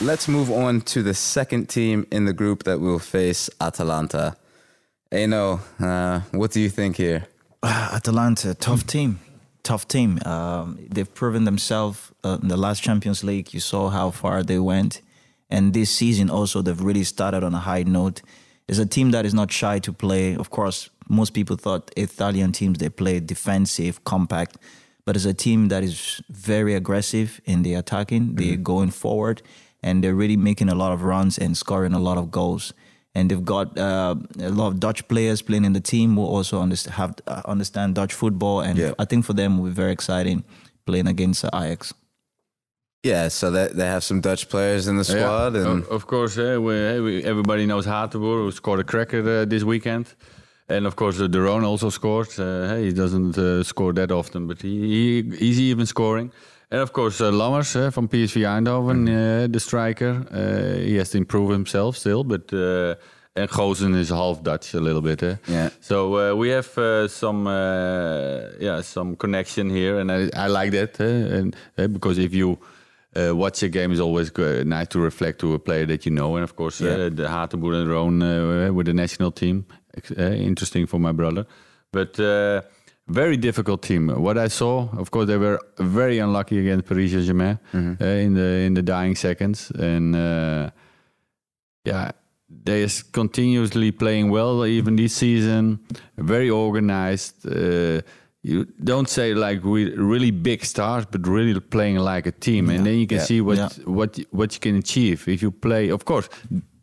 Let's 0.00 0.28
move 0.28 0.50
on 0.50 0.80
to 0.82 1.02
the 1.02 1.14
second 1.14 1.68
team 1.68 2.06
in 2.10 2.24
the 2.24 2.32
group 2.32 2.64
that 2.64 2.80
will 2.80 2.98
face 2.98 3.50
Atalanta. 3.60 4.36
Enoh, 5.12 5.60
uh, 5.78 6.20
what 6.30 6.52
do 6.52 6.60
you 6.60 6.70
think 6.70 6.96
here? 6.96 7.26
Atalanta, 7.62 8.54
tough 8.54 8.86
team, 8.86 9.20
tough 9.62 9.86
team. 9.86 10.18
Um, 10.24 10.78
they've 10.90 11.12
proven 11.12 11.44
themselves 11.44 12.10
uh, 12.24 12.38
in 12.40 12.48
the 12.48 12.56
last 12.56 12.82
Champions 12.82 13.22
League. 13.22 13.52
You 13.52 13.60
saw 13.60 13.90
how 13.90 14.10
far 14.10 14.42
they 14.42 14.58
went, 14.58 15.02
and 15.50 15.74
this 15.74 15.90
season 15.90 16.30
also 16.30 16.62
they've 16.62 16.80
really 16.80 17.04
started 17.04 17.44
on 17.44 17.54
a 17.54 17.60
high 17.60 17.82
note. 17.82 18.22
It's 18.68 18.78
a 18.78 18.86
team 18.86 19.10
that 19.10 19.26
is 19.26 19.34
not 19.34 19.52
shy 19.52 19.78
to 19.80 19.92
play. 19.92 20.34
Of 20.34 20.50
course, 20.50 20.88
most 21.08 21.30
people 21.30 21.56
thought 21.56 21.90
Italian 21.96 22.52
teams 22.52 22.78
they 22.78 22.88
play 22.88 23.20
defensive, 23.20 24.04
compact, 24.04 24.56
but 25.04 25.16
it's 25.16 25.24
a 25.24 25.34
team 25.34 25.68
that 25.68 25.82
is 25.82 26.22
very 26.30 26.74
aggressive 26.74 27.40
in 27.44 27.62
the 27.62 27.74
attacking. 27.74 28.34
They're 28.36 28.56
going 28.56 28.90
forward, 28.90 29.42
and 29.82 30.02
they're 30.02 30.14
really 30.14 30.36
making 30.36 30.68
a 30.68 30.74
lot 30.74 30.92
of 30.92 31.02
runs 31.02 31.38
and 31.38 31.56
scoring 31.56 31.92
a 31.92 31.98
lot 31.98 32.18
of 32.18 32.30
goals 32.30 32.72
and 33.14 33.30
they've 33.30 33.44
got 33.44 33.76
uh, 33.78 34.14
a 34.40 34.48
lot 34.50 34.68
of 34.68 34.80
Dutch 34.80 35.06
players 35.08 35.42
playing 35.42 35.64
in 35.64 35.72
the 35.72 35.80
team 35.80 36.14
who 36.14 36.24
also 36.24 36.60
understand, 36.60 36.94
have 36.94 37.14
uh, 37.26 37.42
understand 37.44 37.94
Dutch 37.94 38.14
football, 38.14 38.60
and 38.60 38.78
Yeah. 38.78 38.92
I 38.98 39.04
think 39.04 39.24
for 39.24 39.34
them 39.34 39.52
it 39.52 39.56
will 39.60 39.68
be 39.68 39.74
very 39.74 39.92
exciting 39.92 40.44
playing 40.86 41.06
against 41.06 41.44
uh, 41.44 41.50
Ajax. 41.54 41.92
Yeah, 43.02 43.28
so 43.28 43.50
that 43.50 43.76
they 43.76 43.86
have 43.86 44.04
some 44.04 44.20
Dutch 44.20 44.48
players 44.48 44.86
in 44.86 44.96
the 44.96 45.04
squad, 45.04 45.54
Yeah, 45.54 45.66
and 45.66 45.82
of, 45.82 45.90
of 45.90 46.06
course, 46.06 46.36
we, 46.36 46.44
uh, 46.46 47.02
we, 47.02 47.24
everybody 47.24 47.66
knows 47.66 47.84
Hateboer, 47.84 48.44
who 48.44 48.52
scored 48.52 48.80
a 48.80 48.84
cracker 48.84 49.40
uh, 49.40 49.44
this 49.44 49.64
weekend. 49.64 50.14
And 50.68 50.86
of 50.86 50.94
course, 50.96 51.18
De 51.18 51.40
Roon 51.40 51.64
also 51.64 51.90
scored. 51.90 52.28
Uh, 52.38 52.76
he 52.76 52.92
doesn't 52.92 53.36
uh, 53.36 53.62
score 53.62 53.92
that 53.94 54.10
often, 54.10 54.46
but 54.46 54.62
he, 54.62 55.22
he 55.22 55.36
he's 55.36 55.60
even 55.60 55.86
scoring. 55.86 56.30
And 56.70 56.80
of 56.80 56.92
course, 56.92 57.20
uh, 57.20 57.30
Lammers 57.30 57.74
uh, 57.76 57.90
from 57.90 58.08
PSV 58.08 58.42
Eindhoven, 58.46 59.06
uh, 59.08 59.46
the 59.52 59.60
striker. 59.60 60.24
Uh, 60.30 60.78
he 60.80 60.96
has 60.96 61.10
to 61.10 61.18
improve 61.18 61.50
himself 61.50 61.96
still, 61.96 62.24
but 62.24 62.50
uh, 62.52 62.94
and 63.34 63.48
Gosens 63.50 63.96
is 63.96 64.08
half 64.10 64.42
Dutch 64.42 64.74
a 64.74 64.80
little 64.80 65.02
bit. 65.02 65.22
Eh? 65.22 65.36
Yeah. 65.48 65.70
So 65.80 66.16
uh, 66.16 66.34
we 66.34 66.50
have 66.50 66.78
uh, 66.78 67.08
some 67.08 67.46
uh, 67.46 68.52
yeah 68.60 68.82
some 68.82 69.16
connection 69.16 69.68
here, 69.70 69.98
and 69.98 70.10
I, 70.10 70.30
I 70.34 70.46
like 70.46 70.70
that. 70.72 71.00
eh, 71.00 71.38
and 71.38 71.56
uh, 71.76 71.88
because 71.88 72.18
if 72.18 72.32
you 72.32 72.58
uh, 73.16 73.36
watch 73.36 73.62
a 73.62 73.68
game, 73.68 73.92
is 73.92 74.00
always 74.00 74.30
go- 74.30 74.62
nice 74.64 74.88
to 74.88 74.98
reflect 75.00 75.38
to 75.40 75.54
a 75.54 75.58
player 75.58 75.86
that 75.86 76.04
you 76.06 76.12
know, 76.12 76.36
and 76.36 76.44
of 76.44 76.54
course 76.56 76.80
Yeah. 76.84 77.06
uh, 77.06 77.10
the 77.10 77.26
Hateboer 77.28 77.74
and 77.80 77.88
Roon 77.88 78.22
uh, 78.22 78.72
with 78.72 78.86
the 78.86 78.94
national 78.94 79.30
team, 79.32 79.64
uh, 80.18 80.22
interesting 80.22 80.86
for 80.86 80.98
my 81.00 81.12
brother, 81.12 81.44
but. 81.92 82.18
Uh, 82.18 82.60
very 83.08 83.36
difficult 83.36 83.82
team. 83.82 84.08
What 84.08 84.38
I 84.38 84.48
saw, 84.48 84.88
of 84.96 85.10
course, 85.10 85.26
they 85.26 85.36
were 85.36 85.58
very 85.78 86.20
unlucky 86.20 86.58
against 86.60 86.86
Paris 86.86 87.10
Saint-Germain 87.10 87.58
uh, 87.74 88.04
in 88.24 88.34
the 88.34 88.48
in 88.66 88.74
the 88.74 88.82
dying 88.82 89.16
seconds, 89.16 89.72
and 89.72 90.14
uh, 90.14 90.70
yeah, 91.84 92.12
they 92.64 92.82
is 92.84 93.02
continuously 93.02 93.90
playing 93.92 94.30
well 94.30 94.64
even 94.64 94.96
this 94.96 95.14
season. 95.14 95.80
Very 96.16 96.48
organized. 96.48 97.44
You 98.44 98.66
don't 98.82 99.08
say 99.08 99.34
like 99.34 99.62
we 99.62 99.94
really 99.96 100.32
big 100.32 100.64
stars, 100.64 101.04
but 101.10 101.26
really 101.28 101.60
playing 101.60 101.98
like 101.98 102.26
a 102.26 102.32
team, 102.32 102.70
and 102.70 102.84
then 102.84 102.94
you 102.98 103.06
can 103.06 103.18
Yeah. 103.18 103.24
see 103.26 103.40
what 103.40 103.56
Yeah. 103.56 103.68
what 103.84 104.18
what 104.30 104.52
you 104.54 104.60
can 104.60 104.76
achieve 104.76 105.28
if 105.28 105.42
you 105.42 105.50
play. 105.52 105.90
Of 105.92 106.04
course, 106.04 106.28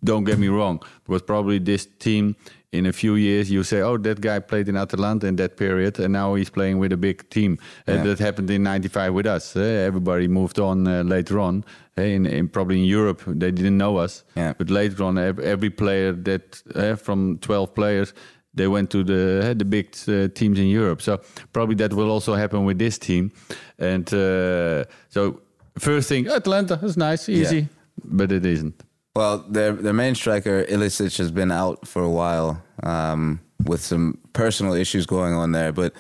don't 0.04 0.24
get 0.26 0.38
me 0.40 0.48
wrong, 0.48 0.80
because 1.06 1.22
probably 1.26 1.60
this 1.60 1.88
team 2.00 2.36
in 2.72 2.86
a 2.86 2.92
few 2.94 3.16
years 3.16 3.50
you 3.50 3.64
say, 3.64 3.82
oh, 3.82 3.98
that 3.98 4.22
guy 4.22 4.40
played 4.40 4.70
in 4.70 4.78
Atalanta 4.78 5.28
in 5.28 5.36
that 5.36 5.58
period, 5.58 6.00
and 6.00 6.14
now 6.14 6.36
he's 6.36 6.50
playing 6.52 6.80
with 6.80 6.94
a 6.94 6.98
big 6.98 7.30
team. 7.30 7.58
Uh, 7.88 8.04
that 8.04 8.20
happened 8.20 8.50
in 8.50 8.64
'95 8.64 9.14
with 9.14 9.26
us. 9.26 9.56
Uh, 9.56 9.60
everybody 9.88 10.28
moved 10.28 10.60
on 10.60 10.88
uh, 10.88 11.04
later 11.04 11.40
on. 11.40 11.64
Uh, 11.98 12.04
in, 12.04 12.26
in 12.26 12.48
probably 12.48 12.80
in 12.80 12.86
Europe, 12.86 13.22
they 13.28 13.52
didn't 13.52 13.78
know 13.78 13.98
us. 14.04 14.24
Yeah. 14.38 14.54
But 14.58 14.70
later 14.70 15.04
on, 15.04 15.18
ev- 15.18 15.40
every 15.44 15.70
player 15.70 16.14
that 16.24 16.64
uh, 16.76 16.96
from 16.96 17.38
12 17.40 17.74
players, 17.74 18.14
they 18.54 18.68
went 18.68 18.90
to 18.90 19.04
the 19.04 19.52
uh, 19.52 19.54
the 19.54 19.66
big 19.66 19.96
uh, 20.08 20.28
teams 20.34 20.60
in 20.60 20.68
Europe. 20.68 21.02
So 21.02 21.22
probably 21.54 21.76
that 21.76 21.94
will 21.94 22.10
also 22.10 22.34
happen 22.36 22.66
with 22.66 22.78
this 22.78 22.98
team. 22.98 23.32
And 23.78 24.08
uh, 24.14 24.86
so 25.10 25.42
first 25.78 26.10
thing, 26.10 26.28
Atalanta 26.28 26.80
is 26.84 26.98
nice, 26.98 27.30
easy, 27.30 27.68
but 28.04 28.32
it 28.32 28.46
isn't. 28.46 28.84
well, 29.16 29.40
their 29.50 29.74
their 29.74 29.94
main 29.94 30.16
striker 30.16 30.64
Ilicic 30.66 31.18
has 31.18 31.32
been 31.32 31.52
out 31.52 31.88
for 31.88 32.04
a 32.04 32.10
while 32.10 32.62
um, 32.84 33.40
with 33.66 33.82
some 33.82 34.18
personal 34.34 34.74
issues 34.74 35.06
going 35.06 35.34
on 35.34 35.52
there. 35.52 35.72
But 35.72 35.94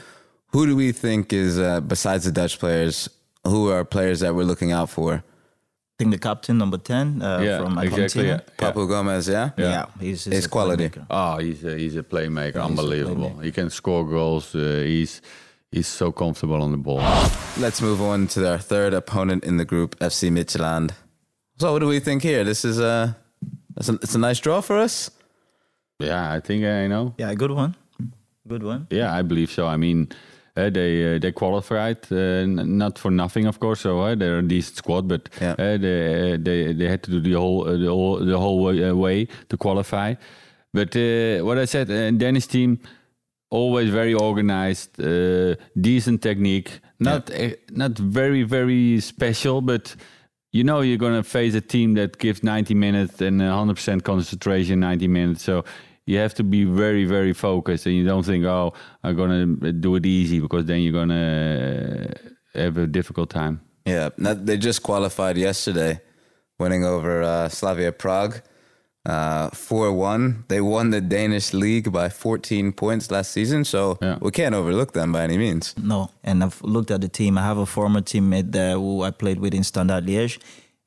who 0.52 0.66
do 0.66 0.76
we 0.76 0.92
think 0.92 1.34
is 1.34 1.58
uh, 1.60 1.82
besides 1.82 2.24
the 2.26 2.32
Dutch 2.32 2.60
players? 2.60 3.10
Who 3.46 3.70
are 3.72 3.86
players 3.86 4.20
that 4.20 4.36
we're 4.36 4.44
looking 4.44 4.72
out 4.74 4.90
for? 4.90 5.24
I 6.00 6.04
think 6.06 6.12
the 6.12 6.18
captain, 6.18 6.58
number 6.58 6.78
ten, 6.78 7.22
uh, 7.22 7.40
Yeah, 7.42 7.58
from 7.58 7.78
exactly, 7.78 8.04
Argentina. 8.04 8.44
yeah. 8.60 8.72
Papu 8.72 8.88
Gomez, 8.88 9.28
yeah. 9.28 9.50
Yeah, 9.58 9.86
he's, 10.00 10.24
he's 10.24 10.34
He's 10.34 10.46
a 10.46 10.50
quality. 10.50 10.88
playmaker. 10.90 11.06
Oh, 11.10 11.38
he's 11.40 11.64
a, 11.66 11.76
he's 11.78 11.98
a 11.98 12.04
playmaker, 12.04 12.46
he's 12.48 12.56
a 12.56 12.64
unbelievable. 12.64 13.32
playmaker. 13.32 13.44
He 13.44 13.52
can 13.52 13.70
score 13.70 14.06
goals. 14.08 14.56
Uh, 14.56 14.84
he's 14.86 15.22
he's 15.74 15.88
so 15.88 16.12
comfortable 16.14 16.62
on 16.62 16.72
the 16.72 16.78
ball. 16.78 17.02
Let's 17.58 17.82
move 17.82 18.02
on 18.02 18.28
to 18.28 18.50
our 18.50 18.58
third 18.60 18.94
opponent 18.94 19.44
in 19.44 19.58
the 19.58 19.66
group, 19.66 20.00
FC 20.00 20.30
Midtjylland. 20.32 20.92
So, 21.60 21.74
what 21.74 21.80
do 21.80 21.88
we 21.88 22.00
think 22.00 22.24
here? 22.24 22.46
This 22.46 22.64
is 22.64 22.80
a 22.80 23.18
it's 23.76 23.90
a, 23.90 23.94
it's 23.96 24.16
a 24.16 24.20
nice 24.20 24.40
draw 24.40 24.62
for 24.62 24.78
us. 24.78 25.12
Yeah, 26.00 26.32
I 26.32 26.40
think 26.40 26.64
I 26.64 26.88
know. 26.88 27.14
Yeah, 27.18 27.32
a 27.32 27.36
good 27.36 27.52
one. 27.52 27.76
Good 28.48 28.64
one. 28.64 28.88
Yeah, 28.90 29.14
I 29.14 29.22
believe 29.22 29.52
so. 29.52 29.68
I 29.68 29.76
mean, 29.76 30.08
uh, 30.66 30.70
they 30.70 31.16
uh, 31.16 31.20
they 31.20 31.32
qualified 31.32 31.98
uh, 32.12 32.46
not 32.46 33.00
for 33.00 33.12
nothing, 33.12 33.48
of 33.48 33.60
course. 33.60 33.82
So 33.82 34.00
uh, 34.02 34.16
they're 34.16 34.40
a 34.40 34.48
decent 34.48 34.78
squad, 34.78 35.08
but 35.08 35.30
Yeah. 35.42 35.52
uh, 35.60 35.78
they, 35.78 36.38
they 36.38 36.74
they 36.74 36.88
had 36.90 37.02
to 37.04 37.12
do 37.12 37.20
the 37.22 37.34
whole 37.34 37.68
uh, 37.68 37.78
the 37.78 37.90
whole 37.90 38.26
the 38.26 38.38
whole 38.38 38.60
way, 38.64 38.84
uh, 38.90 38.96
way 38.96 39.28
to 39.50 39.58
qualify. 39.58 40.16
But 40.74 40.96
uh, 40.96 41.46
what 41.46 41.58
I 41.58 41.66
said, 41.66 41.90
uh, 41.90 42.12
Danish 42.18 42.48
team 42.48 42.80
always 43.52 43.90
very 43.90 44.14
organized, 44.14 45.00
uh, 45.02 45.56
decent 45.76 46.22
technique. 46.22 46.70
Not 47.00 47.30
uh, 47.32 47.50
not 47.72 47.98
very 47.98 48.44
very 48.44 49.00
special, 49.00 49.62
but 49.62 49.96
you 50.52 50.64
know 50.64 50.82
you're 50.82 50.98
gonna 51.00 51.24
face 51.24 51.56
a 51.58 51.62
team 51.62 51.94
that 51.96 52.18
gives 52.20 52.44
90 52.44 52.74
minutes 52.76 53.22
and 53.22 53.42
100% 53.42 54.04
concentration 54.04 54.80
90 54.80 55.08
minutes. 55.08 55.44
So 55.44 55.64
you 56.10 56.18
have 56.24 56.34
to 56.40 56.44
be 56.44 56.62
very 56.84 57.06
very 57.16 57.34
focused, 57.34 57.86
and 57.88 57.96
you 58.00 58.06
don't 58.12 58.26
think, 58.32 58.44
oh, 58.46 58.74
I'm 59.04 59.16
gonna 59.22 59.46
do 59.86 59.92
it 59.98 60.06
easy 60.06 60.40
because 60.46 60.64
then 60.70 60.80
you're 60.84 60.98
gonna 61.02 61.26
uh, 62.56 62.60
have 62.62 62.76
a 62.78 62.88
difficult 62.88 63.30
time. 63.30 63.56
Yeah, 63.86 64.10
they 64.48 64.58
just 64.58 64.80
qualified 64.90 65.36
yesterday, 65.38 65.94
winning 66.60 66.84
over 66.94 67.12
uh, 67.34 67.50
Slavia 67.50 67.92
Prague, 67.92 68.36
uh, 69.06 69.50
four 69.68 69.88
one. 69.94 70.44
They 70.48 70.62
won 70.62 70.90
the 70.92 71.02
Danish 71.02 71.54
league 71.54 71.88
by 71.92 72.10
fourteen 72.10 72.72
points 72.74 73.10
last 73.12 73.32
season, 73.32 73.64
so 73.66 73.98
Yeah. 74.02 74.18
we 74.22 74.32
can't 74.32 74.56
overlook 74.56 74.92
them 74.94 75.12
by 75.12 75.22
any 75.24 75.38
means. 75.38 75.74
No, 75.78 76.10
and 76.24 76.44
I've 76.44 76.62
looked 76.62 76.92
at 76.92 77.02
the 77.02 77.08
team. 77.20 77.38
I 77.38 77.42
have 77.52 77.58
a 77.62 77.66
former 77.66 78.02
teammate 78.02 78.52
there 78.52 78.76
who 78.76 79.04
I 79.08 79.12
played 79.12 79.40
with 79.40 79.54
in 79.54 79.64
Standard 79.64 80.06
Liège, 80.08 80.38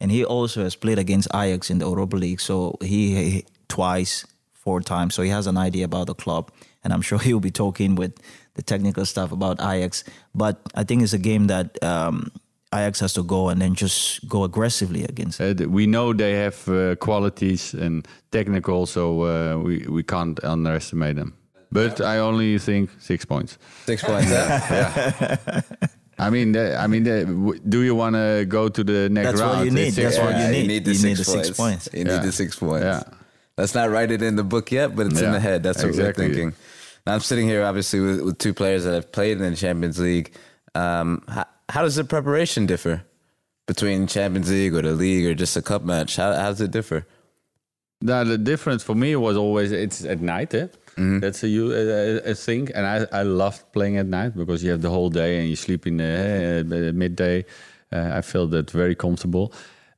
and 0.01 0.11
he 0.11 0.25
also 0.25 0.63
has 0.63 0.77
played 0.77 0.99
against 0.99 1.29
Ajax 1.35 1.71
in 1.71 1.79
the 1.79 1.87
Europa 1.89 2.17
League. 2.17 2.41
So 2.41 2.77
he, 2.83 3.01
he 3.31 3.45
twice, 3.69 4.27
four 4.65 4.81
times. 4.81 5.15
So 5.15 5.23
he 5.23 5.31
has 5.31 5.47
an 5.47 5.57
idea 5.67 5.85
about 5.85 6.07
the 6.07 6.15
club, 6.15 6.51
and 6.85 6.93
I'm 6.93 7.03
sure 7.09 7.19
he'll 7.19 7.41
be 7.41 7.51
talking 7.51 7.97
with 7.99 8.13
the 8.55 8.63
technical 8.63 9.05
stuff 9.07 9.33
about 9.33 9.61
Ajax. 9.61 10.05
But 10.35 10.57
I 10.75 10.85
think 10.85 11.03
it's 11.03 11.13
a 11.15 11.19
game 11.19 11.47
that 11.49 11.83
um, 11.83 12.31
Ajax 12.75 13.01
has 13.01 13.13
to 13.15 13.23
go 13.23 13.49
and 13.51 13.61
then 13.61 13.75
just 13.75 14.27
go 14.29 14.45
aggressively 14.45 15.05
against. 15.05 15.41
Uh, 15.41 15.55
we 15.69 15.87
know 15.87 16.13
they 16.15 16.33
have 16.45 16.69
uh, 16.69 16.95
qualities 16.97 17.75
and 17.75 18.07
technical, 18.31 18.87
so 18.87 19.03
uh, 19.25 19.57
we 19.65 19.87
we 19.89 20.03
can't 20.03 20.39
underestimate 20.45 21.17
them. 21.17 21.33
But 21.75 22.01
I 22.01 22.19
only 22.21 22.59
think 22.59 22.91
six 22.99 23.25
points. 23.25 23.59
Six 23.87 24.03
points. 24.05 24.31
yeah. 24.31 25.61
I 26.19 26.31
mean, 26.31 26.55
I 26.57 26.87
mean, 26.87 27.05
do 27.69 27.81
you 27.83 27.95
want 27.97 28.15
to 28.15 28.45
go 28.47 28.69
to 28.69 28.85
the 28.85 29.09
next 29.09 29.29
That's 29.29 29.41
what 29.41 29.55
round? 29.55 29.65
you 29.65 29.71
need. 29.73 29.93
That's 29.95 30.15
six 30.15 30.19
what 30.19 30.35
points. 30.35 30.57
you 30.57 30.67
need. 30.69 30.85
the 30.85 30.91
You 30.93 30.97
six 30.99 31.03
need 31.05 31.17
the 31.17 31.25
points. 31.33 31.47
six 31.49 31.57
points. 31.57 31.89
You 31.93 32.05
Yeah. 32.05 32.13
need 32.19 32.23
the 32.29 32.33
six 32.33 32.57
points. 32.59 32.85
Yeah. 32.85 33.03
Let's 33.59 33.75
not 33.75 33.91
write 33.91 34.11
it 34.11 34.23
in 34.23 34.37
the 34.37 34.45
book 34.45 34.73
yet, 34.73 34.97
but 34.97 35.07
it's 35.07 35.21
in 35.21 35.33
the 35.33 35.41
head. 35.41 35.63
That's 35.63 35.83
what 35.83 35.89
exactly. 35.89 36.29
we're 36.29 36.35
thinking. 36.35 36.55
Now 37.07 37.15
I'm 37.15 37.21
sitting 37.21 37.47
here, 37.47 37.65
obviously, 37.65 38.01
with, 38.01 38.21
with 38.23 38.39
two 38.39 38.55
players 38.55 38.85
that 38.85 38.95
have 38.95 39.13
played 39.13 39.41
in 39.41 39.51
the 39.51 39.57
Champions 39.57 39.99
League. 39.99 40.35
Um, 40.75 41.23
how, 41.29 41.45
how 41.69 41.83
does 41.83 41.97
the 41.97 42.05
preparation 42.05 42.67
differ 42.67 43.05
between 43.67 44.07
Champions 44.07 44.51
League 44.51 44.75
or 44.75 44.83
the 44.83 44.93
league 44.93 45.27
or 45.27 45.35
just 45.35 45.57
a 45.57 45.63
cup 45.63 45.83
match? 45.83 46.17
How, 46.17 46.33
how 46.33 46.49
does 46.49 46.61
it 46.61 46.71
differ? 46.71 47.07
Now, 48.01 48.25
the 48.25 48.39
difference 48.39 48.83
for 48.83 48.95
me 48.95 49.15
was 49.17 49.37
always 49.37 49.71
it's 49.71 50.05
at 50.05 50.21
night. 50.21 50.55
Eh? 50.55 50.69
Mm-hmm. 50.97 51.21
That's 51.21 51.43
a, 51.43 51.49
you- 51.49 51.73
a, 51.73 52.31
a 52.31 52.35
thing, 52.35 52.69
and 52.75 52.87
I 52.87 53.07
I 53.21 53.23
loved 53.23 53.73
playing 53.73 53.97
at 53.97 54.07
night 54.07 54.37
because 54.37 54.63
you 54.65 54.71
have 54.73 54.83
the 54.83 54.91
whole 54.91 55.09
day 55.09 55.39
and 55.39 55.49
you 55.49 55.57
sleep 55.57 55.87
in 55.87 55.99
the 55.99 56.61
uh, 56.61 56.93
midday. 56.93 57.45
Uh, 57.93 58.11
I 58.15 58.23
felt 58.23 58.51
that 58.51 58.71
very 58.71 58.95
comfortable. 58.95 59.53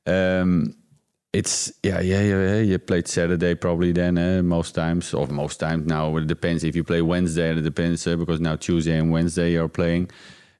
Um, 0.05 0.75
it's 1.35 1.73
yeah, 1.83 1.99
yeah, 1.99 2.21
yeah. 2.21 2.59
You 2.61 2.79
played 2.79 3.07
Saturday 3.07 3.55
probably 3.55 3.91
then 3.91 4.17
uh, 4.17 4.41
most 4.41 4.73
times, 4.73 5.13
or 5.13 5.27
most 5.27 5.59
times 5.59 5.85
now. 5.85 6.15
It 6.17 6.27
depends 6.27 6.63
if 6.63 6.75
you 6.75 6.83
play 6.83 7.01
Wednesday. 7.01 7.51
It 7.51 7.61
depends 7.61 8.07
uh, 8.07 8.15
because 8.15 8.39
now 8.39 8.55
Tuesday 8.55 8.97
and 8.97 9.11
Wednesday 9.11 9.51
you're 9.51 9.67
playing, 9.67 10.09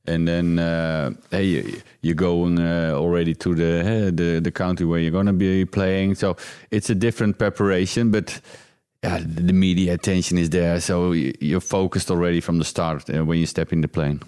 and 0.06 0.28
then 0.28 0.60
uh, 0.60 1.12
hey, 1.32 1.82
you, 2.02 2.14
going 2.14 2.60
uh, 2.60 2.92
already 2.94 3.34
to 3.36 3.56
the 3.56 3.80
uh, 3.80 4.12
the 4.14 4.42
the 4.44 4.52
country 4.52 4.86
where 4.86 5.00
you're 5.00 5.12
gonna 5.12 5.34
be 5.34 5.66
playing. 5.66 6.16
So 6.16 6.36
it's 6.72 6.90
a 6.90 6.96
different 6.96 7.38
preparation, 7.38 8.12
but. 8.12 8.42
Yeah, 9.04 9.22
the 9.24 9.54
media 9.54 9.94
attention 9.94 10.40
is 10.40 10.50
there, 10.50 10.82
so 10.82 11.12
you're 11.12 11.62
focused 11.62 12.10
already 12.10 12.42
from 12.42 12.58
the 12.58 12.64
start 12.64 13.08
when 13.08 13.38
you 13.38 13.46
step 13.46 13.72
in 13.72 13.82
the 13.82 13.88
plane. 13.88 14.20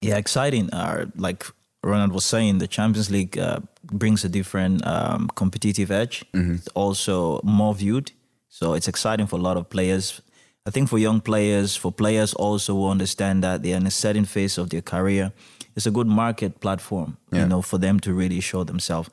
Yeah, 0.00 0.16
exciting. 0.16 0.68
Uh, 0.72 1.06
like 1.14 1.44
Ronald 1.84 2.12
was 2.12 2.24
saying, 2.24 2.58
the 2.58 2.68
Champions 2.68 3.10
League 3.10 3.36
uh, 3.38 3.58
brings 3.84 4.24
a 4.24 4.28
different 4.28 4.86
um, 4.86 5.28
competitive 5.34 5.90
edge. 5.90 6.24
It's 6.32 6.68
also 6.74 7.40
more 7.42 7.74
viewed, 7.74 8.12
so 8.48 8.74
it's 8.74 8.88
exciting 8.88 9.26
for 9.26 9.36
a 9.38 9.42
lot 9.42 9.56
of 9.56 9.68
players. 9.68 10.20
I 10.64 10.70
think 10.70 10.88
for 10.88 10.98
young 10.98 11.20
players, 11.20 11.74
for 11.76 11.90
players 11.90 12.34
also 12.34 12.74
who 12.74 12.88
understand 12.88 13.42
that 13.42 13.62
they're 13.62 13.76
in 13.76 13.86
a 13.86 13.90
certain 13.90 14.24
phase 14.24 14.58
of 14.58 14.68
their 14.70 14.82
career, 14.82 15.32
it's 15.74 15.86
a 15.86 15.90
good 15.90 16.06
market 16.06 16.60
platform, 16.60 17.16
Yeah. 17.32 17.42
you 17.42 17.48
know, 17.48 17.62
for 17.62 17.78
them 17.78 17.98
to 18.00 18.12
really 18.14 18.40
show 18.40 18.62
themselves. 18.64 19.10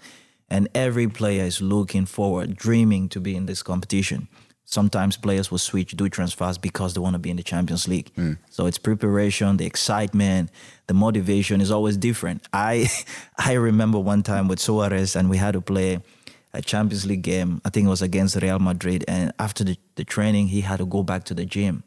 And 0.48 0.68
every 0.76 1.08
player 1.08 1.46
is 1.46 1.62
looking 1.62 2.06
forward, 2.06 2.56
dreaming 2.56 3.10
to 3.10 3.20
be 3.20 3.36
in 3.36 3.46
this 3.48 3.64
competition. 3.64 4.28
Sometimes 4.72 5.18
players 5.18 5.50
will 5.50 5.58
switch, 5.58 5.94
do 5.94 6.08
transfers 6.10 6.60
because 6.60 6.94
they 6.94 7.00
want 7.00 7.16
to 7.16 7.20
be 7.20 7.32
in 7.32 7.38
the 7.38 7.44
Champions 7.44 7.88
League. 7.88 8.12
Hmm. 8.14 8.34
So 8.52 8.68
it's 8.68 8.78
preparation, 8.78 9.58
the 9.58 9.66
excitement, 9.66 10.52
the 10.86 10.94
motivation 10.94 11.60
is 11.60 11.72
always 11.72 11.98
different. 11.98 12.44
I 12.54 12.88
I 13.40 13.54
remember 13.54 13.98
one 13.98 14.22
time 14.22 14.48
with 14.48 14.60
Suarez 14.60 15.16
and 15.16 15.28
we 15.28 15.38
had 15.38 15.54
to 15.54 15.62
play 15.62 16.02
a 16.54 16.62
Champions 16.62 17.08
League 17.08 17.24
game. 17.24 17.62
I 17.66 17.72
think 17.72 17.88
it 17.88 17.90
was 17.90 18.04
against 18.04 18.36
Real 18.36 18.60
Madrid. 18.60 19.04
And 19.08 19.34
after 19.40 19.64
the, 19.64 19.76
the 19.96 20.04
training, 20.04 20.50
he 20.50 20.62
had 20.62 20.78
to 20.78 20.86
go 20.86 21.02
back 21.02 21.24
to 21.26 21.34
the 21.34 21.46
gym, 21.46 21.82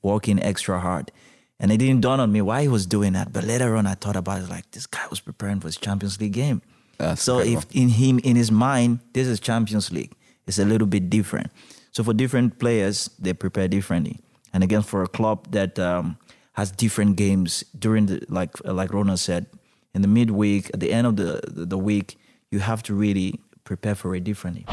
working 0.00 0.42
extra 0.42 0.80
hard. 0.80 1.12
And 1.60 1.70
it 1.70 1.76
didn't 1.76 2.00
dawn 2.00 2.18
on 2.18 2.32
me 2.32 2.40
why 2.40 2.62
he 2.62 2.68
was 2.68 2.86
doing 2.86 3.12
that. 3.12 3.34
But 3.34 3.44
later 3.44 3.76
on, 3.76 3.86
I 3.86 3.92
thought 3.92 4.16
about 4.16 4.40
it 4.40 4.48
like 4.48 4.70
this 4.70 4.86
guy 4.86 5.06
was 5.10 5.20
preparing 5.20 5.60
for 5.60 5.68
his 5.68 5.76
Champions 5.76 6.18
League 6.18 6.32
game. 6.32 6.62
That's 6.96 7.22
so 7.22 7.40
if 7.40 7.66
in 7.72 7.90
him, 7.90 8.20
in 8.20 8.36
his 8.36 8.50
mind, 8.50 9.00
this 9.12 9.28
is 9.28 9.38
Champions 9.38 9.92
League, 9.92 10.12
it's 10.46 10.58
a 10.58 10.64
little 10.64 10.86
bit 10.86 11.10
different. 11.10 11.50
So 11.92 12.02
for 12.02 12.14
different 12.14 12.58
players, 12.58 13.10
they 13.18 13.34
prepare 13.34 13.68
differently. 13.68 14.18
And 14.52 14.64
again, 14.64 14.82
for 14.82 15.02
a 15.02 15.08
club 15.08 15.52
that 15.52 15.78
um, 15.78 16.16
has 16.54 16.70
different 16.70 17.16
games 17.16 17.64
during 17.78 18.06
the 18.06 18.24
like 18.28 18.52
like 18.64 18.92
Rona 18.92 19.16
said, 19.16 19.46
in 19.94 20.02
the 20.02 20.08
midweek, 20.08 20.70
at 20.72 20.80
the 20.80 20.92
end 20.92 21.06
of 21.06 21.16
the, 21.16 21.40
the 21.46 21.78
week, 21.78 22.18
you 22.50 22.60
have 22.60 22.82
to 22.84 22.94
really 22.94 23.40
prepare 23.64 23.94
for 23.94 24.14
it 24.14 24.24
differently. 24.24 24.64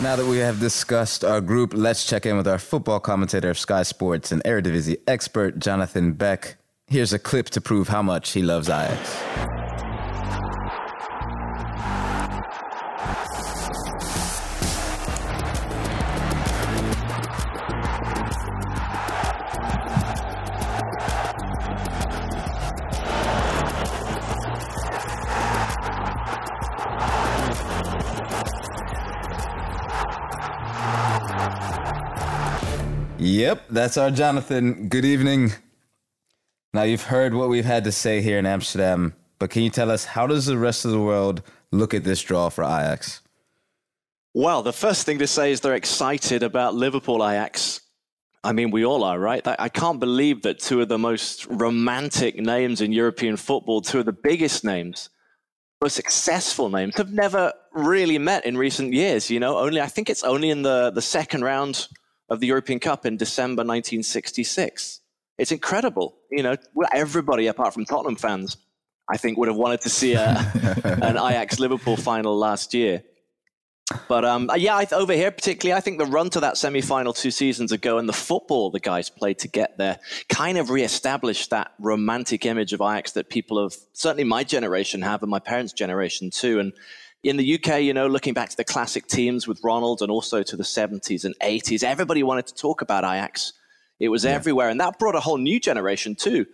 Now 0.00 0.16
that 0.16 0.26
we 0.26 0.38
have 0.38 0.60
discussed 0.60 1.24
our 1.24 1.40
group, 1.40 1.74
let's 1.74 2.04
check 2.06 2.26
in 2.26 2.36
with 2.36 2.46
our 2.46 2.58
football 2.58 3.00
commentator 3.00 3.50
of 3.50 3.58
Sky 3.58 3.82
Sports 3.82 4.32
and 4.32 4.42
Eredivisie 4.44 4.98
expert, 5.06 5.58
Jonathan 5.58 6.12
Beck. 6.12 6.56
Here's 6.86 7.12
a 7.12 7.18
clip 7.18 7.50
to 7.50 7.60
prove 7.60 7.88
how 7.88 8.02
much 8.02 8.30
he 8.30 8.42
loves 8.42 8.68
Ajax. 8.68 9.87
Yep, 33.20 33.64
that's 33.70 33.96
our 33.96 34.12
Jonathan. 34.12 34.88
Good 34.88 35.04
evening. 35.04 35.50
Now 36.72 36.84
you've 36.84 37.02
heard 37.02 37.34
what 37.34 37.48
we've 37.48 37.64
had 37.64 37.82
to 37.84 37.90
say 37.90 38.20
here 38.20 38.38
in 38.38 38.46
Amsterdam, 38.46 39.12
but 39.40 39.50
can 39.50 39.62
you 39.62 39.70
tell 39.70 39.90
us 39.90 40.04
how 40.04 40.28
does 40.28 40.46
the 40.46 40.56
rest 40.56 40.84
of 40.84 40.92
the 40.92 41.00
world 41.00 41.42
look 41.72 41.94
at 41.94 42.04
this 42.04 42.22
draw 42.22 42.48
for 42.48 42.62
Ajax? 42.62 43.20
Well, 44.34 44.62
the 44.62 44.72
first 44.72 45.04
thing 45.04 45.18
to 45.18 45.26
say 45.26 45.50
is 45.50 45.60
they're 45.60 45.74
excited 45.74 46.44
about 46.44 46.76
Liverpool 46.76 47.28
Ajax. 47.28 47.80
I 48.44 48.52
mean, 48.52 48.70
we 48.70 48.84
all 48.84 49.02
are, 49.02 49.18
right? 49.18 49.44
I 49.58 49.68
can't 49.68 49.98
believe 49.98 50.42
that 50.42 50.60
two 50.60 50.80
of 50.80 50.88
the 50.88 50.98
most 50.98 51.44
romantic 51.46 52.36
names 52.36 52.80
in 52.80 52.92
European 52.92 53.36
football, 53.36 53.80
two 53.80 53.98
of 53.98 54.06
the 54.06 54.12
biggest 54.12 54.62
names, 54.62 55.10
most 55.82 55.96
successful 55.96 56.70
names, 56.70 56.96
have 56.96 57.12
never 57.12 57.52
really 57.72 58.18
met 58.18 58.46
in 58.46 58.56
recent 58.56 58.92
years. 58.92 59.28
You 59.28 59.40
know, 59.40 59.58
only 59.58 59.80
I 59.80 59.86
think 59.86 60.08
it's 60.08 60.22
only 60.22 60.50
in 60.50 60.62
the, 60.62 60.92
the 60.94 61.02
second 61.02 61.42
round 61.42 61.88
of 62.28 62.40
the 62.40 62.46
European 62.46 62.78
Cup 62.78 63.06
in 63.06 63.16
December 63.16 63.60
1966. 63.60 65.00
It's 65.38 65.52
incredible. 65.52 66.16
You 66.30 66.42
know, 66.42 66.56
everybody 66.92 67.46
apart 67.46 67.74
from 67.74 67.84
Tottenham 67.84 68.16
fans, 68.16 68.56
I 69.10 69.16
think, 69.16 69.38
would 69.38 69.48
have 69.48 69.56
wanted 69.56 69.80
to 69.82 69.88
see 69.88 70.14
a, 70.14 70.28
an 70.84 71.16
Ajax 71.16 71.58
Liverpool 71.58 71.96
final 71.96 72.36
last 72.36 72.74
year. 72.74 73.02
But 74.06 74.24
um, 74.24 74.50
yeah, 74.56 74.76
I, 74.76 74.86
over 74.92 75.14
here 75.14 75.30
particularly, 75.30 75.76
I 75.76 75.80
think 75.80 75.98
the 75.98 76.04
run 76.04 76.28
to 76.30 76.40
that 76.40 76.58
semi-final 76.58 77.14
two 77.14 77.30
seasons 77.30 77.72
ago 77.72 77.96
and 77.96 78.06
the 78.06 78.12
football 78.12 78.70
the 78.70 78.80
guys 78.80 79.08
played 79.08 79.38
to 79.40 79.48
get 79.48 79.78
there 79.78 79.98
kind 80.28 80.58
of 80.58 80.68
re-established 80.68 81.50
that 81.50 81.72
romantic 81.78 82.44
image 82.44 82.74
of 82.74 82.82
Ajax 82.82 83.12
that 83.12 83.30
people 83.30 83.58
of 83.58 83.74
certainly 83.94 84.24
my 84.24 84.44
generation 84.44 85.00
have 85.00 85.22
and 85.22 85.30
my 85.30 85.38
parents' 85.38 85.72
generation 85.72 86.30
too. 86.30 86.60
And 86.60 86.74
in 87.22 87.36
the 87.36 87.54
UK, 87.54 87.82
you 87.82 87.92
know, 87.92 88.06
looking 88.06 88.34
back 88.34 88.48
to 88.50 88.56
the 88.56 88.64
classic 88.64 89.06
teams 89.06 89.48
with 89.48 89.60
Ronald 89.64 90.02
and 90.02 90.10
also 90.10 90.42
to 90.42 90.56
the 90.56 90.62
70s 90.62 91.24
and 91.24 91.34
80s, 91.40 91.82
everybody 91.82 92.22
wanted 92.22 92.46
to 92.46 92.54
talk 92.54 92.80
about 92.80 93.04
Ajax. 93.04 93.52
It 93.98 94.08
was 94.08 94.24
yeah. 94.24 94.30
everywhere, 94.30 94.68
and 94.68 94.80
that 94.80 94.98
brought 94.98 95.16
a 95.16 95.20
whole 95.20 95.38
new 95.38 95.58
generation 95.58 96.14
too. 96.14 96.46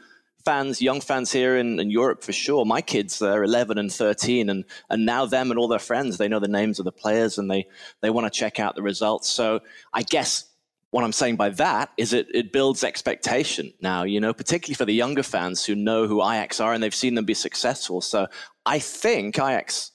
Fans, 0.45 0.83
young 0.83 1.01
fans 1.01 1.33
here 1.33 1.57
in, 1.57 1.79
in 1.81 1.91
Europe 1.91 2.23
for 2.23 2.33
sure. 2.33 2.65
My 2.67 2.81
kids 2.81 3.21
are 3.23 3.43
11 3.43 3.79
and 3.79 3.93
13, 3.93 4.49
and 4.49 4.65
and 4.89 5.07
now 5.07 5.27
them 5.27 5.51
and 5.51 5.59
all 5.59 5.69
their 5.69 5.79
friends, 5.79 6.17
they 6.17 6.29
know 6.29 6.39
the 6.39 6.49
names 6.49 6.79
of 6.79 6.85
the 6.85 6.93
players, 6.93 7.37
and 7.39 7.51
they 7.51 7.67
they 8.01 8.11
want 8.11 8.27
to 8.27 8.39
check 8.39 8.59
out 8.59 8.75
the 8.75 8.83
results. 8.83 9.29
So 9.29 9.61
I 9.93 10.03
guess 10.03 10.47
what 10.95 11.03
I'm 11.03 11.13
saying 11.13 11.37
by 11.37 11.49
that 11.51 11.91
is 11.97 12.13
it, 12.13 12.29
it 12.33 12.53
builds 12.53 12.85
expectation 12.85 13.73
now, 13.81 14.05
you 14.05 14.21
know, 14.21 14.33
particularly 14.33 14.77
for 14.77 14.85
the 14.85 14.95
younger 14.95 15.25
fans 15.25 15.65
who 15.65 15.75
know 15.75 16.07
who 16.07 16.23
Ajax 16.23 16.61
are 16.61 16.73
and 16.73 16.81
they've 16.81 16.95
seen 16.95 17.17
them 17.17 17.25
be 17.25 17.35
successful. 17.35 18.01
So 18.01 18.29
I 18.65 18.79
think 18.79 19.37
Ajax 19.37 19.91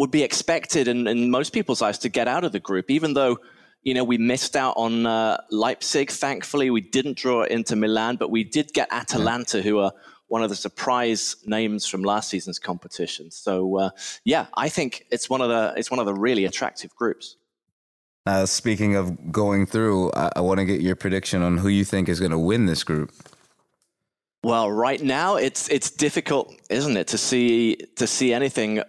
would 0.00 0.10
be 0.10 0.22
expected 0.22 0.88
in, 0.88 1.06
in 1.06 1.30
most 1.30 1.52
people's 1.52 1.82
eyes 1.82 1.98
to 1.98 2.08
get 2.08 2.26
out 2.26 2.42
of 2.42 2.52
the 2.52 2.58
group, 2.58 2.90
even 2.90 3.12
though, 3.12 3.38
you 3.82 3.92
know, 3.92 4.02
we 4.02 4.16
missed 4.16 4.56
out 4.56 4.74
on 4.76 5.04
uh, 5.04 5.36
Leipzig. 5.50 6.10
Thankfully, 6.10 6.70
we 6.70 6.80
didn't 6.80 7.18
draw 7.18 7.42
into 7.44 7.76
Milan, 7.76 8.16
but 8.16 8.30
we 8.30 8.42
did 8.42 8.72
get 8.72 8.88
Atalanta, 8.90 9.60
who 9.60 9.78
are 9.78 9.92
one 10.28 10.42
of 10.42 10.48
the 10.48 10.56
surprise 10.56 11.36
names 11.44 11.86
from 11.86 12.02
last 12.02 12.30
season's 12.30 12.58
competition. 12.58 13.30
So, 13.30 13.76
uh, 13.76 13.90
yeah, 14.24 14.46
I 14.54 14.70
think 14.70 15.06
it's 15.10 15.28
one 15.28 15.42
of 15.42 15.50
the 15.50 15.74
it's 15.76 15.90
one 15.90 16.00
of 16.00 16.06
the 16.06 16.14
really 16.14 16.46
attractive 16.46 16.94
groups. 16.96 17.36
Uh, 18.24 18.46
speaking 18.46 18.96
of 18.96 19.32
going 19.32 19.66
through, 19.66 20.12
I, 20.12 20.30
I 20.36 20.40
want 20.40 20.60
to 20.60 20.64
get 20.64 20.80
your 20.80 20.96
prediction 20.96 21.42
on 21.42 21.58
who 21.58 21.68
you 21.68 21.84
think 21.84 22.08
is 22.08 22.20
going 22.20 22.32
to 22.32 22.38
win 22.38 22.66
this 22.66 22.84
group. 22.84 23.12
Well, 24.42 24.70
right 24.70 25.02
now 25.02 25.36
it's 25.36 25.68
it's 25.68 25.90
difficult, 25.90 26.54
isn't 26.70 26.96
it, 26.96 27.08
to 27.08 27.18
see 27.18 27.76
to 27.96 28.06
see 28.06 28.32
anything 28.32 28.82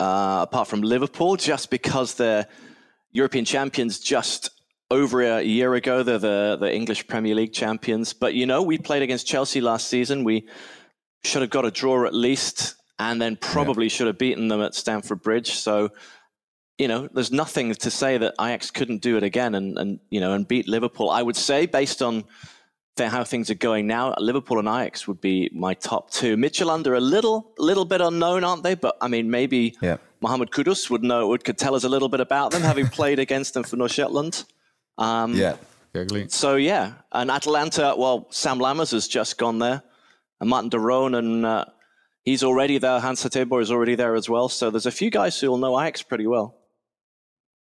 uh, 0.00 0.40
apart 0.42 0.68
from 0.68 0.82
Liverpool, 0.82 1.36
just 1.36 1.70
because 1.70 2.14
they're 2.14 2.46
European 3.12 3.44
champions 3.44 3.98
just 3.98 4.50
over 4.90 5.22
a 5.22 5.42
year 5.42 5.74
ago. 5.74 6.02
They're 6.02 6.18
the 6.18 6.56
the 6.60 6.72
English 6.72 7.06
Premier 7.06 7.34
League 7.34 7.52
champions. 7.52 8.12
But 8.12 8.34
you 8.34 8.46
know, 8.46 8.62
we 8.62 8.78
played 8.78 9.02
against 9.02 9.26
Chelsea 9.26 9.60
last 9.60 9.88
season. 9.88 10.24
We 10.24 10.48
should 11.24 11.42
have 11.42 11.50
got 11.50 11.64
a 11.64 11.70
draw 11.70 12.06
at 12.06 12.14
least, 12.14 12.74
and 12.98 13.20
then 13.20 13.36
probably 13.36 13.86
yeah. 13.86 13.90
should 13.90 14.06
have 14.06 14.18
beaten 14.18 14.48
them 14.48 14.60
at 14.60 14.74
Stamford 14.74 15.22
Bridge. 15.22 15.52
So 15.52 15.90
you 16.78 16.88
know, 16.88 17.08
there's 17.12 17.32
nothing 17.32 17.72
to 17.74 17.90
say 17.90 18.18
that 18.18 18.34
Ajax 18.38 18.70
couldn't 18.70 19.00
do 19.00 19.16
it 19.16 19.22
again 19.22 19.54
and, 19.54 19.78
and 19.78 20.00
you 20.10 20.20
know 20.20 20.32
and 20.32 20.46
beat 20.46 20.68
Liverpool. 20.68 21.10
I 21.10 21.22
would 21.22 21.36
say 21.36 21.66
based 21.66 22.02
on 22.02 22.24
how 22.98 23.24
things 23.24 23.50
are 23.50 23.54
going 23.54 23.86
now, 23.86 24.14
Liverpool 24.18 24.58
and 24.58 24.68
Ajax 24.68 25.06
would 25.06 25.20
be 25.20 25.50
my 25.52 25.74
top 25.74 26.10
two. 26.10 26.36
Midtjylland 26.36 26.86
are 26.86 26.94
a 26.94 27.00
little 27.00 27.52
little 27.58 27.84
bit 27.84 28.00
unknown, 28.00 28.44
aren't 28.44 28.62
they? 28.62 28.74
But 28.74 28.96
I 29.00 29.08
mean, 29.08 29.30
maybe 29.30 29.76
yeah. 29.80 29.98
Mohamed 30.20 30.50
Kudus 30.50 30.90
would 30.90 31.02
know 31.02 31.28
would 31.28 31.44
could 31.44 31.58
tell 31.58 31.74
us 31.74 31.84
a 31.84 31.88
little 31.88 32.08
bit 32.08 32.20
about 32.20 32.52
them, 32.52 32.62
having 32.62 32.86
played 32.88 33.18
against 33.18 33.54
them 33.54 33.64
for 33.64 33.76
Nordsjælland. 33.76 34.44
Um, 34.98 35.34
yeah, 35.34 35.56
exactly. 35.94 36.28
So 36.28 36.56
yeah, 36.56 36.94
and 37.12 37.30
Atalanta. 37.30 37.94
Well, 37.96 38.26
Sam 38.30 38.58
Lammers 38.58 38.92
has 38.92 39.06
just 39.08 39.38
gone 39.38 39.58
there, 39.58 39.82
and 40.40 40.50
Martin 40.50 40.70
de 40.70 40.78
Roon 40.78 41.14
and. 41.14 41.46
Uh, 41.46 41.64
he's 42.26 42.42
already 42.42 42.76
there. 42.76 43.00
Hans 43.00 43.24
Hateboer 43.24 43.62
is 43.62 43.70
already 43.70 43.94
there 43.94 44.14
as 44.14 44.28
well. 44.28 44.50
So 44.50 44.68
there's 44.68 44.84
a 44.84 44.90
few 44.90 45.10
guys 45.10 45.40
who 45.40 45.48
will 45.48 45.58
know 45.58 45.80
Ajax 45.80 46.02
pretty 46.02 46.26
well. 46.26 46.58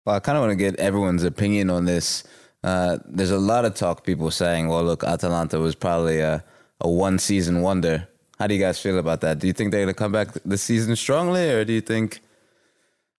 Well, 0.06 0.16
I 0.16 0.20
kind 0.20 0.38
of 0.38 0.42
want 0.42 0.52
to 0.52 0.56
get 0.56 0.76
everyone's 0.76 1.24
opinion 1.24 1.68
on 1.68 1.84
this. 1.84 2.24
Uh, 2.64 2.98
there's 3.06 3.30
a 3.30 3.38
lot 3.38 3.64
of 3.64 3.74
talk, 3.74 4.04
people 4.04 4.30
saying, 4.30 4.68
well, 4.68 4.84
look, 4.84 5.02
Atalanta 5.02 5.58
was 5.58 5.74
probably 5.74 6.20
a, 6.20 6.44
a 6.80 6.88
one 6.88 7.18
season 7.18 7.60
wonder. 7.60 8.08
How 8.38 8.46
do 8.46 8.54
you 8.54 8.60
guys 8.60 8.80
feel 8.80 8.98
about 8.98 9.20
that? 9.22 9.38
Do 9.38 9.46
you 9.46 9.52
think 9.52 9.70
they're 9.70 9.84
going 9.84 9.94
to 9.94 9.98
come 9.98 10.12
back 10.12 10.28
this 10.44 10.62
season 10.62 10.96
strongly, 10.96 11.50
or 11.50 11.64
do 11.64 11.72
you 11.72 11.80
think 11.80 12.20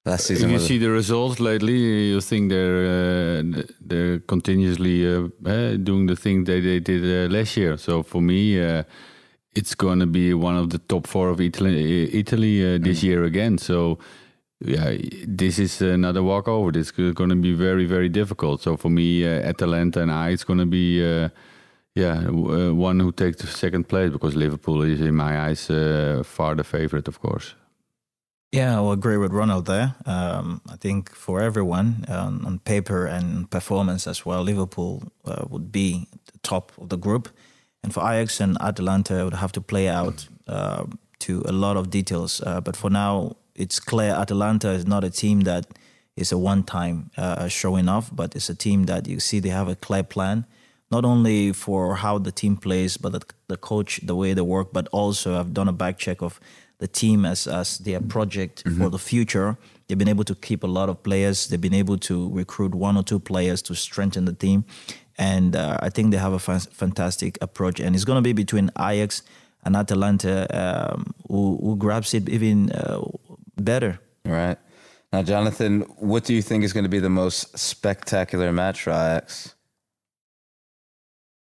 last 0.06 0.26
season? 0.26 0.50
You 0.50 0.60
see 0.60 0.78
the 0.78 0.90
results 0.90 1.40
lately, 1.40 1.78
you 2.10 2.22
think 2.22 2.50
they're 2.50 3.40
uh, 3.40 3.64
they're 3.80 4.20
continuously 4.20 5.08
uh, 5.08 5.28
uh 5.46 5.76
doing 5.78 6.08
the 6.08 6.16
thing 6.16 6.46
they, 6.46 6.60
they 6.60 6.80
did 6.80 7.04
uh, 7.04 7.34
last 7.34 7.56
year. 7.58 7.78
So 7.78 8.04
for 8.04 8.22
me, 8.22 8.62
uh, 8.62 8.84
it's 9.56 9.76
going 9.76 10.00
to 10.00 10.08
be 10.08 10.34
one 10.34 10.58
of 10.58 10.72
the 10.72 10.80
top 10.80 11.06
four 11.08 11.30
of 11.30 11.40
Italy, 11.40 12.14
Italy 12.14 12.78
this 12.80 13.00
mm. 13.00 13.04
year 13.04 13.24
again. 13.24 13.58
So 13.58 14.00
yeah, 14.66 14.98
this 15.28 15.60
is 15.60 15.82
another 15.82 16.24
walkover. 16.24 16.72
This 16.72 16.92
is 16.98 17.14
going 17.14 17.30
to 17.30 17.36
be 17.36 17.54
very, 17.54 17.86
very 17.86 18.10
difficult. 18.10 18.62
So 18.62 18.78
for 18.78 18.90
me, 18.90 19.26
uh, 19.26 19.50
Atalanta 19.50 20.02
and 20.02 20.12
I, 20.12 20.30
it's 20.30 20.44
going 20.44 20.60
to 20.60 20.66
be, 20.66 21.04
uh, 21.04 21.30
yeah, 21.96 22.28
uh, 22.28 22.74
one 22.74 23.00
who 23.00 23.12
takes 23.12 23.38
the 23.42 23.48
second 23.48 23.88
place 23.90 24.12
because 24.12 24.36
Liverpool 24.36 24.82
is, 24.84 25.02
in 25.02 25.16
my 25.16 25.48
eyes, 25.48 25.70
uh, 25.70 26.24
far 26.26 26.56
the 26.56 26.64
favorite, 26.64 27.08
of 27.08 27.20
course. 27.20 27.56
Yeah, 28.52 28.76
I'll 28.76 28.92
agree 28.92 29.18
with 29.18 29.32
Ronald 29.32 29.66
there. 29.66 29.96
Um, 30.06 30.62
I 30.72 30.76
think 30.76 31.10
for 31.16 31.42
everyone 31.42 32.06
um, 32.08 32.46
on 32.46 32.60
paper 32.60 33.06
and 33.08 33.50
performance 33.50 34.08
as 34.08 34.26
well, 34.26 34.44
Liverpool 34.44 35.04
uh, 35.26 35.46
would 35.50 35.72
be 35.72 36.08
the 36.32 36.38
top 36.44 36.72
of 36.80 36.90
the 36.90 36.98
group. 36.98 37.30
And 37.84 37.94
for 37.94 38.02
Ajax 38.02 38.40
and 38.40 38.58
Atalanta, 38.62 39.20
it 39.20 39.24
would 39.24 39.34
have 39.34 39.52
to 39.54 39.62
play 39.62 39.90
out 39.90 40.28
to 41.20 41.44
a 41.46 41.52
lot 41.52 41.78
of 41.78 41.90
details. 41.90 42.42
but 42.64 42.78
for 42.78 42.90
now, 42.90 43.36
it's 43.56 43.80
clear 43.80 44.12
Atalanta 44.12 44.70
is 44.72 44.86
not 44.86 45.04
a 45.04 45.10
team 45.10 45.42
that 45.42 45.68
is 46.16 46.32
a 46.32 46.38
one-time 46.38 47.12
uh, 47.18 47.48
showing 47.48 47.90
off, 47.90 48.10
but 48.14 48.36
it's 48.36 48.50
a 48.50 48.56
team 48.56 48.84
that 48.86 49.08
you 49.08 49.20
see 49.20 49.40
they 49.40 49.50
have 49.50 49.68
a 49.68 49.76
clear 49.76 50.04
plan, 50.04 50.46
not 50.92 51.06
only 51.06 51.52
for 51.54 51.96
how 51.96 52.18
the 52.18 52.32
team 52.32 52.56
plays, 52.56 52.98
but 52.98 53.12
the, 53.12 53.22
the 53.48 53.58
coach, 53.58 54.00
the 54.04 54.16
way 54.16 54.34
they 54.34 54.42
work, 54.42 54.72
but 54.72 54.88
also 54.92 55.40
I've 55.40 55.54
done 55.54 55.68
a 55.68 55.74
back 55.74 55.98
check 55.98 56.22
of 56.22 56.40
the 56.80 56.88
team 56.88 57.26
as 57.26 57.48
as 57.48 57.78
their 57.80 58.02
project 58.02 58.64
mm-hmm. 58.64 58.82
for 58.82 58.90
the 58.90 59.00
future. 59.00 59.58
They've 59.88 59.98
been 59.98 60.10
able 60.10 60.26
to 60.26 60.36
keep 60.36 60.64
a 60.64 60.68
lot 60.68 60.90
of 60.90 61.02
players. 61.04 61.48
They've 61.48 61.62
been 61.62 61.74
able 61.74 61.98
to 62.10 62.30
recruit 62.32 62.74
one 62.76 62.98
or 62.98 63.04
two 63.04 63.20
players 63.20 63.62
to 63.64 63.76
strengthen 63.76 64.26
the 64.26 64.34
team, 64.34 64.66
and 65.18 65.56
uh, 65.56 65.78
I 65.82 65.90
think 65.90 66.12
they 66.12 66.18
have 66.18 66.34
a 66.34 66.40
fantastic 66.40 67.38
approach. 67.42 67.80
And 67.80 67.96
it's 67.96 68.06
going 68.06 68.18
to 68.18 68.22
be 68.22 68.34
between 68.34 68.70
Ajax 68.78 69.24
and 69.66 69.76
Atalanta 69.76 70.36
um, 70.52 71.14
who, 71.30 71.58
who, 71.62 71.76
grabs 71.76 72.14
it 72.14 72.28
even 72.30 72.72
uh, 72.72 73.02
better. 73.58 74.00
Right. 74.26 74.58
Now, 75.12 75.22
Jonathan, 75.22 75.82
what 75.98 76.24
do 76.24 76.34
you 76.34 76.42
think 76.42 76.64
is 76.64 76.74
going 76.74 76.86
to 76.86 76.90
be 76.90 77.00
the 77.00 77.10
most 77.10 77.58
spectacular 77.58 78.52
match 78.52 78.82
for 78.82 78.92
Ajax? 78.92 79.54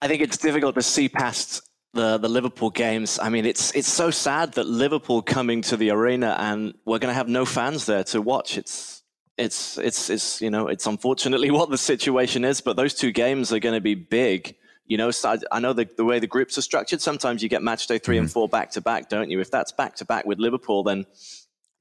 I 0.02 0.10
think 0.10 0.22
it's 0.22 0.38
difficult 0.38 0.76
to 0.76 0.82
see 0.82 1.08
past 1.08 1.62
the 1.94 2.18
the 2.18 2.28
Liverpool 2.28 2.70
games. 2.70 3.20
I 3.20 3.30
mean, 3.30 3.46
it's 3.46 3.74
it's 3.74 3.88
so 3.88 4.12
sad 4.12 4.54
that 4.54 4.68
Liverpool 4.68 5.22
coming 5.22 5.62
to 5.64 5.78
the 5.78 5.92
arena 5.92 6.36
and 6.40 6.74
we're 6.86 7.00
going 7.00 7.12
to 7.12 7.16
have 7.16 7.30
no 7.30 7.46
fans 7.46 7.86
there 7.86 8.04
to 8.06 8.22
watch. 8.22 8.58
It's 8.58 9.04
it's 9.38 9.78
it's 9.78 10.10
it's 10.10 10.42
you 10.42 10.50
know 10.50 10.68
it's 10.68 10.86
unfortunately 10.86 11.52
what 11.58 11.70
the 11.70 11.78
situation 11.78 12.44
is. 12.44 12.60
But 12.60 12.76
those 12.76 12.94
two 12.94 13.12
games 13.12 13.54
are 13.54 13.60
going 13.60 13.76
to 13.76 13.82
be 13.82 13.96
big. 13.96 14.56
You 14.86 14.98
know, 14.98 15.12
so 15.12 15.30
I, 15.30 15.38
I 15.54 15.60
know 15.62 15.72
the, 15.72 15.88
the 15.96 16.04
way 16.04 16.20
the 16.20 16.28
groups 16.28 16.58
are 16.58 16.62
structured. 16.62 17.00
Sometimes 17.00 17.42
you 17.42 17.48
get 17.48 17.64
match 17.64 17.88
day 17.88 17.98
3 17.98 18.16
mm-hmm. 18.16 18.24
and 18.24 18.32
four 18.32 18.50
back 18.50 18.72
to 18.72 18.82
back, 18.82 19.08
don't 19.08 19.32
you? 19.32 19.40
If 19.40 19.50
that's 19.50 19.72
back 19.72 19.96
to 19.96 20.06
back 20.06 20.26
with 20.26 20.40
Liverpool, 20.40 20.84
then 20.84 21.06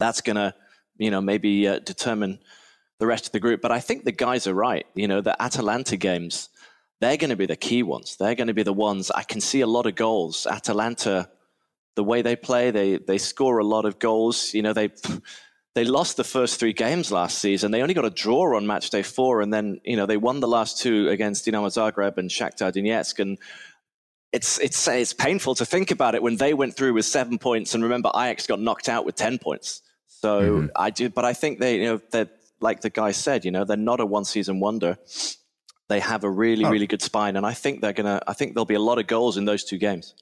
that's 0.02 0.20
going 0.20 0.36
to, 0.36 0.54
you 0.98 1.10
know, 1.10 1.20
maybe 1.20 1.68
uh, 1.68 1.78
determine 1.78 2.40
the 2.98 3.06
rest 3.06 3.26
of 3.26 3.32
the 3.32 3.40
group. 3.40 3.60
But 3.60 3.72
I 3.72 3.80
think 3.80 4.04
the 4.04 4.12
guys 4.12 4.46
are 4.46 4.54
right. 4.54 4.84
You 4.94 5.08
know, 5.08 5.20
the 5.20 5.40
Atalanta 5.40 5.96
games, 5.96 6.48
they're 7.00 7.16
going 7.16 7.30
to 7.30 7.36
be 7.36 7.46
the 7.46 7.56
key 7.56 7.82
ones. 7.82 8.16
They're 8.16 8.34
going 8.34 8.48
to 8.48 8.54
be 8.54 8.64
the 8.64 8.72
ones 8.72 9.10
I 9.10 9.22
can 9.22 9.40
see 9.40 9.60
a 9.60 9.66
lot 9.66 9.86
of 9.86 9.94
goals. 9.94 10.46
Atalanta, 10.46 11.30
the 11.94 12.04
way 12.04 12.22
they 12.22 12.36
play, 12.36 12.70
they 12.70 12.96
they 12.96 13.18
score 13.18 13.58
a 13.58 13.64
lot 13.64 13.84
of 13.84 13.98
goals. 13.98 14.54
You 14.54 14.62
know, 14.62 14.72
they 14.72 14.90
they 15.74 15.84
lost 15.84 16.16
the 16.16 16.24
first 16.24 16.58
three 16.58 16.72
games 16.72 17.10
last 17.12 17.38
season. 17.38 17.70
They 17.70 17.82
only 17.82 17.94
got 17.94 18.04
a 18.04 18.10
draw 18.10 18.56
on 18.56 18.66
match 18.66 18.90
day 18.90 19.02
four, 19.02 19.40
and 19.40 19.52
then 19.52 19.80
you 19.84 19.96
know 19.96 20.06
they 20.06 20.16
won 20.16 20.40
the 20.40 20.48
last 20.48 20.78
two 20.78 21.08
against 21.08 21.46
Dinamo 21.46 21.70
Zagreb 21.70 22.18
and 22.18 22.28
Shakhtar 22.28 22.72
Donetsk. 22.72 23.18
And 23.20 23.38
it's 24.32 24.58
it's 24.58 24.88
it's 24.88 25.12
painful 25.12 25.54
to 25.56 25.66
think 25.66 25.90
about 25.90 26.14
it 26.14 26.22
when 26.22 26.36
they 26.36 26.54
went 26.54 26.76
through 26.76 26.94
with 26.94 27.04
seven 27.04 27.38
points, 27.38 27.74
and 27.74 27.82
remember 27.82 28.10
Ajax 28.14 28.46
got 28.46 28.60
knocked 28.60 28.88
out 28.88 29.04
with 29.04 29.14
ten 29.14 29.38
points. 29.38 29.82
So 30.22 30.40
mm-hmm. 30.40 30.66
I 30.76 30.90
do, 30.90 31.08
but 31.08 31.24
I 31.24 31.32
think 31.32 31.58
they, 31.58 31.78
you 31.78 31.84
know, 31.84 32.00
they're 32.10 32.30
like 32.60 32.80
the 32.80 32.90
guy 32.90 33.10
said, 33.10 33.44
you 33.44 33.50
know, 33.50 33.64
they're 33.64 33.76
not 33.76 34.00
a 34.00 34.06
one 34.06 34.24
season 34.24 34.60
wonder. 34.60 34.96
They 35.88 35.98
have 36.00 36.24
a 36.24 36.30
really, 36.30 36.64
oh. 36.64 36.70
really 36.70 36.86
good 36.86 37.02
spine, 37.02 37.36
and 37.36 37.44
I 37.44 37.52
think 37.52 37.80
they're 37.80 37.92
gonna. 37.92 38.22
I 38.26 38.32
think 38.32 38.54
there'll 38.54 38.64
be 38.64 38.74
a 38.74 38.80
lot 38.80 38.98
of 38.98 39.06
goals 39.06 39.36
in 39.36 39.44
those 39.44 39.64
two 39.64 39.78
games. 39.78 40.14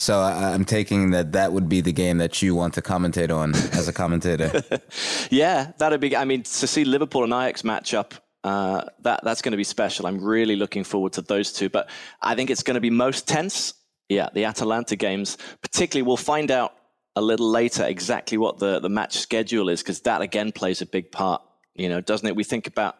So 0.00 0.20
I'm 0.20 0.64
taking 0.64 1.12
that 1.12 1.32
that 1.32 1.52
would 1.52 1.68
be 1.68 1.80
the 1.80 1.92
game 1.92 2.18
that 2.18 2.42
you 2.42 2.54
want 2.54 2.74
to 2.74 2.82
commentate 2.82 3.34
on 3.34 3.54
as 3.54 3.86
a 3.86 3.92
commentator. 3.92 4.62
yeah, 5.30 5.72
that'd 5.78 6.00
be. 6.00 6.16
I 6.16 6.24
mean, 6.24 6.42
to 6.42 6.66
see 6.66 6.84
Liverpool 6.84 7.22
and 7.22 7.32
Ajax 7.32 7.64
match 7.64 7.94
up, 7.94 8.14
uh, 8.42 8.84
that 9.02 9.20
that's 9.22 9.40
going 9.40 9.52
to 9.52 9.56
be 9.56 9.64
special. 9.64 10.06
I'm 10.06 10.22
really 10.22 10.56
looking 10.56 10.84
forward 10.84 11.12
to 11.14 11.22
those 11.22 11.52
two. 11.52 11.68
But 11.68 11.88
I 12.20 12.34
think 12.34 12.50
it's 12.50 12.62
going 12.62 12.74
to 12.74 12.80
be 12.80 12.90
most 12.90 13.28
tense. 13.28 13.74
Yeah, 14.08 14.28
the 14.34 14.44
Atalanta 14.44 14.96
games, 14.96 15.38
particularly. 15.62 16.06
We'll 16.06 16.16
find 16.16 16.50
out 16.50 16.74
a 17.16 17.22
little 17.22 17.48
later 17.48 17.84
exactly 17.84 18.38
what 18.38 18.58
the, 18.58 18.80
the 18.80 18.88
match 18.88 19.18
schedule 19.18 19.68
is 19.68 19.82
because 19.82 20.00
that 20.00 20.20
again 20.20 20.52
plays 20.52 20.82
a 20.82 20.86
big 20.86 21.12
part, 21.12 21.42
you 21.74 21.88
know, 21.88 22.00
doesn't 22.00 22.26
it? 22.26 22.36
We 22.36 22.44
think 22.44 22.66
about 22.66 22.96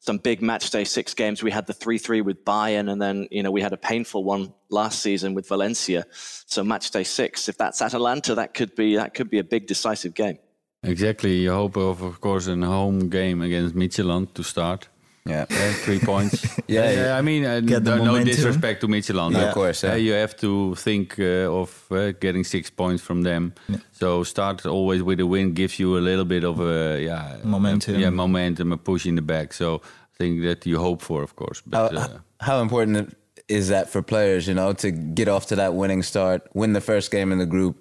some 0.00 0.18
big 0.18 0.40
match 0.40 0.70
day 0.70 0.84
six 0.84 1.14
games. 1.14 1.42
We 1.42 1.50
had 1.50 1.66
the 1.66 1.72
3 1.72 1.98
3 1.98 2.20
with 2.20 2.44
Bayern, 2.44 2.90
and 2.90 3.00
then, 3.02 3.28
you 3.30 3.42
know, 3.42 3.50
we 3.50 3.60
had 3.60 3.72
a 3.72 3.76
painful 3.76 4.24
one 4.24 4.54
last 4.70 5.00
season 5.00 5.34
with 5.34 5.48
Valencia. 5.48 6.06
So 6.12 6.62
match 6.64 6.90
day 6.90 7.04
six, 7.04 7.48
if 7.48 7.58
that's 7.58 7.82
Atalanta, 7.82 8.34
that 8.36 8.54
could 8.54 8.74
be 8.74 8.96
that 8.96 9.14
could 9.14 9.30
be 9.30 9.38
a 9.38 9.44
big 9.44 9.66
decisive 9.66 10.14
game. 10.14 10.38
Exactly. 10.82 11.38
You 11.38 11.52
hope 11.52 11.76
of, 11.76 12.02
of 12.02 12.20
course, 12.20 12.46
a 12.46 12.56
home 12.56 13.08
game 13.08 13.42
against 13.42 13.74
Midtjylland 13.74 14.34
to 14.34 14.44
start. 14.44 14.88
Yeah. 15.26 15.44
Uh, 15.50 15.72
three 15.84 15.98
points. 15.98 16.44
Yeah, 16.68 16.84
Uh, 16.86 16.90
yeah. 16.92 17.18
I 17.18 17.22
mean, 17.22 17.44
uh, 17.44 17.60
no, 17.60 17.96
momentum. 17.96 18.24
disrespect 18.24 18.80
to 18.80 18.88
Midtjylland. 18.88 19.32
Yeah, 19.32 19.48
of 19.48 19.54
course, 19.54 19.82
yeah. 19.86 19.92
Uh, 19.94 19.96
you 19.96 20.12
have 20.12 20.34
to 20.36 20.74
think 20.74 21.18
uh, 21.18 21.60
of 21.60 21.84
uh, 21.90 22.12
getting 22.20 22.44
six 22.44 22.70
points 22.70 23.02
from 23.02 23.22
them. 23.22 23.52
So 23.92 24.24
start 24.24 24.66
always 24.66 25.02
with 25.02 25.20
a 25.20 25.26
win 25.26 25.54
gives 25.54 25.78
you 25.78 25.96
a 25.98 26.00
little 26.00 26.24
bit 26.24 26.44
of 26.44 26.60
a 26.60 27.00
yeah 27.02 27.36
Momentum. 27.44 27.94
yeah, 28.00 28.10
momentum, 28.10 28.72
a 28.72 28.76
push 28.76 29.06
in 29.06 29.14
the 29.14 29.22
back. 29.22 29.52
So 29.54 29.74
I 29.76 30.16
think 30.18 30.42
that 30.42 30.66
you 30.66 30.78
hope 30.78 31.02
for, 31.02 31.22
of 31.22 31.34
course. 31.34 31.62
But 31.66 31.92
How, 31.92 31.98
uh, 31.98 32.08
how 32.40 32.62
important 32.62 33.14
is 33.48 33.68
that 33.68 33.88
for 33.88 34.02
players, 34.02 34.46
you 34.46 34.54
know, 34.54 34.72
to 34.74 34.90
get 34.90 35.28
off 35.28 35.46
to 35.46 35.56
that 35.56 35.72
winning 35.74 36.02
start, 36.04 36.42
win 36.54 36.72
the 36.74 36.80
first 36.82 37.10
game 37.10 37.32
in 37.32 37.38
the 37.38 37.46
group? 37.46 37.76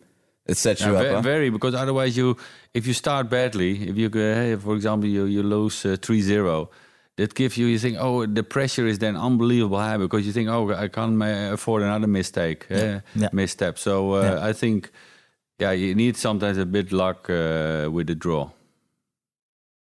It 0.46 0.58
sets 0.58 0.82
you 0.82 0.94
Yeah, 0.94 1.00
up. 1.00 1.06
ve- 1.08 1.14
huh? 1.16 1.22
very 1.22 1.50
because 1.50 1.76
otherwise 1.76 2.16
you 2.18 2.36
if 2.74 2.88
you 2.88 2.94
start 2.94 3.30
badly 3.30 3.72
if 3.90 3.98
you 3.98 4.10
go 4.10 4.20
hey, 4.34 4.56
for 4.56 4.76
example 4.76 5.10
you 5.10 5.26
you 5.26 5.44
lose 5.44 5.86
uh, 5.86 5.98
3-0 5.98 6.68
that 7.18 7.34
gives 7.36 7.58
you 7.58 7.68
you 7.68 7.80
think 7.80 7.98
oh 8.00 8.26
the 8.26 8.44
pressure 8.44 8.88
is 8.88 8.98
then 9.00 9.16
unbelievable 9.18 9.80
high 9.80 9.98
because 9.98 10.26
you 10.28 10.34
think 10.34 10.50
oh 10.50 10.72
I 10.86 10.88
can't 10.88 11.22
afford 11.54 11.82
another 11.84 12.08
mistake 12.08 12.66
eh, 12.70 13.00
Yeah. 13.16 13.30
misstep 13.34 13.78
so 13.78 13.94
uh, 14.14 14.22
Yeah. 14.24 14.50
I 14.50 14.54
think 14.54 14.90
yeah 15.60 15.72
you 15.76 15.96
need 15.96 16.16
sometimes 16.18 16.58
a 16.58 16.66
bit 16.66 16.92
luck 16.92 17.30
uh, 17.30 17.90
with 17.96 18.08
the 18.08 18.16
draw 18.16 18.50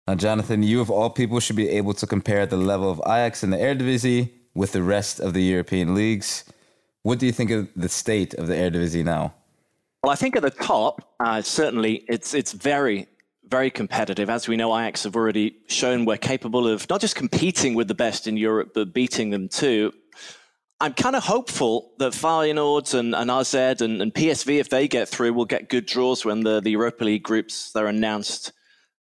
Now, 0.08 0.16
Jonathan, 0.16 0.64
you 0.64 0.82
of 0.82 0.90
all 0.90 1.10
people 1.12 1.40
should 1.40 1.56
be 1.66 1.70
able 1.80 1.94
to 1.94 2.08
compare 2.08 2.46
the 2.48 2.58
level 2.58 2.90
of 2.90 3.00
Ajax 3.06 3.44
in 3.44 3.50
the 3.52 3.58
Eredivisie 3.58 4.30
with 4.56 4.72
the 4.72 4.82
rest 4.82 5.20
of 5.20 5.34
the 5.34 5.44
European 5.54 5.94
leagues. 5.94 6.44
What 7.04 7.20
do 7.20 7.26
you 7.28 7.32
think 7.32 7.52
of 7.52 7.68
the 7.76 7.90
state 7.90 8.34
of 8.40 8.48
the 8.48 8.56
Eredivisie 8.56 9.04
now? 9.04 9.24
Well, 10.04 10.12
I 10.12 10.18
think 10.22 10.36
at 10.36 10.42
the 10.42 10.56
top, 10.74 10.94
uh, 11.20 11.42
certainly 11.44 11.94
it's 12.08 12.34
it's 12.34 12.54
very 12.54 13.06
very 13.50 13.72
competitive. 13.72 14.30
As 14.30 14.48
we 14.48 14.56
know, 14.56 14.78
Ajax 14.78 15.04
have 15.04 15.16
already 15.16 15.58
shown 15.68 16.06
we're 16.06 16.18
capable 16.18 16.68
of 16.68 16.90
not 16.90 17.02
just 17.02 17.16
competing 17.16 17.74
with 17.74 17.88
the 17.88 17.96
best 17.96 18.28
in 18.28 18.38
Europe, 18.38 18.72
but 18.74 18.94
beating 18.94 19.30
them 19.32 19.50
too. 19.50 19.92
I'm 20.82 20.94
kind 20.94 21.16
of 21.16 21.24
hopeful 21.24 21.92
that 22.00 22.14
Feyenoord 22.14 22.94
and, 22.94 23.14
and 23.14 23.30
and, 23.82 24.02
and 24.02 24.14
PSV, 24.14 24.60
if 24.60 24.70
they 24.70 24.88
get 24.88 25.10
through, 25.10 25.34
will 25.34 25.46
get 25.46 25.68
good 25.68 25.86
draws 25.86 26.24
when 26.24 26.42
the, 26.42 26.62
the 26.62 26.72
Europa 26.72 27.04
League 27.04 27.24
groups 27.24 27.72
they're 27.74 27.88
announced 27.88 28.54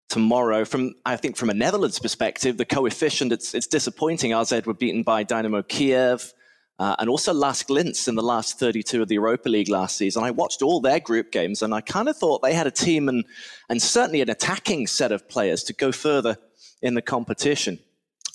tomorrow. 0.09 0.65
From 0.65 0.95
I 1.05 1.15
think 1.15 1.38
from 1.38 1.49
a 1.49 1.53
Netherlands 1.53 1.99
perspective, 1.99 2.57
the 2.57 2.65
coefficient 2.65 3.31
it's 3.31 3.53
it's 3.53 3.67
disappointing. 3.67 4.33
AZ 4.33 4.51
were 4.65 4.73
beaten 4.73 5.03
by 5.03 5.23
Dynamo 5.23 5.62
Kiev. 5.62 6.33
Uh, 6.80 6.96
and 7.00 7.10
also 7.10 7.34
LASK 7.34 7.70
Linz 7.70 8.08
in 8.08 8.15
the 8.15 8.24
last 8.24 8.58
32 8.58 9.02
of 9.02 9.10
the 9.10 9.15
Europa 9.15 9.50
League 9.50 9.68
last 9.68 9.98
season. 9.98 10.24
I 10.24 10.32
watched 10.32 10.62
all 10.62 10.80
their 10.80 11.02
group 11.02 11.30
games 11.30 11.62
and 11.62 11.74
I 11.74 11.82
kind 11.82 12.08
of 12.08 12.15
thought 12.15 12.42
they 12.42 12.54
had 12.54 12.68
a 12.68 12.72
team 12.72 13.10
and, 13.10 13.26
and 13.68 13.82
certainly 13.82 14.22
an 14.22 14.30
attacking 14.30 14.88
set 14.88 15.12
of 15.12 15.28
players 15.28 15.63
to 15.63 15.74
go 15.74 15.92
further 15.92 16.38
in 16.82 16.94
the 16.94 17.02
competition. 17.02 17.80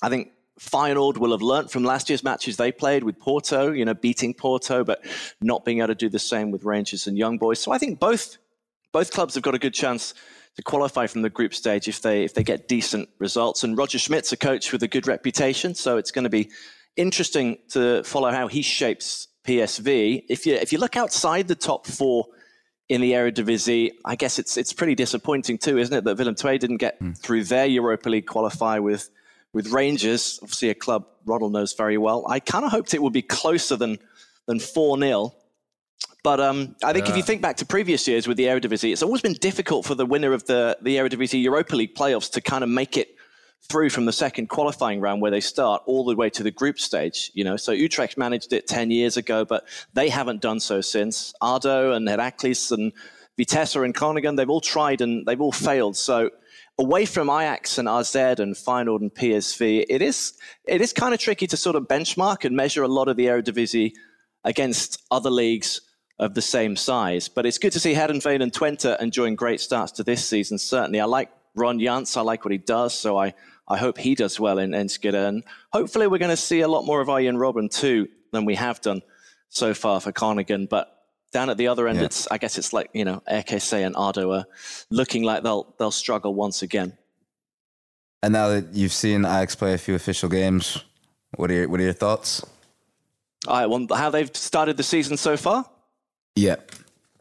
I 0.03 0.09
think 0.09 0.29
Feyenoord 0.59 1.17
will 1.17 1.31
have 1.31 1.41
learnt 1.41 1.71
from 1.71 1.83
last 1.83 2.07
year's 2.07 2.23
matches 2.23 2.55
they 2.55 2.71
played 2.71 3.03
with 3.03 3.19
Porto, 3.19 3.71
you 3.71 3.83
know, 3.83 3.95
beating 3.95 4.33
Porto, 4.33 4.83
but 4.83 5.03
not 5.41 5.65
being 5.65 5.79
able 5.79 5.87
to 5.87 5.95
do 5.95 6.07
the 6.07 6.19
same 6.19 6.51
with 6.51 6.63
Rangers 6.63 7.07
and 7.07 7.17
Young 7.17 7.39
Boys. 7.39 7.59
So 7.59 7.71
I 7.71 7.79
think 7.79 7.99
both 7.99 8.37
both 8.91 9.11
clubs 9.11 9.33
have 9.33 9.43
got 9.43 9.55
a 9.55 9.59
good 9.59 9.73
chance 9.73 10.13
to 10.55 10.63
qualify 10.63 11.07
from 11.07 11.21
the 11.21 11.29
group 11.29 11.53
stage 11.53 11.87
if 11.89 12.01
they 12.01 12.23
if 12.23 12.33
they 12.33 12.43
get 12.43 12.67
decent 12.67 13.09
results. 13.19 13.63
And 13.63 13.77
Roger 13.77 13.99
Schmidt's 13.99 14.31
a 14.31 14.37
coach 14.37 14.71
with 14.71 14.83
a 14.83 14.87
good 14.87 15.07
reputation, 15.07 15.75
so 15.75 15.97
it's 15.97 16.11
going 16.11 16.23
to 16.23 16.29
be 16.29 16.49
interesting 16.97 17.57
to 17.69 18.03
follow 18.03 18.31
how 18.31 18.47
he 18.47 18.61
shapes 18.61 19.27
PSV. 19.45 20.25
If 20.29 20.45
you 20.45 20.55
if 20.55 20.71
you 20.71 20.79
look 20.79 20.97
outside 20.97 21.47
the 21.47 21.55
top 21.55 21.87
four 21.87 22.27
in 22.89 23.01
the 23.01 23.13
Eredivisie, 23.13 23.91
I 24.03 24.15
guess 24.15 24.39
it's 24.39 24.57
it's 24.57 24.73
pretty 24.73 24.95
disappointing 24.95 25.57
too, 25.57 25.77
isn't 25.77 25.95
it, 25.95 26.03
that 26.03 26.17
Willem 26.17 26.35
II 26.43 26.57
didn't 26.57 26.77
get 26.77 26.99
through 27.17 27.45
their 27.45 27.65
Europa 27.65 28.09
League 28.09 28.25
qualifier 28.25 28.81
with 28.81 29.09
with 29.53 29.71
Rangers, 29.71 30.39
obviously 30.41 30.69
a 30.69 30.75
club 30.75 31.05
Ronald 31.25 31.53
knows 31.53 31.73
very 31.73 31.97
well. 31.97 32.25
I 32.27 32.39
kind 32.39 32.65
of 32.65 32.71
hoped 32.71 32.93
it 32.93 33.01
would 33.01 33.13
be 33.13 33.21
closer 33.21 33.75
than 33.75 33.99
than 34.47 34.59
four 34.59 34.97
0 34.97 35.33
but 36.25 36.39
um, 36.39 36.75
I 36.83 36.91
think 36.91 37.07
if 37.07 37.15
you 37.15 37.21
think 37.21 37.43
back 37.43 37.57
to 37.57 37.67
previous 37.67 38.07
years 38.07 38.27
with 38.27 38.35
the 38.35 38.45
Eredivisie, 38.45 38.91
it's 38.91 39.03
always 39.03 39.21
been 39.21 39.33
difficult 39.33 39.85
for 39.85 39.93
the 39.93 40.07
winner 40.07 40.33
of 40.33 40.43
the, 40.47 40.75
the 40.81 40.97
Eredivisie 40.97 41.39
Europa 41.39 41.75
League 41.75 41.93
playoffs 41.93 42.31
to 42.31 42.41
kind 42.41 42.63
of 42.63 42.69
make 42.69 42.97
it 42.97 43.14
through 43.69 43.89
from 43.89 44.05
the 44.05 44.13
second 44.13 44.47
qualifying 44.49 44.99
round 44.99 45.21
where 45.21 45.31
they 45.31 45.39
start 45.39 45.81
all 45.85 46.05
the 46.05 46.15
way 46.15 46.29
to 46.29 46.43
the 46.43 46.51
group 46.51 46.79
stage. 46.79 47.31
You 47.33 47.43
know, 47.43 47.57
so 47.57 47.71
Utrecht 47.71 48.17
managed 48.17 48.53
it 48.53 48.67
10 48.67 48.91
years 48.91 49.17
ago, 49.17 49.45
but 49.45 49.67
they 49.93 50.09
haven't 50.09 50.41
done 50.41 50.59
so 50.59 50.81
since. 50.81 51.33
ADO 51.41 51.93
and 51.93 52.07
Heracles 52.07 52.71
and 52.71 52.93
Vitesse 53.37 53.75
and 53.75 53.93
Groningen, 53.93 54.35
they've 54.35 54.49
all 54.49 54.61
tried 54.61 55.01
and 55.01 55.25
they've 55.25 55.41
all 55.41 55.51
failed. 55.51 55.97
So 55.97 56.29
away 56.77 57.05
from 57.05 57.29
Ajax 57.29 57.77
and 57.77 57.87
AZ 57.87 58.15
and 58.15 58.55
Feyenoord 58.55 59.01
and 59.01 59.13
PSV, 59.13 59.85
it 59.89 60.01
is 60.01 60.33
it 60.65 60.81
is 60.81 60.93
kind 60.93 61.13
of 61.13 61.19
tricky 61.19 61.47
to 61.47 61.57
sort 61.57 61.75
of 61.75 61.83
benchmark 61.83 62.45
and 62.45 62.55
measure 62.55 62.83
a 62.83 62.87
lot 62.87 63.07
of 63.07 63.17
the 63.17 63.25
Eredivisie 63.25 63.93
against 64.43 65.03
other 65.11 65.29
leagues 65.31 65.81
of 66.19 66.33
the 66.33 66.41
same 66.41 66.75
size. 66.75 67.27
But 67.27 67.45
it's 67.45 67.57
good 67.57 67.73
to 67.73 67.79
see 67.79 67.93
Heerenveen 67.93 68.41
and 68.41 68.51
Twente 68.51 68.99
enjoying 69.01 69.35
great 69.35 69.59
starts 69.59 69.91
to 69.93 70.03
this 70.03 70.27
season. 70.27 70.57
Certainly, 70.57 71.01
I 71.01 71.05
like 71.05 71.29
Ron 71.55 71.79
Jans. 71.79 72.15
I 72.15 72.21
like 72.21 72.45
what 72.45 72.51
he 72.51 72.57
does. 72.57 72.93
So 72.93 73.17
I, 73.17 73.33
I 73.67 73.77
hope 73.77 73.97
he 73.97 74.15
does 74.15 74.39
well 74.39 74.59
in 74.59 74.73
Enschede. 74.73 75.15
And 75.15 75.43
hopefully, 75.73 76.07
we're 76.07 76.19
going 76.19 76.29
to 76.29 76.37
see 76.37 76.61
a 76.61 76.67
lot 76.67 76.85
more 76.85 77.01
of 77.01 77.09
Arjen 77.09 77.37
Robben 77.37 77.69
too 77.71 78.07
than 78.31 78.45
we 78.45 78.55
have 78.55 78.81
done 78.81 79.01
so 79.49 79.73
far 79.73 79.99
for 80.01 80.11
Groningen. 80.11 80.67
But 80.69 80.91
down 81.33 81.49
at 81.49 81.57
the 81.57 81.67
other 81.67 81.87
end, 81.87 81.99
Yeah. 81.99 82.05
it's 82.05 82.27
I 82.29 82.37
guess 82.37 82.57
it's 82.57 82.73
like 82.73 82.89
you 82.93 83.05
know 83.05 83.21
RKC 83.29 83.85
and 83.85 83.95
ADO 83.95 84.31
are 84.31 84.45
looking 84.89 85.23
like 85.23 85.43
they'll 85.43 85.73
they'll 85.79 85.91
struggle 85.91 86.33
once 86.35 86.61
again. 86.61 86.97
And 88.23 88.33
now 88.33 88.49
that 88.49 88.73
you've 88.73 88.93
seen 88.93 89.21
Ajax 89.25 89.55
play 89.55 89.73
a 89.73 89.77
few 89.77 89.93
official 89.95 90.29
games, 90.29 90.83
what 91.35 91.51
are 91.51 91.53
your, 91.53 91.69
what 91.69 91.79
are 91.79 91.83
your 91.83 91.93
thoughts? 91.93 92.43
All 93.47 93.55
right, 93.57 93.65
well, 93.67 93.85
how 93.95 94.09
they've 94.09 94.35
started 94.35 94.77
the 94.77 94.83
season 94.83 95.17
so 95.17 95.37
far? 95.37 95.63
Yeah. 96.35 96.55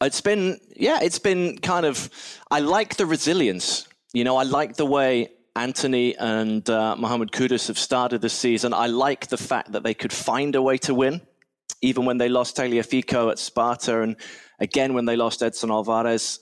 It's 0.01 0.23
been, 0.23 0.59
yeah, 0.77 1.01
it's 1.03 1.19
been 1.19 1.59
kind 1.59 1.85
of. 1.85 2.09
I 2.51 2.61
like 2.61 2.97
the 2.97 3.05
resilience. 3.05 3.87
You 4.15 4.25
know, 4.25 4.37
I 4.37 4.45
like 4.45 4.77
the 4.77 4.87
way 4.87 5.29
Antony 5.57 6.17
and 6.17 6.69
uh, 6.69 6.97
Mohamed 6.97 7.31
Kudus 7.31 7.69
have 7.69 7.79
started 7.79 8.21
the 8.21 8.29
season. 8.29 8.75
I 8.75 8.87
like 8.87 9.29
the 9.29 9.37
fact 9.37 9.73
that 9.73 9.83
they 9.83 9.95
could 9.95 10.13
find 10.13 10.55
a 10.55 10.63
way 10.63 10.79
to 10.79 10.95
win, 10.95 11.21
even 11.81 12.05
when 12.05 12.19
they 12.19 12.29
lost 12.29 12.57
Tagliafico 12.57 13.31
at 13.31 13.39
Sparta, 13.39 14.03
and 14.03 14.17
again 14.59 14.95
when 14.95 15.05
they 15.05 15.17
lost 15.17 15.43
Edson 15.43 15.71
Alvarez 15.71 16.41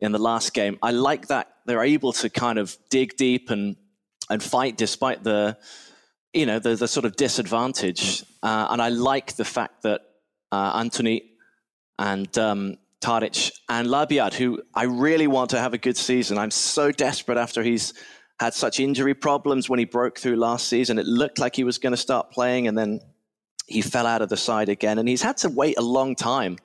in 0.00 0.12
the 0.12 0.18
last 0.18 0.52
game. 0.52 0.78
I 0.82 0.90
like 0.90 1.28
that 1.28 1.48
they're 1.66 1.84
able 1.84 2.12
to 2.14 2.28
kind 2.28 2.58
of 2.58 2.76
dig 2.90 3.16
deep 3.16 3.50
and 3.50 3.76
and 4.30 4.42
fight 4.42 4.76
despite 4.76 5.24
the, 5.24 5.58
you 6.32 6.46
know, 6.46 6.60
the, 6.60 6.76
the 6.76 6.86
sort 6.86 7.04
of 7.04 7.16
disadvantage. 7.16 8.22
Uh, 8.42 8.68
and 8.70 8.80
I 8.80 8.88
like 8.88 9.34
the 9.34 9.44
fact 9.44 9.82
that 9.82 10.02
uh, 10.52 10.72
Antony 10.76 11.32
and 11.98 12.38
um, 12.38 12.76
Tadic 13.00 13.50
and 13.68 13.88
Labiat, 13.88 14.34
who 14.34 14.62
I 14.72 14.84
really 14.84 15.26
want 15.26 15.50
to 15.50 15.58
have 15.58 15.74
a 15.74 15.78
good 15.78 15.96
season. 15.96 16.38
I'm 16.38 16.52
so 16.52 16.92
desperate 16.92 17.38
after 17.38 17.62
he's 17.62 17.92
had 18.40 18.54
such 18.54 18.80
injury 18.80 19.12
problems 19.12 19.68
when 19.68 19.78
he 19.78 19.84
broke 19.84 20.18
through 20.18 20.36
last 20.36 20.66
season. 20.66 20.98
It 20.98 21.04
looked 21.04 21.38
like 21.38 21.54
he 21.54 21.62
was 21.62 21.76
going 21.76 21.92
to 21.92 21.98
start 21.98 22.30
playing, 22.30 22.68
and 22.68 22.76
then 22.76 23.00
he 23.66 23.82
fell 23.82 24.06
out 24.06 24.22
of 24.22 24.30
the 24.30 24.36
side 24.38 24.70
again. 24.70 24.98
And 24.98 25.06
he's 25.06 25.20
had 25.20 25.36
to 25.38 25.50
wait 25.50 25.76
a 25.76 25.82
long 25.82 26.16
time. 26.16 26.56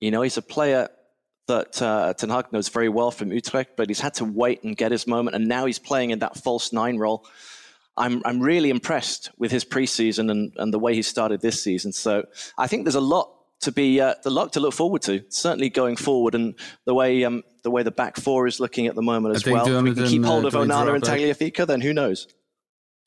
You 0.00 0.10
know, 0.10 0.22
he's 0.22 0.38
a 0.38 0.42
player 0.42 0.88
that 1.46 1.82
uh, 1.82 2.14
Ten 2.14 2.30
Hag 2.30 2.50
knows 2.52 2.70
very 2.70 2.88
well 2.88 3.10
from 3.10 3.32
Utrecht, 3.32 3.72
but 3.76 3.90
he's 3.90 4.00
had 4.00 4.14
to 4.14 4.24
wait 4.24 4.64
and 4.64 4.74
get 4.74 4.92
his 4.92 5.06
moment. 5.06 5.36
And 5.36 5.46
now 5.46 5.66
he's 5.66 5.78
playing 5.78 6.08
in 6.08 6.20
that 6.20 6.38
false 6.38 6.72
nine 6.72 6.96
role. 6.96 7.26
I'm, 7.98 8.22
I'm 8.24 8.40
really 8.40 8.70
impressed 8.70 9.30
with 9.36 9.50
his 9.50 9.62
preseason 9.62 10.30
and, 10.30 10.54
and 10.56 10.72
the 10.72 10.78
way 10.78 10.94
he 10.94 11.02
started 11.02 11.42
this 11.42 11.62
season. 11.62 11.92
So 11.92 12.24
I 12.56 12.66
think 12.66 12.84
there's 12.84 12.94
a 12.94 13.00
lot 13.00 13.30
to 13.60 13.72
be 13.72 14.00
uh, 14.00 14.14
the 14.22 14.30
luck 14.30 14.52
to 14.52 14.60
look 14.60 14.74
forward 14.74 15.02
to. 15.02 15.24
Certainly 15.28 15.70
going 15.70 15.96
forward, 15.96 16.34
and 16.34 16.54
the 16.84 16.94
way 16.94 17.24
um, 17.24 17.42
the 17.62 17.70
way 17.70 17.82
the 17.82 17.90
back 17.90 18.16
four 18.16 18.46
is 18.46 18.60
looking 18.60 18.86
at 18.86 18.94
the 18.94 19.02
moment 19.02 19.36
as 19.36 19.46
well. 19.46 19.66
If 19.66 19.82
we 19.82 19.94
can 19.94 20.06
keep 20.06 20.24
hold 20.24 20.44
uh, 20.44 20.48
of 20.48 20.54
Onana 20.54 20.94
and 20.94 21.02
Tagliafico, 21.02 21.66
then 21.66 21.80
who 21.80 21.92
knows? 21.92 22.26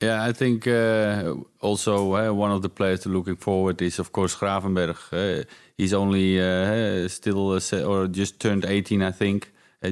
Yeah, 0.00 0.24
I 0.24 0.32
think 0.32 0.66
uh, 0.66 1.34
also 1.60 2.14
uh, 2.14 2.32
one 2.32 2.50
of 2.50 2.62
the 2.62 2.68
players 2.68 3.00
to 3.00 3.08
looking 3.08 3.36
forward 3.36 3.80
is 3.80 3.98
of 3.98 4.12
course 4.12 4.34
Gravenberg. 4.36 4.96
Uh, 5.12 5.44
he's 5.78 5.94
only 5.94 6.40
uh, 6.40 7.08
still 7.08 7.52
uh, 7.52 7.82
or 7.84 8.08
just 8.08 8.40
turned 8.40 8.64
18, 8.64 9.02
I 9.02 9.12
think. 9.12 9.50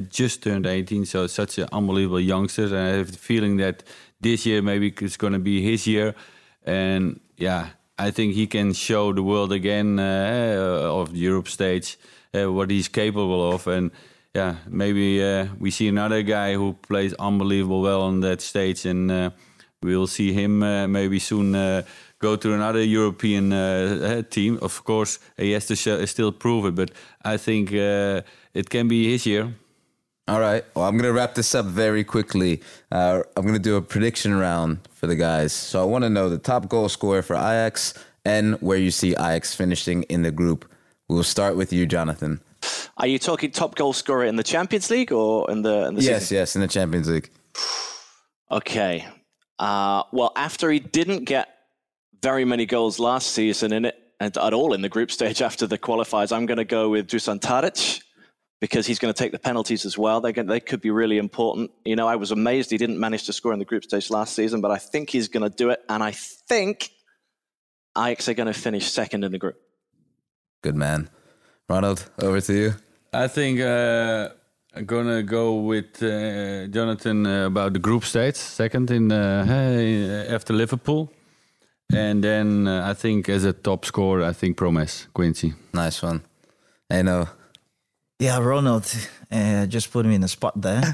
Just 0.09 0.41
turned 0.41 0.65
18, 0.65 1.05
so 1.05 1.27
such 1.27 1.59
an 1.59 1.67
unbelievable 1.71 2.19
youngster. 2.19 2.65
And 2.65 2.77
I 2.77 2.87
have 2.97 3.11
the 3.11 3.17
feeling 3.17 3.57
that 3.57 3.83
this 4.19 4.43
year 4.43 4.59
maybe 4.61 4.91
it's 5.01 5.17
going 5.17 5.33
to 5.33 5.39
be 5.39 5.61
his 5.61 5.85
year. 5.85 6.15
And 6.63 7.19
yeah, 7.37 7.69
I 7.97 8.11
think 8.11 8.33
he 8.33 8.47
can 8.47 8.73
show 8.73 9.13
the 9.13 9.21
world 9.21 9.51
again 9.51 9.99
uh, 9.99 10.81
of 10.81 11.13
the 11.13 11.19
Europe 11.19 11.47
stage 11.47 11.97
uh, 12.33 12.51
what 12.51 12.69
he's 12.71 12.87
capable 12.87 13.53
of. 13.53 13.67
And 13.67 13.91
yeah, 14.33 14.55
maybe 14.67 15.23
uh, 15.23 15.47
we 15.59 15.71
see 15.71 15.87
another 15.87 16.23
guy 16.23 16.53
who 16.53 16.73
plays 16.73 17.13
unbelievable 17.13 17.81
well 17.81 18.01
on 18.01 18.21
that 18.21 18.41
stage, 18.41 18.85
and 18.85 19.11
uh, 19.11 19.29
we'll 19.83 20.07
see 20.07 20.33
him 20.33 20.63
uh, 20.63 20.87
maybe 20.87 21.19
soon 21.19 21.53
uh, 21.53 21.83
go 22.17 22.35
to 22.35 22.53
another 22.53 22.83
European 22.83 23.53
uh, 23.53 24.23
team. 24.23 24.57
Of 24.61 24.83
course, 24.83 25.19
he 25.37 25.51
has 25.51 25.67
to 25.67 26.07
still 26.07 26.31
prove 26.31 26.65
it, 26.65 26.75
but 26.75 26.91
I 27.23 27.37
think 27.37 27.71
it 27.71 28.69
can 28.69 28.87
be 28.87 29.11
his 29.11 29.25
year. 29.25 29.53
All 30.27 30.39
right. 30.39 30.63
Well, 30.73 30.85
I'm 30.85 30.93
going 30.93 31.03
to 31.03 31.11
wrap 31.13 31.35
this 31.35 31.53
up 31.53 31.65
very 31.65 32.03
quickly. 32.05 32.61
Uh, 32.91 33.23
I'm 33.35 33.43
going 33.43 33.55
to 33.55 33.59
do 33.59 33.75
a 33.75 33.81
prediction 33.81 34.33
round 34.35 34.79
for 34.93 35.05
the 35.07 35.15
guys. 35.17 35.51
So 35.51 35.81
I 35.81 35.85
want 35.85 36.03
to 36.05 36.09
know 36.09 36.29
the 36.29 36.37
top 36.37 36.69
goal 36.69 36.87
scorer 36.87 37.21
for 37.21 37.35
Ajax 37.35 37.93
and 38.23 38.55
where 38.61 38.77
you 38.77 38.89
see 38.89 39.11
Ajax 39.11 39.53
finishing 39.53 40.03
in 40.03 40.21
the 40.21 40.31
group. 40.31 40.71
We'll 41.09 41.23
start 41.23 41.57
with 41.57 41.73
you, 41.73 41.85
Jonathan. 41.85 42.39
Are 42.95 43.07
you 43.07 43.19
talking 43.19 43.51
top 43.51 43.75
goal 43.75 43.91
scorer 43.91 44.23
in 44.23 44.37
the 44.37 44.43
Champions 44.43 44.89
League 44.89 45.11
or 45.11 45.51
in 45.51 45.61
the, 45.63 45.87
in 45.87 45.95
the 45.95 46.01
Yes, 46.01 46.23
season? 46.23 46.37
yes, 46.37 46.55
in 46.55 46.61
the 46.61 46.67
Champions 46.69 47.09
League. 47.09 47.29
Okay. 48.49 49.05
Uh, 49.59 50.03
well, 50.13 50.31
after 50.37 50.71
he 50.71 50.79
didn't 50.79 51.25
get 51.25 51.49
very 52.21 52.45
many 52.45 52.65
goals 52.65 52.99
last 52.99 53.31
season 53.31 53.73
in 53.73 53.83
it 53.83 53.97
and 54.21 54.37
at 54.37 54.53
all 54.53 54.73
in 54.73 54.81
the 54.81 54.89
group 54.89 55.11
stage 55.11 55.41
after 55.49 55.67
the 55.67 55.77
qualifiers, 55.77 56.31
I'm 56.31 56.45
going 56.45 56.59
to 56.59 56.63
go 56.63 56.87
with 56.89 57.07
Dusan 57.07 57.41
Tadic 57.41 58.02
because 58.63 58.87
he's 58.87 58.97
going 58.97 59.13
to 59.13 59.17
take 59.23 59.33
the 59.33 59.39
penalties 59.49 59.85
as 59.85 59.97
well. 59.97 60.21
They 60.21 60.31
they 60.31 60.61
could 60.61 60.79
be 60.79 60.89
really 60.89 61.17
important. 61.17 61.71
You 61.83 61.97
know, 61.97 62.07
I 62.07 62.15
was 62.15 62.31
amazed 62.31 62.71
he 62.71 62.77
didn't 62.77 62.97
manage 62.97 63.25
to 63.25 63.33
score 63.33 63.51
in 63.51 63.59
the 63.59 63.65
group 63.65 63.83
stage 63.83 64.09
last 64.09 64.33
season, 64.35 64.61
but 64.61 64.71
I 64.71 64.77
think 64.77 65.09
he's 65.09 65.27
going 65.27 65.43
to 65.43 65.53
do 65.63 65.69
it, 65.71 65.81
and 65.89 66.01
I 66.01 66.11
think 66.11 66.89
Ajax 67.97 68.29
are 68.29 68.35
going 68.35 68.53
to 68.53 68.57
finish 68.67 68.89
second 68.89 69.25
in 69.25 69.33
the 69.33 69.37
group. 69.37 69.57
Good 70.61 70.77
man. 70.77 71.09
Ronald, 71.67 72.09
over 72.21 72.39
to 72.39 72.53
you. 72.53 72.73
I 73.11 73.27
think 73.27 73.59
uh, 73.59 74.29
I'm 74.73 74.85
gonna 74.85 75.23
go 75.23 75.55
with 75.55 76.01
uh, 76.01 76.67
Jonathan 76.67 77.27
uh, 77.27 77.47
about 77.47 77.73
the 77.73 77.79
group 77.79 78.05
stage, 78.05 78.35
second 78.35 78.89
in 78.91 79.11
uh, 79.11 80.25
after 80.29 80.53
Liverpool, 80.53 81.11
and 81.93 82.23
then 82.23 82.67
uh, 82.67 82.89
I 82.91 82.93
think 82.93 83.27
as 83.27 83.43
a 83.43 83.51
top 83.51 83.83
scorer, 83.83 84.23
I 84.23 84.31
think 84.31 84.55
Promes 84.55 85.07
Quincy. 85.13 85.53
Nice 85.73 86.01
one. 86.01 86.21
I 86.89 87.01
know. 87.01 87.27
Yeah, 88.23 88.39
Ronald, 88.39 88.85
uh, 89.33 89.65
just 89.65 89.91
put 89.91 90.05
me 90.05 90.15
in 90.15 90.21
the 90.21 90.29
spot 90.29 90.53
there. 90.55 90.81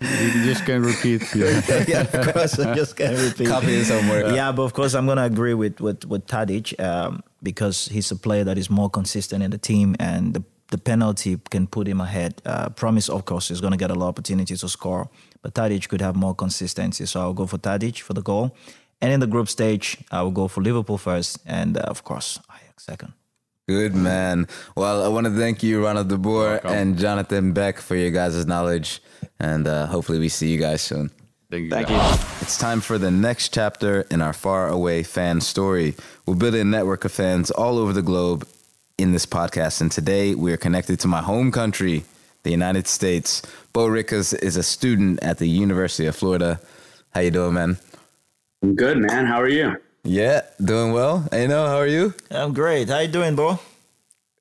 You 0.00 0.44
just 0.44 0.64
can 0.64 0.82
repeat. 0.82 1.22
Yeah. 1.34 1.84
yeah, 1.88 2.00
of 2.02 2.34
course, 2.34 2.58
I 2.58 2.74
just 2.74 2.96
can't 2.96 3.18
repeat. 3.18 3.48
Copy 3.48 3.82
homework. 3.82 4.34
Yeah, 4.34 4.52
but 4.52 4.62
of 4.62 4.72
course, 4.72 4.94
I'm 4.94 5.06
gonna 5.06 5.24
agree 5.24 5.54
with 5.54 5.80
with 5.80 6.04
with 6.04 6.26
Tadic 6.26 6.78
um, 6.80 7.22
because 7.42 7.88
he's 7.88 8.10
a 8.12 8.16
player 8.16 8.44
that 8.44 8.58
is 8.58 8.70
more 8.70 8.90
consistent 8.90 9.42
in 9.42 9.50
the 9.50 9.58
team, 9.58 9.96
and 9.98 10.34
the, 10.34 10.42
the 10.68 10.78
penalty 10.78 11.38
can 11.50 11.66
put 11.66 11.86
him 11.88 12.00
ahead. 12.00 12.40
Uh, 12.44 12.68
Promes, 12.70 13.08
of 13.08 13.24
course, 13.24 13.50
is 13.50 13.60
gonna 13.60 13.76
get 13.76 13.90
a 13.90 13.94
lot 13.94 14.08
of 14.08 14.14
opportunities 14.14 14.60
to 14.60 14.68
score, 14.68 15.08
but 15.42 15.54
Tadic 15.54 15.88
could 15.88 16.00
have 16.00 16.16
more 16.16 16.34
consistency. 16.34 17.06
So 17.06 17.20
I'll 17.20 17.34
go 17.34 17.46
for 17.46 17.58
Tadic 17.58 18.00
for 18.00 18.14
the 18.14 18.22
goal, 18.22 18.56
and 19.00 19.12
in 19.12 19.20
the 19.20 19.28
group 19.28 19.48
stage, 19.48 19.96
I 20.10 20.22
will 20.22 20.34
go 20.34 20.48
for 20.48 20.62
Liverpool 20.62 20.98
first, 20.98 21.38
and 21.44 21.76
uh, 21.76 21.80
of 21.80 22.02
course, 22.04 22.38
Ajax 22.50 22.84
second. 22.84 23.12
Good 23.68 23.94
man. 23.94 24.48
Well, 24.76 25.04
I 25.04 25.08
want 25.08 25.26
to 25.26 25.30
thank 25.30 25.62
you, 25.62 25.84
Ronald 25.84 26.08
de 26.08 26.16
Boer 26.16 26.58
and 26.64 26.98
Jonathan 26.98 27.52
Beck, 27.52 27.78
for 27.78 27.96
your 27.96 28.10
guys' 28.10 28.46
knowledge. 28.46 29.02
And 29.38 29.68
uh, 29.68 29.86
hopefully, 29.86 30.18
we 30.18 30.30
see 30.30 30.50
you 30.50 30.58
guys 30.58 30.80
soon. 30.80 31.10
Thank 31.50 31.64
you. 31.64 31.70
Thank 31.70 31.90
you. 31.90 31.98
It's 32.40 32.56
time 32.56 32.80
for 32.80 32.96
the 32.96 33.10
next 33.10 33.52
chapter 33.52 34.06
in 34.10 34.22
our 34.22 34.32
far 34.32 34.68
away 34.68 35.02
fan 35.02 35.42
story. 35.42 35.94
We're 36.24 36.36
building 36.36 36.62
a 36.62 36.64
network 36.64 37.04
of 37.04 37.12
fans 37.12 37.50
all 37.50 37.78
over 37.78 37.92
the 37.92 38.00
globe 38.00 38.48
in 38.96 39.12
this 39.12 39.26
podcast. 39.26 39.82
And 39.82 39.92
today 39.92 40.34
we 40.34 40.50
are 40.52 40.56
connected 40.56 40.98
to 41.00 41.08
my 41.08 41.20
home 41.20 41.52
country, 41.52 42.04
the 42.44 42.50
United 42.50 42.88
States. 42.88 43.42
Bo 43.74 43.86
Rickas 43.86 44.32
is 44.42 44.56
a 44.56 44.62
student 44.62 45.22
at 45.22 45.36
the 45.36 45.48
University 45.48 46.06
of 46.06 46.16
Florida. 46.16 46.58
How 47.10 47.20
you 47.20 47.30
doing, 47.30 47.52
man? 47.52 47.76
I'm 48.62 48.74
good, 48.74 48.96
man. 48.96 49.26
How 49.26 49.38
are 49.42 49.48
you? 49.48 49.76
Yeah, 50.04 50.42
doing 50.62 50.92
well. 50.92 51.28
Aino, 51.32 51.66
how 51.66 51.76
are 51.76 51.86
you? 51.86 52.14
I'm 52.30 52.52
great. 52.52 52.88
How 52.88 53.00
you 53.00 53.08
doing, 53.08 53.34
bro? 53.36 53.58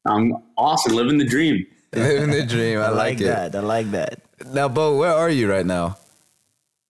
I'm 0.06 0.34
awesome, 0.58 0.96
living 0.96 1.18
the 1.18 1.26
dream. 1.26 1.66
Living 1.94 2.32
the 2.32 2.46
dream. 2.46 2.80
I, 2.82 2.90
like, 2.90 3.20
it. 3.20 3.26
that. 3.26 3.56
I 3.56 3.60
like 3.60 3.92
that. 3.92 4.22
Now, 4.54 4.70
Bo, 4.70 4.98
where 4.98 5.14
are 5.14 5.30
you 5.30 5.50
right 5.50 5.66
now? 5.66 5.98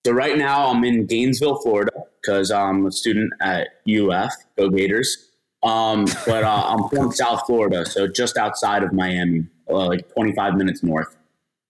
So 0.06 0.14
right 0.14 0.38
now 0.38 0.68
I'm 0.68 0.84
in 0.84 1.06
Gainesville, 1.06 1.60
Florida, 1.62 1.92
because 2.22 2.52
I'm 2.52 2.86
a 2.86 2.92
student 2.92 3.32
at 3.42 3.68
UF. 3.90 4.32
Go 4.58 4.70
Gators! 4.70 5.32
Um, 5.64 6.06
but 6.26 6.44
uh, 6.44 6.64
I'm 6.68 6.88
from 6.90 7.12
South 7.12 7.46
Florida, 7.46 7.86
so 7.86 8.08
just 8.08 8.38
outside 8.38 8.84
of 8.84 8.94
Miami, 8.94 9.48
uh, 9.70 9.88
like 9.88 10.08
25 10.14 10.56
minutes 10.56 10.84
north. 10.84 11.17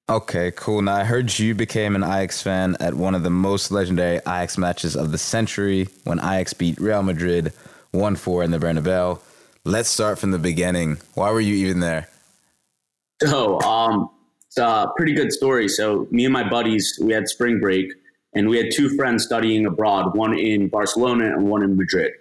Okay, 0.09 0.51
cool. 0.51 0.81
Now 0.81 0.95
I 0.95 1.03
heard 1.03 1.37
you 1.37 1.53
became 1.53 1.93
an 1.93 2.03
Ajax 2.03 2.41
fan 2.41 2.77
at 2.79 2.93
one 2.93 3.13
of 3.13 3.23
the 3.23 3.29
most 3.29 3.71
legendary 3.71 4.17
Ajax 4.17 4.57
matches 4.57 4.95
of 4.95 5.11
the 5.11 5.17
century 5.17 5.89
when 6.05 6.19
Ajax 6.19 6.53
beat 6.53 6.79
Real 6.79 7.03
Madrid 7.03 7.51
1-4 7.93 8.45
in 8.45 8.51
the 8.51 8.57
Bernabeu. 8.57 9.19
Let's 9.65 9.89
start 9.89 10.17
from 10.17 10.31
the 10.31 10.39
beginning. 10.39 10.99
Why 11.15 11.31
were 11.31 11.41
you 11.41 11.55
even 11.55 11.81
there? 11.81 12.07
So, 13.21 13.59
um, 13.61 14.09
it's 14.47 14.57
a 14.57 14.89
pretty 14.95 15.13
good 15.13 15.33
story. 15.33 15.67
So, 15.67 16.07
me 16.09 16.23
and 16.23 16.31
my 16.31 16.47
buddies, 16.47 16.97
we 17.01 17.11
had 17.11 17.27
spring 17.27 17.59
break, 17.59 17.91
and 18.33 18.47
we 18.47 18.55
had 18.55 18.67
two 18.71 18.95
friends 18.95 19.25
studying 19.25 19.65
abroad, 19.65 20.15
one 20.15 20.39
in 20.39 20.69
Barcelona 20.69 21.25
and 21.33 21.49
one 21.49 21.63
in 21.63 21.75
Madrid. 21.75 22.13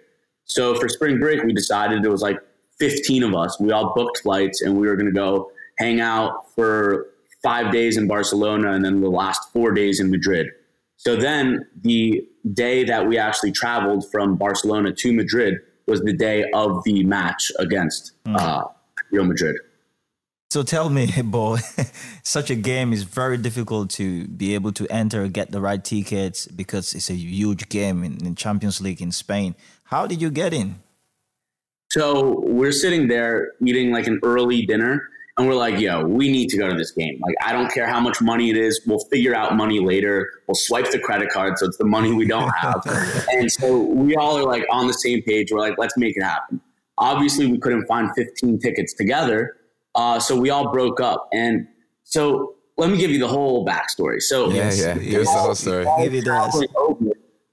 So, 0.44 0.74
for 0.74 0.88
spring 0.88 1.20
break, 1.20 1.44
we 1.44 1.52
decided 1.52 2.04
it 2.04 2.08
was 2.08 2.22
like 2.22 2.40
15 2.80 3.22
of 3.22 3.36
us. 3.36 3.60
We 3.60 3.70
all 3.70 3.94
booked 3.94 4.22
flights, 4.22 4.62
and 4.62 4.76
we 4.76 4.88
were 4.88 4.96
going 4.96 5.06
to 5.06 5.12
go 5.12 5.52
hang 5.78 6.00
out 6.00 6.52
for 6.56 7.10
five 7.46 7.72
days 7.72 7.96
in 7.96 8.08
Barcelona 8.08 8.72
and 8.72 8.84
then 8.84 9.00
the 9.00 9.08
last 9.08 9.40
four 9.52 9.70
days 9.72 10.00
in 10.00 10.10
Madrid. 10.10 10.48
So, 10.96 11.14
then 11.14 11.66
the 11.82 12.26
day 12.52 12.84
that 12.84 13.06
we 13.06 13.18
actually 13.18 13.52
traveled 13.52 14.10
from 14.10 14.36
Barcelona 14.36 14.92
to 14.92 15.12
Madrid 15.12 15.58
was 15.86 16.00
the 16.00 16.12
day 16.12 16.44
of 16.54 16.82
the 16.84 17.04
match 17.04 17.52
against 17.58 18.12
uh, 18.26 18.64
Real 19.12 19.24
Madrid. 19.24 19.56
So 20.50 20.62
tell 20.62 20.88
me, 20.88 21.10
boy, 21.24 21.58
such 22.22 22.50
a 22.50 22.54
game 22.54 22.92
is 22.92 23.02
very 23.02 23.36
difficult 23.36 23.90
to 23.90 24.26
be 24.28 24.54
able 24.54 24.72
to 24.72 24.86
enter, 24.88 25.28
get 25.28 25.50
the 25.50 25.60
right 25.60 25.82
tickets 25.82 26.46
because 26.46 26.94
it's 26.94 27.10
a 27.10 27.14
huge 27.14 27.68
game 27.68 28.04
in, 28.04 28.24
in 28.24 28.34
Champions 28.34 28.80
League 28.80 29.02
in 29.02 29.12
Spain. 29.12 29.54
How 29.84 30.06
did 30.06 30.22
you 30.22 30.30
get 30.30 30.52
in? 30.52 30.76
So 31.90 32.40
we're 32.40 32.72
sitting 32.72 33.08
there 33.08 33.52
eating 33.64 33.92
like 33.92 34.06
an 34.06 34.18
early 34.22 34.66
dinner, 34.66 35.08
and 35.38 35.46
we're 35.46 35.54
like, 35.54 35.78
yo, 35.78 36.04
we 36.04 36.30
need 36.30 36.48
to 36.48 36.56
go 36.56 36.68
to 36.68 36.74
this 36.74 36.92
game. 36.92 37.20
Like, 37.22 37.34
I 37.44 37.52
don't 37.52 37.70
care 37.70 37.86
how 37.86 38.00
much 38.00 38.22
money 38.22 38.48
it 38.50 38.56
is. 38.56 38.80
We'll 38.86 39.04
figure 39.10 39.34
out 39.34 39.54
money 39.54 39.80
later. 39.80 40.30
We'll 40.48 40.54
swipe 40.54 40.90
the 40.90 40.98
credit 40.98 41.30
card. 41.30 41.58
So 41.58 41.66
it's 41.66 41.76
the 41.76 41.84
money 41.84 42.12
we 42.12 42.26
don't 42.26 42.48
have. 42.60 42.82
and 43.32 43.50
so 43.52 43.78
we 43.82 44.16
all 44.16 44.38
are 44.38 44.44
like 44.44 44.64
on 44.70 44.86
the 44.86 44.94
same 44.94 45.22
page. 45.22 45.52
We're 45.52 45.60
like, 45.60 45.76
let's 45.78 45.96
make 45.98 46.16
it 46.16 46.22
happen. 46.22 46.60
Obviously, 46.98 47.46
we 47.46 47.58
couldn't 47.58 47.86
find 47.86 48.10
15 48.16 48.58
tickets 48.60 48.94
together. 48.94 49.56
Uh, 49.94 50.18
so 50.18 50.38
we 50.38 50.48
all 50.48 50.72
broke 50.72 51.00
up. 51.00 51.28
And 51.32 51.66
so 52.04 52.54
let 52.78 52.88
me 52.90 52.96
give 52.96 53.10
you 53.10 53.18
the 53.18 53.28
whole 53.28 53.66
backstory. 53.66 54.22
So 54.22 54.50
Yeah, 54.50 54.72
yeah. 54.72 54.96
Give 54.98 55.20
us 55.22 55.26
the 55.28 55.38
whole 55.40 55.54
story. 55.54 55.86
Give 56.02 56.14
it 56.14 56.18
us. 56.20 56.24
traveling 56.24 56.68
over, 56.78 57.10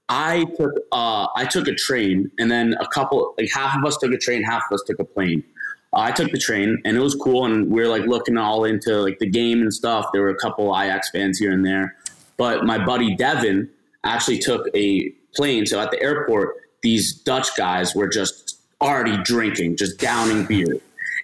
I 0.08 0.44
took 0.56 0.72
uh, 0.92 1.26
I 1.34 1.46
took 1.50 1.66
a 1.66 1.74
train, 1.74 2.30
and 2.38 2.50
then 2.50 2.74
a 2.78 2.86
couple 2.86 3.34
like 3.38 3.50
half 3.50 3.76
of 3.78 3.84
us 3.86 3.96
took 3.96 4.12
a 4.12 4.18
train, 4.18 4.42
half 4.42 4.62
of 4.70 4.74
us 4.74 4.82
took 4.86 4.98
a 4.98 5.04
plane. 5.04 5.42
I 5.94 6.10
took 6.10 6.30
the 6.30 6.38
train, 6.38 6.80
and 6.84 6.96
it 6.96 7.00
was 7.00 7.14
cool, 7.14 7.44
and 7.44 7.70
we 7.70 7.82
were 7.82 7.88
like 7.88 8.04
looking 8.04 8.36
all 8.36 8.64
into 8.64 9.00
like 9.00 9.18
the 9.18 9.28
game 9.28 9.60
and 9.60 9.72
stuff. 9.72 10.06
There 10.12 10.22
were 10.22 10.30
a 10.30 10.36
couple 10.36 10.76
Ajax 10.76 11.10
fans 11.10 11.38
here 11.38 11.52
and 11.52 11.64
there, 11.64 11.96
but 12.36 12.64
my 12.64 12.84
buddy 12.84 13.14
Devin 13.14 13.68
actually 14.02 14.38
took 14.38 14.66
a 14.74 15.10
plane. 15.34 15.66
So 15.66 15.80
at 15.80 15.90
the 15.90 16.02
airport, 16.02 16.56
these 16.82 17.14
Dutch 17.14 17.56
guys 17.56 17.94
were 17.94 18.08
just 18.08 18.58
already 18.80 19.16
drinking, 19.22 19.76
just 19.76 19.98
downing 19.98 20.44
beer, 20.46 20.78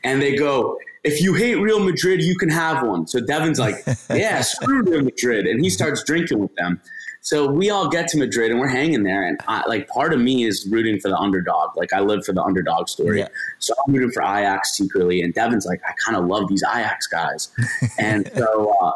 and 0.05 0.21
they 0.23 0.37
go. 0.37 0.79
If 1.03 1.23
you 1.23 1.33
hate 1.33 1.55
Real 1.55 1.81
Madrid, 1.81 2.21
you 2.21 2.37
can 2.37 2.51
have 2.51 2.87
one. 2.87 3.07
So 3.07 3.21
Devin's 3.21 3.59
like, 3.59 3.77
yeah, 4.11 4.43
screw 4.43 4.83
Real 4.83 5.03
Madrid. 5.03 5.47
And 5.47 5.64
he 5.64 5.71
starts 5.71 6.05
drinking 6.05 6.41
with 6.41 6.55
them. 6.57 6.79
So 7.23 7.51
we 7.51 7.68
all 7.68 7.89
get 7.89 8.09
to 8.09 8.18
Madrid 8.18 8.51
and 8.51 8.59
we're 8.59 8.68
hanging 8.68 9.03
there, 9.03 9.23
and 9.27 9.39
I, 9.47 9.62
like 9.68 9.89
part 9.89 10.14
of 10.14 10.21
me 10.21 10.45
is 10.45 10.66
rooting 10.71 10.99
for 10.99 11.09
the 11.09 11.16
underdog. 11.18 11.77
Like 11.77 11.93
I 11.93 12.01
live 12.01 12.25
for 12.25 12.33
the 12.33 12.43
underdog 12.43 12.89
story, 12.89 13.18
Yeah. 13.21 13.29
so 13.59 13.75
I'm 13.87 13.93
rooting 13.93 14.11
for 14.11 14.23
Ajax 14.23 14.75
secretly. 14.77 15.21
And 15.23 15.35
Devin's 15.35 15.66
like, 15.66 15.81
I 15.87 15.93
kind 16.05 16.16
of 16.16 16.27
love 16.29 16.49
these 16.49 16.62
Ajax 16.62 17.07
guys, 17.09 17.51
and 17.99 18.31
so 18.35 18.75
uh, 18.81 18.93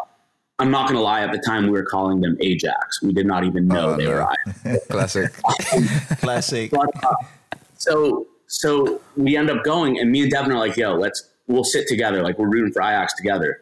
I'm 0.58 0.70
not 0.70 0.88
gonna 0.88 1.02
lie. 1.02 1.20
At 1.22 1.32
the 1.32 1.38
time, 1.38 1.64
we 1.64 1.72
were 1.72 1.84
calling 1.84 2.20
them 2.22 2.36
Ajax. 2.40 3.02
We 3.02 3.12
did 3.12 3.26
not 3.26 3.44
even 3.44 3.68
know 3.68 3.90
Oh, 3.90 3.96
they 3.96 4.04
no. 4.04 4.10
were 4.12 4.26
Ajax. 4.64 4.86
Classic. 4.88 5.32
Classic. 6.20 6.70
But, 6.70 6.90
uh, 7.04 7.14
so 7.76 8.26
so 8.46 9.00
we 9.16 9.36
end 9.36 9.50
up 9.50 9.64
going, 9.64 9.98
and 9.98 10.10
me 10.10 10.22
and 10.22 10.30
Devin 10.30 10.50
are 10.52 10.58
like, 10.58 10.76
"Yo, 10.76 10.94
let's 10.94 11.28
we'll 11.46 11.64
sit 11.64 11.86
together. 11.88 12.22
Like 12.22 12.38
we're 12.38 12.48
rooting 12.48 12.72
for 12.72 12.80
Ajax 12.82 13.14
together." 13.16 13.60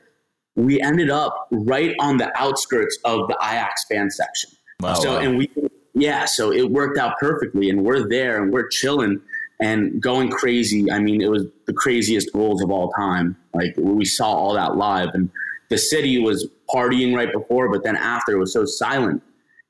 We 0.55 0.80
ended 0.80 1.11
up 1.11 1.48
right 1.50 1.94
on 2.00 2.18
the 2.18 2.30
outskirts 2.40 2.98
of 3.05 3.28
the 3.28 3.36
Ajax 3.42 3.84
fan 3.90 4.11
section. 4.11 4.50
Wow. 4.80 4.94
so 4.94 5.18
and 5.18 5.38
we 5.38 5.50
yeah, 5.94 6.24
so 6.24 6.53
it 6.53 6.70
worked 6.70 6.98
out 6.98 7.18
perfectly, 7.18 7.68
and 7.68 7.84
we're 7.84 8.09
there 8.09 8.42
and 8.42 8.53
we're 8.53 8.68
chilling 8.68 9.20
and 9.61 10.00
going 10.03 10.30
crazy. 10.30 10.90
I 10.90 10.98
mean, 10.98 11.20
it 11.20 11.30
was 11.30 11.44
the 11.66 11.72
craziest 11.72 12.32
goals 12.32 12.62
of 12.62 12.70
all 12.70 12.90
time. 12.90 13.36
Like 13.55 13.74
we 13.76 14.05
saw 14.05 14.32
all 14.32 14.55
that 14.55 14.76
live, 14.76 15.11
and 15.14 15.30
the 15.68 15.78
city 15.78 16.18
was 16.18 16.48
partying 16.72 17.14
right 17.14 17.32
before, 17.32 17.70
but 17.70 17.84
then 17.84 17.96
after 17.96 18.32
it 18.32 18.38
was 18.38 18.53
so 18.53 18.64
silent. 18.64 19.22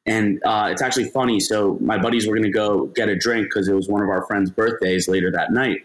And 0.05 0.41
uh, 0.45 0.69
it's 0.73 0.83
actually 0.83 1.11
funny. 1.11 1.39
So 1.39 1.79
my 1.81 1.97
buddies 1.97 2.27
were 2.27 2.35
going 2.35 2.51
to 2.51 2.51
go 2.51 2.87
get 2.87 3.09
a 3.09 3.17
drink 3.17 3.47
because 3.47 3.69
it 3.69 3.75
was 3.75 3.89
one 3.89 4.03
of 4.03 4.09
our 4.09 4.27
friends' 4.27 4.51
birthdays 4.51 5.07
later 5.07 5.31
that 5.31 5.53
night. 5.53 5.79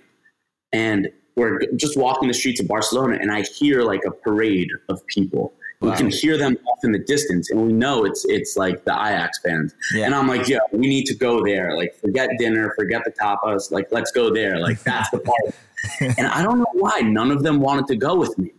And 0.74 1.10
we're 1.38 1.62
just 1.76 1.96
walking 1.98 2.28
the 2.28 2.34
streets 2.34 2.60
of 2.60 2.68
Barcelona, 2.68 3.18
and 3.22 3.32
I 3.32 3.44
hear 3.44 3.84
like 3.84 4.02
a 4.06 4.12
parade 4.12 4.70
of 4.90 5.06
people. 5.06 5.54
We 5.80 5.92
can 5.92 6.10
hear 6.10 6.38
them 6.38 6.58
off 6.68 6.84
in 6.84 6.92
the 6.92 7.00
distance, 7.00 7.52
and 7.52 7.62
we 7.62 7.72
know 7.72 8.04
it's 8.04 8.26
it's 8.26 8.58
like 8.58 8.84
the 8.86 8.94
Ajax 8.94 9.40
fans. 9.46 9.76
Yeah. 9.94 10.06
And 10.06 10.16
I'm 10.16 10.28
like, 10.28 10.48
yo, 10.48 10.58
we 10.72 10.88
need 10.88 11.06
to 11.06 11.14
go 11.14 11.44
there. 11.44 11.78
Like, 11.78 11.94
forget 12.02 12.32
dinner, 12.40 12.74
forget 12.76 13.04
the 13.06 13.12
tapas. 13.12 13.72
Like, 13.72 13.88
let's 13.92 14.12
go 14.12 14.34
there. 14.34 14.60
Like, 14.60 14.82
that's 14.82 15.12
the 15.12 15.20
part. 15.20 15.56
and 16.18 16.26
I 16.26 16.42
don't 16.42 16.58
know 16.58 16.66
why 16.74 17.02
none 17.02 17.30
of 17.30 17.44
them 17.44 17.60
wanted 17.60 17.86
to 17.88 17.96
go 17.96 18.16
with 18.16 18.36
me. 18.40 18.54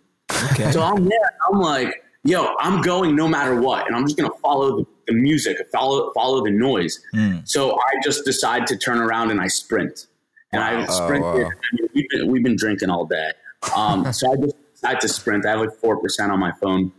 Okay. 0.53 0.71
So 0.71 0.81
I'm 0.81 1.05
there. 1.05 1.31
I'm 1.51 1.59
like, 1.59 2.05
yo, 2.23 2.55
I'm 2.61 2.81
going 2.83 3.17
no 3.17 3.27
matter 3.27 3.61
what, 3.61 3.89
and 3.89 3.97
I'm 3.97 4.05
just 4.05 4.17
gonna 4.17 4.31
follow 4.41 4.77
the, 4.77 4.87
the 5.09 5.15
music, 5.15 5.57
follow 5.73 6.13
follow 6.13 6.45
the 6.45 6.53
noise. 6.53 7.01
Mm. 7.17 7.49
So 7.49 7.75
I 7.75 8.01
just 8.05 8.25
decide 8.25 8.69
to 8.69 8.77
turn 8.77 8.99
around 8.99 9.33
and 9.33 9.41
I 9.41 9.49
sprint, 9.49 10.07
and 10.53 10.63
I 10.63 10.85
sprinted. 10.87 11.23
wow. 11.23 11.51
I 11.51 11.77
mean, 11.77 11.89
we've, 11.95 12.09
been, 12.09 12.31
we've 12.33 12.43
been 12.43 12.57
drinking 12.57 12.91
all 12.91 13.05
day, 13.07 13.31
um, 13.77 14.13
so 14.13 14.33
I 14.33 14.37
just 14.37 14.57
decide 14.75 15.01
to 15.01 15.09
sprint. 15.09 15.47
I 15.47 15.51
have 15.51 15.61
like 15.61 15.75
four 15.81 15.97
percent 16.01 16.31
on 16.33 16.39
my 16.41 16.53
phone. 16.61 16.93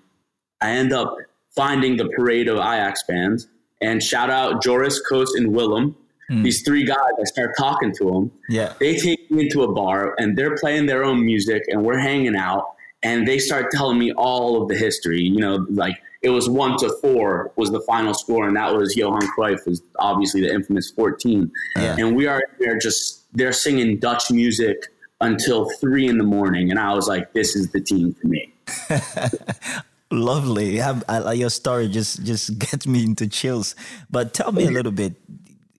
I 0.62 0.72
end 0.72 0.92
up 0.94 1.16
finding 1.56 1.98
the 1.98 2.10
parade 2.18 2.48
of 2.48 2.58
Ajax 2.58 3.04
fans, 3.08 3.48
and 3.82 4.02
shout 4.04 4.30
out 4.30 4.62
Joris, 4.64 5.02
Kos, 5.08 5.34
and 5.36 5.54
Willem. 5.54 5.96
These 6.32 6.62
three 6.62 6.86
guys, 6.86 6.98
I 7.20 7.24
start 7.24 7.56
talking 7.58 7.92
to 7.96 8.04
them 8.06 8.32
Yeah. 8.52 8.74
they 8.80 8.96
take 8.98 9.32
me 9.32 9.46
into 9.46 9.64
a 9.64 9.74
bar 9.74 10.14
and 10.20 10.38
they're 10.38 10.56
playing 10.58 10.86
their 10.86 11.04
own 11.04 11.26
music 11.26 11.64
and 11.70 11.84
we're 11.84 11.98
hanging 11.98 12.36
out 12.36 12.66
and 13.02 13.28
they 13.28 13.40
start 13.40 13.72
telling 13.72 13.98
me 13.98 14.12
all 14.14 14.62
of 14.62 14.68
the 14.70 14.76
history 14.78 15.24
you 15.24 15.40
know 15.40 15.66
like 15.72 15.96
it 16.22 16.30
was 16.30 16.48
one 16.48 16.78
to 16.78 16.96
four 17.02 17.52
was 17.56 17.72
the 17.72 17.82
final 17.82 18.14
score 18.14 18.48
and 18.48 18.56
that 18.58 18.76
was 18.76 18.96
johan 18.96 19.22
cruyff 19.36 19.66
was 19.66 19.82
obviously 19.98 20.42
the 20.42 20.54
infamous 20.54 20.92
14 20.92 21.52
Yeah. 21.78 21.96
and 21.98 22.16
we 22.16 22.28
are 22.28 22.44
there 22.60 22.78
just 22.78 23.19
they're 23.34 23.54
singing 23.54 23.98
dutch 23.98 24.32
music 24.32 24.88
until 25.22 25.70
three 25.82 26.08
in 26.08 26.18
the 26.18 26.24
morning 26.24 26.70
and 26.70 26.80
i 26.80 26.94
was 26.94 27.08
like 27.08 27.34
this 27.34 27.56
is 27.56 27.72
the 27.72 27.82
team 27.82 28.14
for 28.14 28.28
me 28.28 28.54
Lovely. 30.12 30.82
I, 30.82 31.00
I, 31.08 31.34
your 31.34 31.52
story 31.52 31.88
just 31.88 32.24
just 32.24 32.58
gets 32.60 32.88
me 32.88 33.04
into 33.04 33.28
chills. 33.28 33.76
But 34.10 34.34
tell 34.34 34.52
me 34.52 34.66
a 34.66 34.72
little 34.72 34.92
bit. 34.92 35.16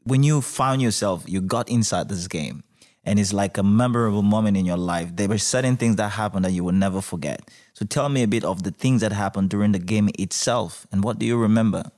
When 0.04 0.22
you 0.22 0.40
found 0.40 0.82
yourself, 0.82 1.24
you 1.26 1.40
got 1.40 1.68
inside 1.68 2.08
this 2.08 2.28
game, 2.28 2.62
and 3.04 3.18
it's 3.18 3.32
like 3.32 3.58
a 3.58 3.62
memorable 3.62 4.22
moment 4.22 4.56
in 4.56 4.64
your 4.64 4.76
life. 4.76 5.14
There 5.14 5.28
were 5.28 5.38
certain 5.38 5.76
things 5.76 5.96
that 5.96 6.10
happened 6.10 6.44
that 6.44 6.52
you 6.52 6.64
will 6.64 6.72
never 6.72 7.00
forget. 7.00 7.50
So 7.74 7.84
tell 7.84 8.08
me 8.08 8.22
a 8.22 8.28
bit 8.28 8.44
of 8.44 8.62
the 8.62 8.70
things 8.70 9.00
that 9.00 9.12
happened 9.12 9.50
during 9.50 9.72
the 9.72 9.78
game 9.78 10.08
itself, 10.18 10.86
and 10.92 11.02
what 11.02 11.18
do 11.18 11.26
you 11.26 11.36
remember? 11.36 11.90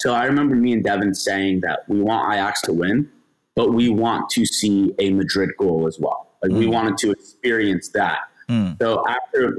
So 0.00 0.14
I 0.14 0.26
remember 0.26 0.54
me 0.54 0.72
and 0.74 0.84
Devin 0.84 1.14
saying 1.14 1.60
that 1.62 1.80
we 1.88 2.00
want 2.00 2.32
Ajax 2.32 2.60
to 2.62 2.72
win, 2.72 3.10
but 3.56 3.72
we 3.72 3.88
want 3.88 4.30
to 4.30 4.46
see 4.46 4.94
a 5.00 5.10
Madrid 5.10 5.50
goal 5.58 5.88
as 5.88 5.98
well. 5.98 6.28
Like 6.42 6.52
we 6.52 6.66
mm. 6.66 6.72
wanted 6.72 6.98
to 6.98 7.10
experience 7.10 7.88
that. 7.88 8.20
Mm. 8.48 8.78
So 8.80 9.02
after 9.08 9.56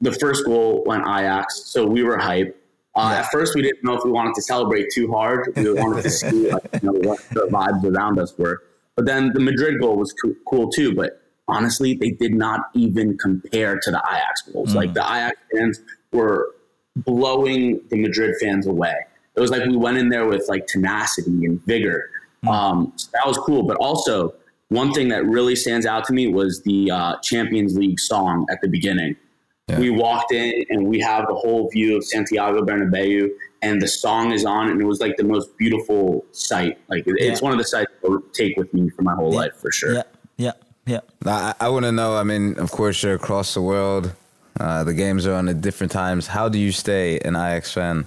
the 0.00 0.12
first 0.12 0.44
goal 0.44 0.82
went 0.86 1.02
Ajax, 1.02 1.62
so 1.66 1.86
we 1.86 2.02
were 2.02 2.16
hyped. 2.16 2.54
Uh, 2.96 3.22
At 3.22 3.30
first, 3.30 3.54
we 3.54 3.62
didn't 3.62 3.84
know 3.84 3.94
if 3.94 4.04
we 4.04 4.10
wanted 4.10 4.34
to 4.34 4.42
celebrate 4.42 4.86
too 4.92 5.12
hard. 5.12 5.52
We 5.54 5.72
wanted 5.74 6.02
to 6.02 6.10
see 6.10 6.50
like, 6.50 6.68
you 6.82 6.90
know, 6.90 6.98
what 7.08 7.20
the 7.30 7.46
vibes 7.52 7.84
around 7.84 8.18
us 8.18 8.36
were. 8.36 8.64
But 8.96 9.06
then 9.06 9.30
the 9.32 9.40
Madrid 9.40 9.78
goal 9.78 9.96
was 9.96 10.12
co- 10.14 10.34
cool 10.48 10.68
too. 10.70 10.94
But 10.94 11.22
honestly, 11.46 11.94
they 11.94 12.10
did 12.10 12.34
not 12.34 12.70
even 12.74 13.16
compare 13.18 13.78
to 13.78 13.90
the 13.92 14.02
Ajax 14.10 14.42
goals. 14.52 14.74
Like 14.74 14.90
mm. 14.90 14.94
the 14.94 15.02
Ajax 15.02 15.36
fans 15.54 15.80
were 16.12 16.54
blowing 16.96 17.80
the 17.90 17.98
Madrid 17.98 18.34
fans 18.40 18.66
away. 18.66 18.96
It 19.36 19.40
was 19.40 19.52
like 19.52 19.64
we 19.66 19.76
went 19.76 19.98
in 19.98 20.08
there 20.08 20.26
with 20.26 20.48
like 20.48 20.66
tenacity 20.66 21.44
and 21.44 21.64
vigor. 21.64 22.10
Um, 22.46 22.92
so 22.96 23.08
that 23.14 23.26
was 23.26 23.38
cool. 23.38 23.62
But 23.64 23.76
also, 23.78 24.34
one 24.68 24.92
thing 24.92 25.08
that 25.08 25.24
really 25.24 25.56
stands 25.56 25.86
out 25.86 26.04
to 26.06 26.12
me 26.12 26.28
was 26.28 26.62
the 26.62 26.90
uh, 26.90 27.16
Champions 27.22 27.76
League 27.76 27.98
song 27.98 28.46
at 28.50 28.60
the 28.60 28.68
beginning. 28.68 29.16
We 29.78 29.90
walked 29.90 30.32
in 30.32 30.64
and 30.70 30.86
we 30.86 30.98
have 31.00 31.26
the 31.28 31.34
whole 31.34 31.68
view 31.68 31.94
of 31.98 32.02
Santiago 32.02 32.62
Bernabeu, 32.62 33.28
and 33.60 33.82
the 33.82 33.86
song 33.88 34.32
is 34.32 34.46
on, 34.46 34.70
and 34.70 34.80
it 34.80 34.84
was 34.86 34.98
like 34.98 35.18
the 35.18 35.24
most 35.24 35.58
beautiful 35.58 36.24
sight. 36.32 36.78
Like 36.88 37.06
it- 37.06 37.16
it's 37.18 37.42
one 37.42 37.52
of 37.52 37.58
the 37.58 37.64
sights 37.64 37.92
I'll 38.02 38.22
take 38.32 38.56
with 38.56 38.72
me 38.72 38.88
for 38.88 39.02
my 39.02 39.12
whole 39.14 39.30
Yeah. 39.30 39.40
life 39.40 39.56
for 39.56 39.70
sure. 39.70 39.92
Yeah, 39.92 40.02
yeah, 40.38 40.52
yeah. 40.86 41.00
I, 41.26 41.54
I 41.60 41.68
want 41.68 41.84
to 41.84 41.92
know. 41.92 42.16
I 42.16 42.22
mean, 42.22 42.58
of 42.58 42.70
course, 42.70 43.02
you're 43.02 43.14
across 43.14 43.52
the 43.52 43.60
world. 43.60 44.12
Uh, 44.58 44.84
the 44.84 44.94
games 44.94 45.26
are 45.26 45.34
on 45.34 45.50
at 45.50 45.60
different 45.60 45.92
times. 45.92 46.28
How 46.28 46.48
do 46.48 46.58
you 46.58 46.72
stay 46.72 47.18
an 47.18 47.36
Ajax 47.36 47.70
fan? 47.74 48.06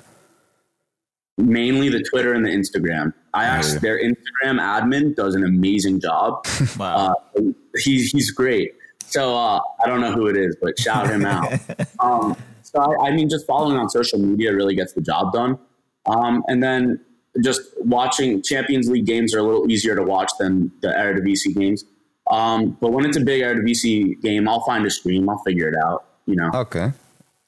Mainly 1.41 1.89
the 1.89 2.03
Twitter 2.03 2.33
and 2.33 2.45
the 2.45 2.49
Instagram. 2.49 3.13
I 3.33 3.45
asked 3.45 3.81
their 3.81 3.97
Instagram 3.99 4.59
admin 4.59 5.15
does 5.15 5.35
an 5.35 5.43
amazing 5.43 5.99
job. 5.99 6.45
Wow. 6.77 7.15
Uh, 7.35 7.41
he's 7.77 8.11
he's 8.11 8.31
great. 8.31 8.73
So 9.07 9.35
uh, 9.35 9.59
I 9.83 9.87
don't 9.87 9.99
know 9.99 10.13
who 10.13 10.27
it 10.27 10.37
is, 10.37 10.55
but 10.61 10.79
shout 10.79 11.09
him 11.09 11.25
out. 11.25 11.51
um, 11.99 12.35
so 12.61 12.79
I, 12.79 13.07
I 13.07 13.11
mean, 13.11 13.29
just 13.29 13.45
following 13.45 13.77
on 13.77 13.89
social 13.89 14.19
media 14.19 14.53
really 14.55 14.75
gets 14.75 14.93
the 14.93 15.01
job 15.01 15.33
done. 15.33 15.59
Um, 16.05 16.43
and 16.47 16.63
then 16.63 16.99
just 17.43 17.61
watching 17.77 18.41
Champions 18.41 18.89
League 18.89 19.05
games 19.05 19.33
are 19.35 19.39
a 19.39 19.43
little 19.43 19.69
easier 19.69 19.95
to 19.95 20.03
watch 20.03 20.31
than 20.39 20.71
the 20.81 20.87
Eredivisie 20.89 21.55
games. 21.55 21.83
Um, 22.29 22.77
but 22.79 22.91
when 22.91 23.05
it's 23.05 23.17
a 23.17 23.21
big 23.21 23.41
Eredivisie 23.41 24.21
game, 24.21 24.47
I'll 24.47 24.61
find 24.65 24.85
a 24.85 24.89
stream. 24.89 25.29
I'll 25.29 25.41
figure 25.45 25.67
it 25.67 25.75
out. 25.75 26.05
You 26.25 26.35
know, 26.35 26.49
Okay. 26.53 26.91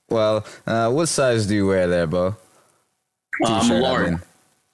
Well, 0.10 0.46
uh, 0.68 0.92
what 0.92 1.08
size 1.08 1.48
do 1.48 1.56
you 1.56 1.68
wear 1.68 1.88
there, 1.88 2.08
Bo? 2.08 2.36
Uh, 3.44 3.48
I'm 3.48 3.58
a 3.58 3.62
T-shirt, 3.62 3.82
large. 3.82 4.14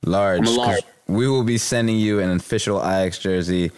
Large. 0.05 0.37
I'm 0.39 0.43
a 0.43 0.47
'cause 0.47 0.57
large. 0.57 0.83
We 1.07 1.27
will 1.27 1.43
be 1.43 1.57
sending 1.57 1.97
you 1.97 2.19
an 2.19 2.31
official 2.31 2.79
Ajax 2.79 3.17
jersey 3.19 3.71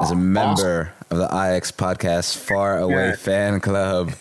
as 0.00 0.10
a 0.10 0.16
member 0.16 0.92
of 1.10 1.18
the 1.18 1.26
Ajax 1.26 1.70
podcast 1.70 2.36
Far 2.38 2.78
Away 2.78 3.08
Yeah. 3.08 3.16
Fan 3.16 3.60
Club. 3.60 4.12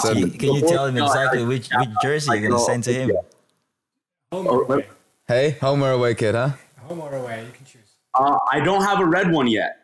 So 0.00 0.12
Can, 0.14 0.30
can 0.32 0.52
you 0.54 0.68
tell 0.68 0.86
him 0.86 0.96
exactly 0.98 1.44
which, 1.44 1.68
which 1.74 1.88
jersey 2.02 2.30
you're 2.32 2.48
going 2.50 2.52
to 2.52 2.58
send 2.64 2.84
to 2.84 2.92
him? 2.92 3.10
Oh, 4.30 4.82
hey, 5.26 5.52
home 5.60 5.82
or 5.82 5.92
away 5.92 6.14
kid, 6.14 6.34
huh? 6.34 6.50
Home 6.80 7.00
or 7.00 7.14
away, 7.14 7.44
you 7.46 7.52
can 7.52 7.64
choose. 7.64 7.80
uh, 8.14 8.36
I 8.52 8.60
don't 8.60 8.82
have 8.82 9.00
a 9.00 9.06
red 9.06 9.30
one 9.32 9.46
yet. 9.46 9.76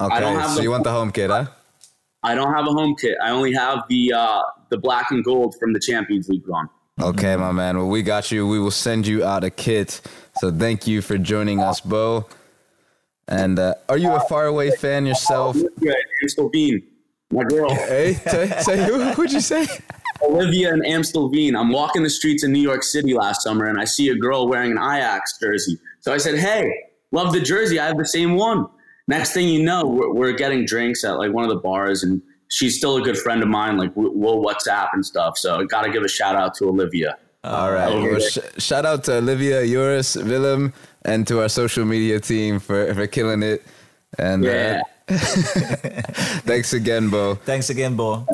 Okay, 0.00 0.20
don't 0.20 0.38
have 0.38 0.50
so 0.50 0.56
the- 0.56 0.62
you 0.62 0.70
want 0.70 0.84
the 0.84 0.92
home 0.92 1.10
kid, 1.10 1.30
huh? 1.30 1.46
I 2.22 2.34
don't 2.34 2.52
have 2.54 2.66
a 2.66 2.70
home 2.72 2.94
kit. 3.00 3.16
I 3.22 3.30
only 3.30 3.52
have 3.54 3.84
the 3.88 4.12
uh, 4.12 4.42
the 4.70 4.78
black 4.78 5.10
and 5.12 5.24
gold 5.24 5.54
from 5.58 5.72
the 5.72 5.78
Champions 5.80 6.28
League 6.28 6.46
run. 6.48 6.68
Okay, 7.00 7.36
my 7.36 7.52
man. 7.52 7.76
Well, 7.76 7.88
we 7.88 8.02
got 8.02 8.32
you. 8.32 8.46
We 8.46 8.58
will 8.58 8.72
send 8.72 9.06
you 9.06 9.24
out 9.24 9.44
a 9.44 9.50
kit. 9.50 10.00
So 10.38 10.50
thank 10.50 10.86
you 10.86 11.00
for 11.00 11.16
joining 11.16 11.60
us, 11.60 11.80
Bo. 11.80 12.26
And 13.28 13.58
uh, 13.58 13.74
are 13.88 13.96
you 13.96 14.10
a 14.10 14.20
faraway 14.20 14.70
fan 14.70 15.06
yourself? 15.06 15.56
Amstelveen, 16.24 16.82
my 17.30 17.44
girl, 17.44 17.70
Hey, 17.70 18.14
say, 18.14 18.48
say 18.60 18.84
who? 18.84 19.04
Who'd 19.12 19.32
you 19.32 19.40
say? 19.40 19.66
Olivia 20.22 20.72
and 20.72 20.82
Amstelveen. 20.82 21.56
I'm 21.56 21.70
walking 21.70 22.02
the 22.02 22.10
streets 22.10 22.42
in 22.42 22.52
New 22.52 22.60
York 22.62 22.82
City 22.82 23.14
last 23.14 23.42
summer, 23.42 23.66
and 23.66 23.78
I 23.78 23.84
see 23.84 24.08
a 24.08 24.16
girl 24.16 24.48
wearing 24.48 24.72
an 24.72 24.78
Ajax 24.78 25.38
jersey. 25.38 25.78
So 26.00 26.12
I 26.12 26.18
said, 26.18 26.38
"Hey, 26.38 26.68
love 27.12 27.32
the 27.32 27.40
jersey. 27.40 27.78
I 27.78 27.86
have 27.86 27.98
the 27.98 28.06
same 28.06 28.34
one." 28.34 28.66
Next 29.06 29.32
thing 29.32 29.48
you 29.48 29.62
know, 29.62 29.84
we're, 29.86 30.12
we're 30.12 30.32
getting 30.32 30.64
drinks 30.64 31.04
at 31.04 31.18
like 31.18 31.32
one 31.32 31.44
of 31.44 31.50
the 31.50 31.60
bars, 31.60 32.02
and 32.02 32.20
she's 32.48 32.76
still 32.76 32.96
a 32.96 33.02
good 33.02 33.18
friend 33.18 33.42
of 33.42 33.48
mine. 33.48 33.76
Like 33.78 33.94
we- 33.96 34.08
we'll 34.10 34.42
WhatsApp 34.42 34.88
and 34.92 35.04
stuff. 35.04 35.38
So 35.38 35.60
I 35.60 35.64
got 35.64 35.82
to 35.82 35.90
give 35.90 36.02
a 36.02 36.08
shout 36.08 36.36
out 36.36 36.54
to 36.56 36.68
Olivia. 36.68 37.16
All 37.44 37.72
right. 37.72 37.88
Well, 37.94 38.20
sh- 38.20 38.38
shout 38.58 38.84
out 38.84 39.04
to 39.04 39.18
Olivia, 39.18 39.64
Joris, 39.66 40.16
Willem, 40.16 40.72
and 41.04 41.26
to 41.28 41.40
our 41.40 41.48
social 41.48 41.84
media 41.84 42.18
team 42.20 42.58
for, 42.58 42.92
for 42.94 43.06
killing 43.06 43.42
it. 43.42 43.64
And 44.18 44.42
Yeah, 44.44 44.80
uh, 45.08 45.14
thanks 46.44 46.72
again, 46.72 47.10
Bo. 47.10 47.36
Thanks 47.36 47.70
again, 47.70 47.94
Bo. 47.96 48.26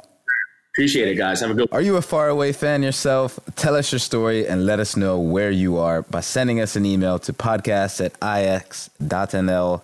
appreciate 0.74 1.08
it, 1.08 1.16
guys. 1.16 1.40
Have 1.40 1.50
a 1.50 1.54
good. 1.54 1.68
Are 1.72 1.82
you 1.82 1.96
a 1.96 2.02
faraway 2.02 2.52
fan 2.52 2.82
yourself? 2.82 3.38
Tell 3.56 3.76
us 3.76 3.92
your 3.92 3.98
story 3.98 4.46
and 4.48 4.64
let 4.66 4.80
us 4.80 4.96
know 4.96 5.18
where 5.18 5.50
you 5.50 5.76
are 5.76 6.02
by 6.02 6.20
sending 6.20 6.60
us 6.60 6.74
an 6.74 6.86
email 6.86 7.18
to 7.20 7.32
podcast 7.32 8.04
at 8.04 8.12
ajax.nl 8.22 9.82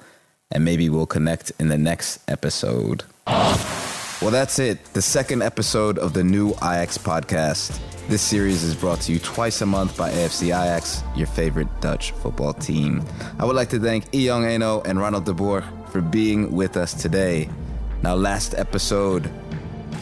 and 0.51 0.65
maybe 0.65 0.89
we'll 0.89 1.07
connect 1.07 1.53
in 1.61 1.69
the 1.69 1.79
next 1.79 2.19
episode. 2.29 3.05
Well, 4.21 4.31
that's 4.31 4.59
it. 4.59 4.85
The 4.93 5.01
second 5.01 5.41
episode 5.41 5.99
of 5.99 6.13
the 6.13 6.23
new 6.23 6.51
Ajax 6.57 6.99
podcast. 6.99 7.81
This 8.09 8.21
series 8.21 8.63
is 8.63 8.75
brought 8.75 9.01
to 9.03 9.13
you 9.13 9.19
twice 9.19 9.63
a 9.63 9.67
month 9.67 9.97
by 9.97 10.11
AFC 10.11 10.49
Ajax, 10.49 11.03
your 11.17 11.27
favorite 11.27 11.69
Dutch 11.81 12.11
football 12.13 12.53
team. 12.53 13.03
I 13.39 13.47
would 13.47 13.57
like 13.57 13.71
to 13.71 13.81
thank 13.81 14.11
Eyong 14.11 14.45
Enoh 14.45 14.83
and 14.85 15.01
Ronald 15.01 15.25
de 15.25 15.33
Boer 15.33 15.65
for 15.91 16.03
being 16.03 16.53
with 16.53 16.77
us 16.77 16.93
today. 16.93 17.49
Now, 18.03 18.15
last 18.15 18.55
episode, 18.59 19.31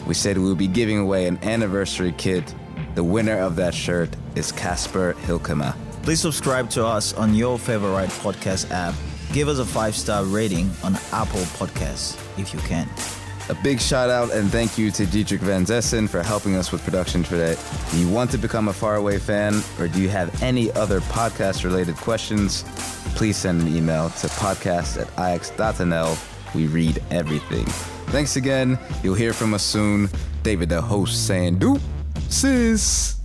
we 0.05 0.13
said 0.13 0.37
we 0.37 0.49
would 0.49 0.57
be 0.57 0.67
giving 0.67 0.97
away 0.97 1.25
an 1.25 1.39
anniversary 1.41 2.13
kit. 2.17 2.53
The 2.95 3.03
winner 3.05 3.39
of 3.39 3.55
that 3.55 3.73
shirt 3.73 4.09
is 4.35 4.51
Casper 4.51 5.13
Hilkema. 5.21 5.77
Please 6.03 6.19
subscribe 6.19 6.69
to 6.71 6.85
us 6.85 7.13
on 7.13 7.33
your 7.33 7.57
favorite 7.57 8.09
podcast 8.09 8.69
app. 8.71 8.95
Give 9.31 9.47
us 9.47 9.59
a 9.59 9.65
five 9.65 9.95
star 9.95 10.25
rating 10.25 10.69
on 10.83 10.95
Apple 11.13 11.39
Podcasts 11.55 12.19
if 12.37 12.53
you 12.53 12.59
can. 12.61 12.89
A 13.49 13.55
big 13.63 13.81
shout 13.81 14.11
out 14.11 14.31
and 14.31 14.51
thank 14.51 14.77
you 14.77 14.91
to 14.91 15.07
Dietrich 15.07 15.41
Van 15.41 15.65
Zessen 15.65 16.07
for 16.07 16.21
helping 16.21 16.55
us 16.55 16.71
with 16.71 16.83
production 16.83 17.23
today. 17.23 17.57
Do 17.91 17.97
you 17.97 18.07
want 18.07 18.29
to 18.31 18.37
become 18.37 18.67
a 18.67 18.73
Faraway 18.73 19.17
fan 19.17 19.63
or 19.79 19.87
do 19.87 19.99
you 19.99 20.07
have 20.09 20.43
any 20.43 20.71
other 20.73 20.99
podcast 21.01 21.63
related 21.63 21.95
questions? 21.95 22.63
Please 23.15 23.37
send 23.37 23.63
an 23.63 23.75
email 23.75 24.09
to 24.11 24.27
podcast 24.27 25.01
at 25.01 25.07
ajax.nl. 25.13 26.53
We 26.53 26.67
read 26.67 27.01
everything. 27.09 27.65
Thanks 28.11 28.35
again. 28.35 28.77
You'll 29.03 29.15
hear 29.15 29.33
from 29.33 29.55
us 29.55 29.63
soon. 29.63 30.09
David, 30.43 30.69
the 30.69 30.81
host, 30.81 31.27
saying, 31.27 31.57
"Do 31.57 31.79
sis." 32.29 33.18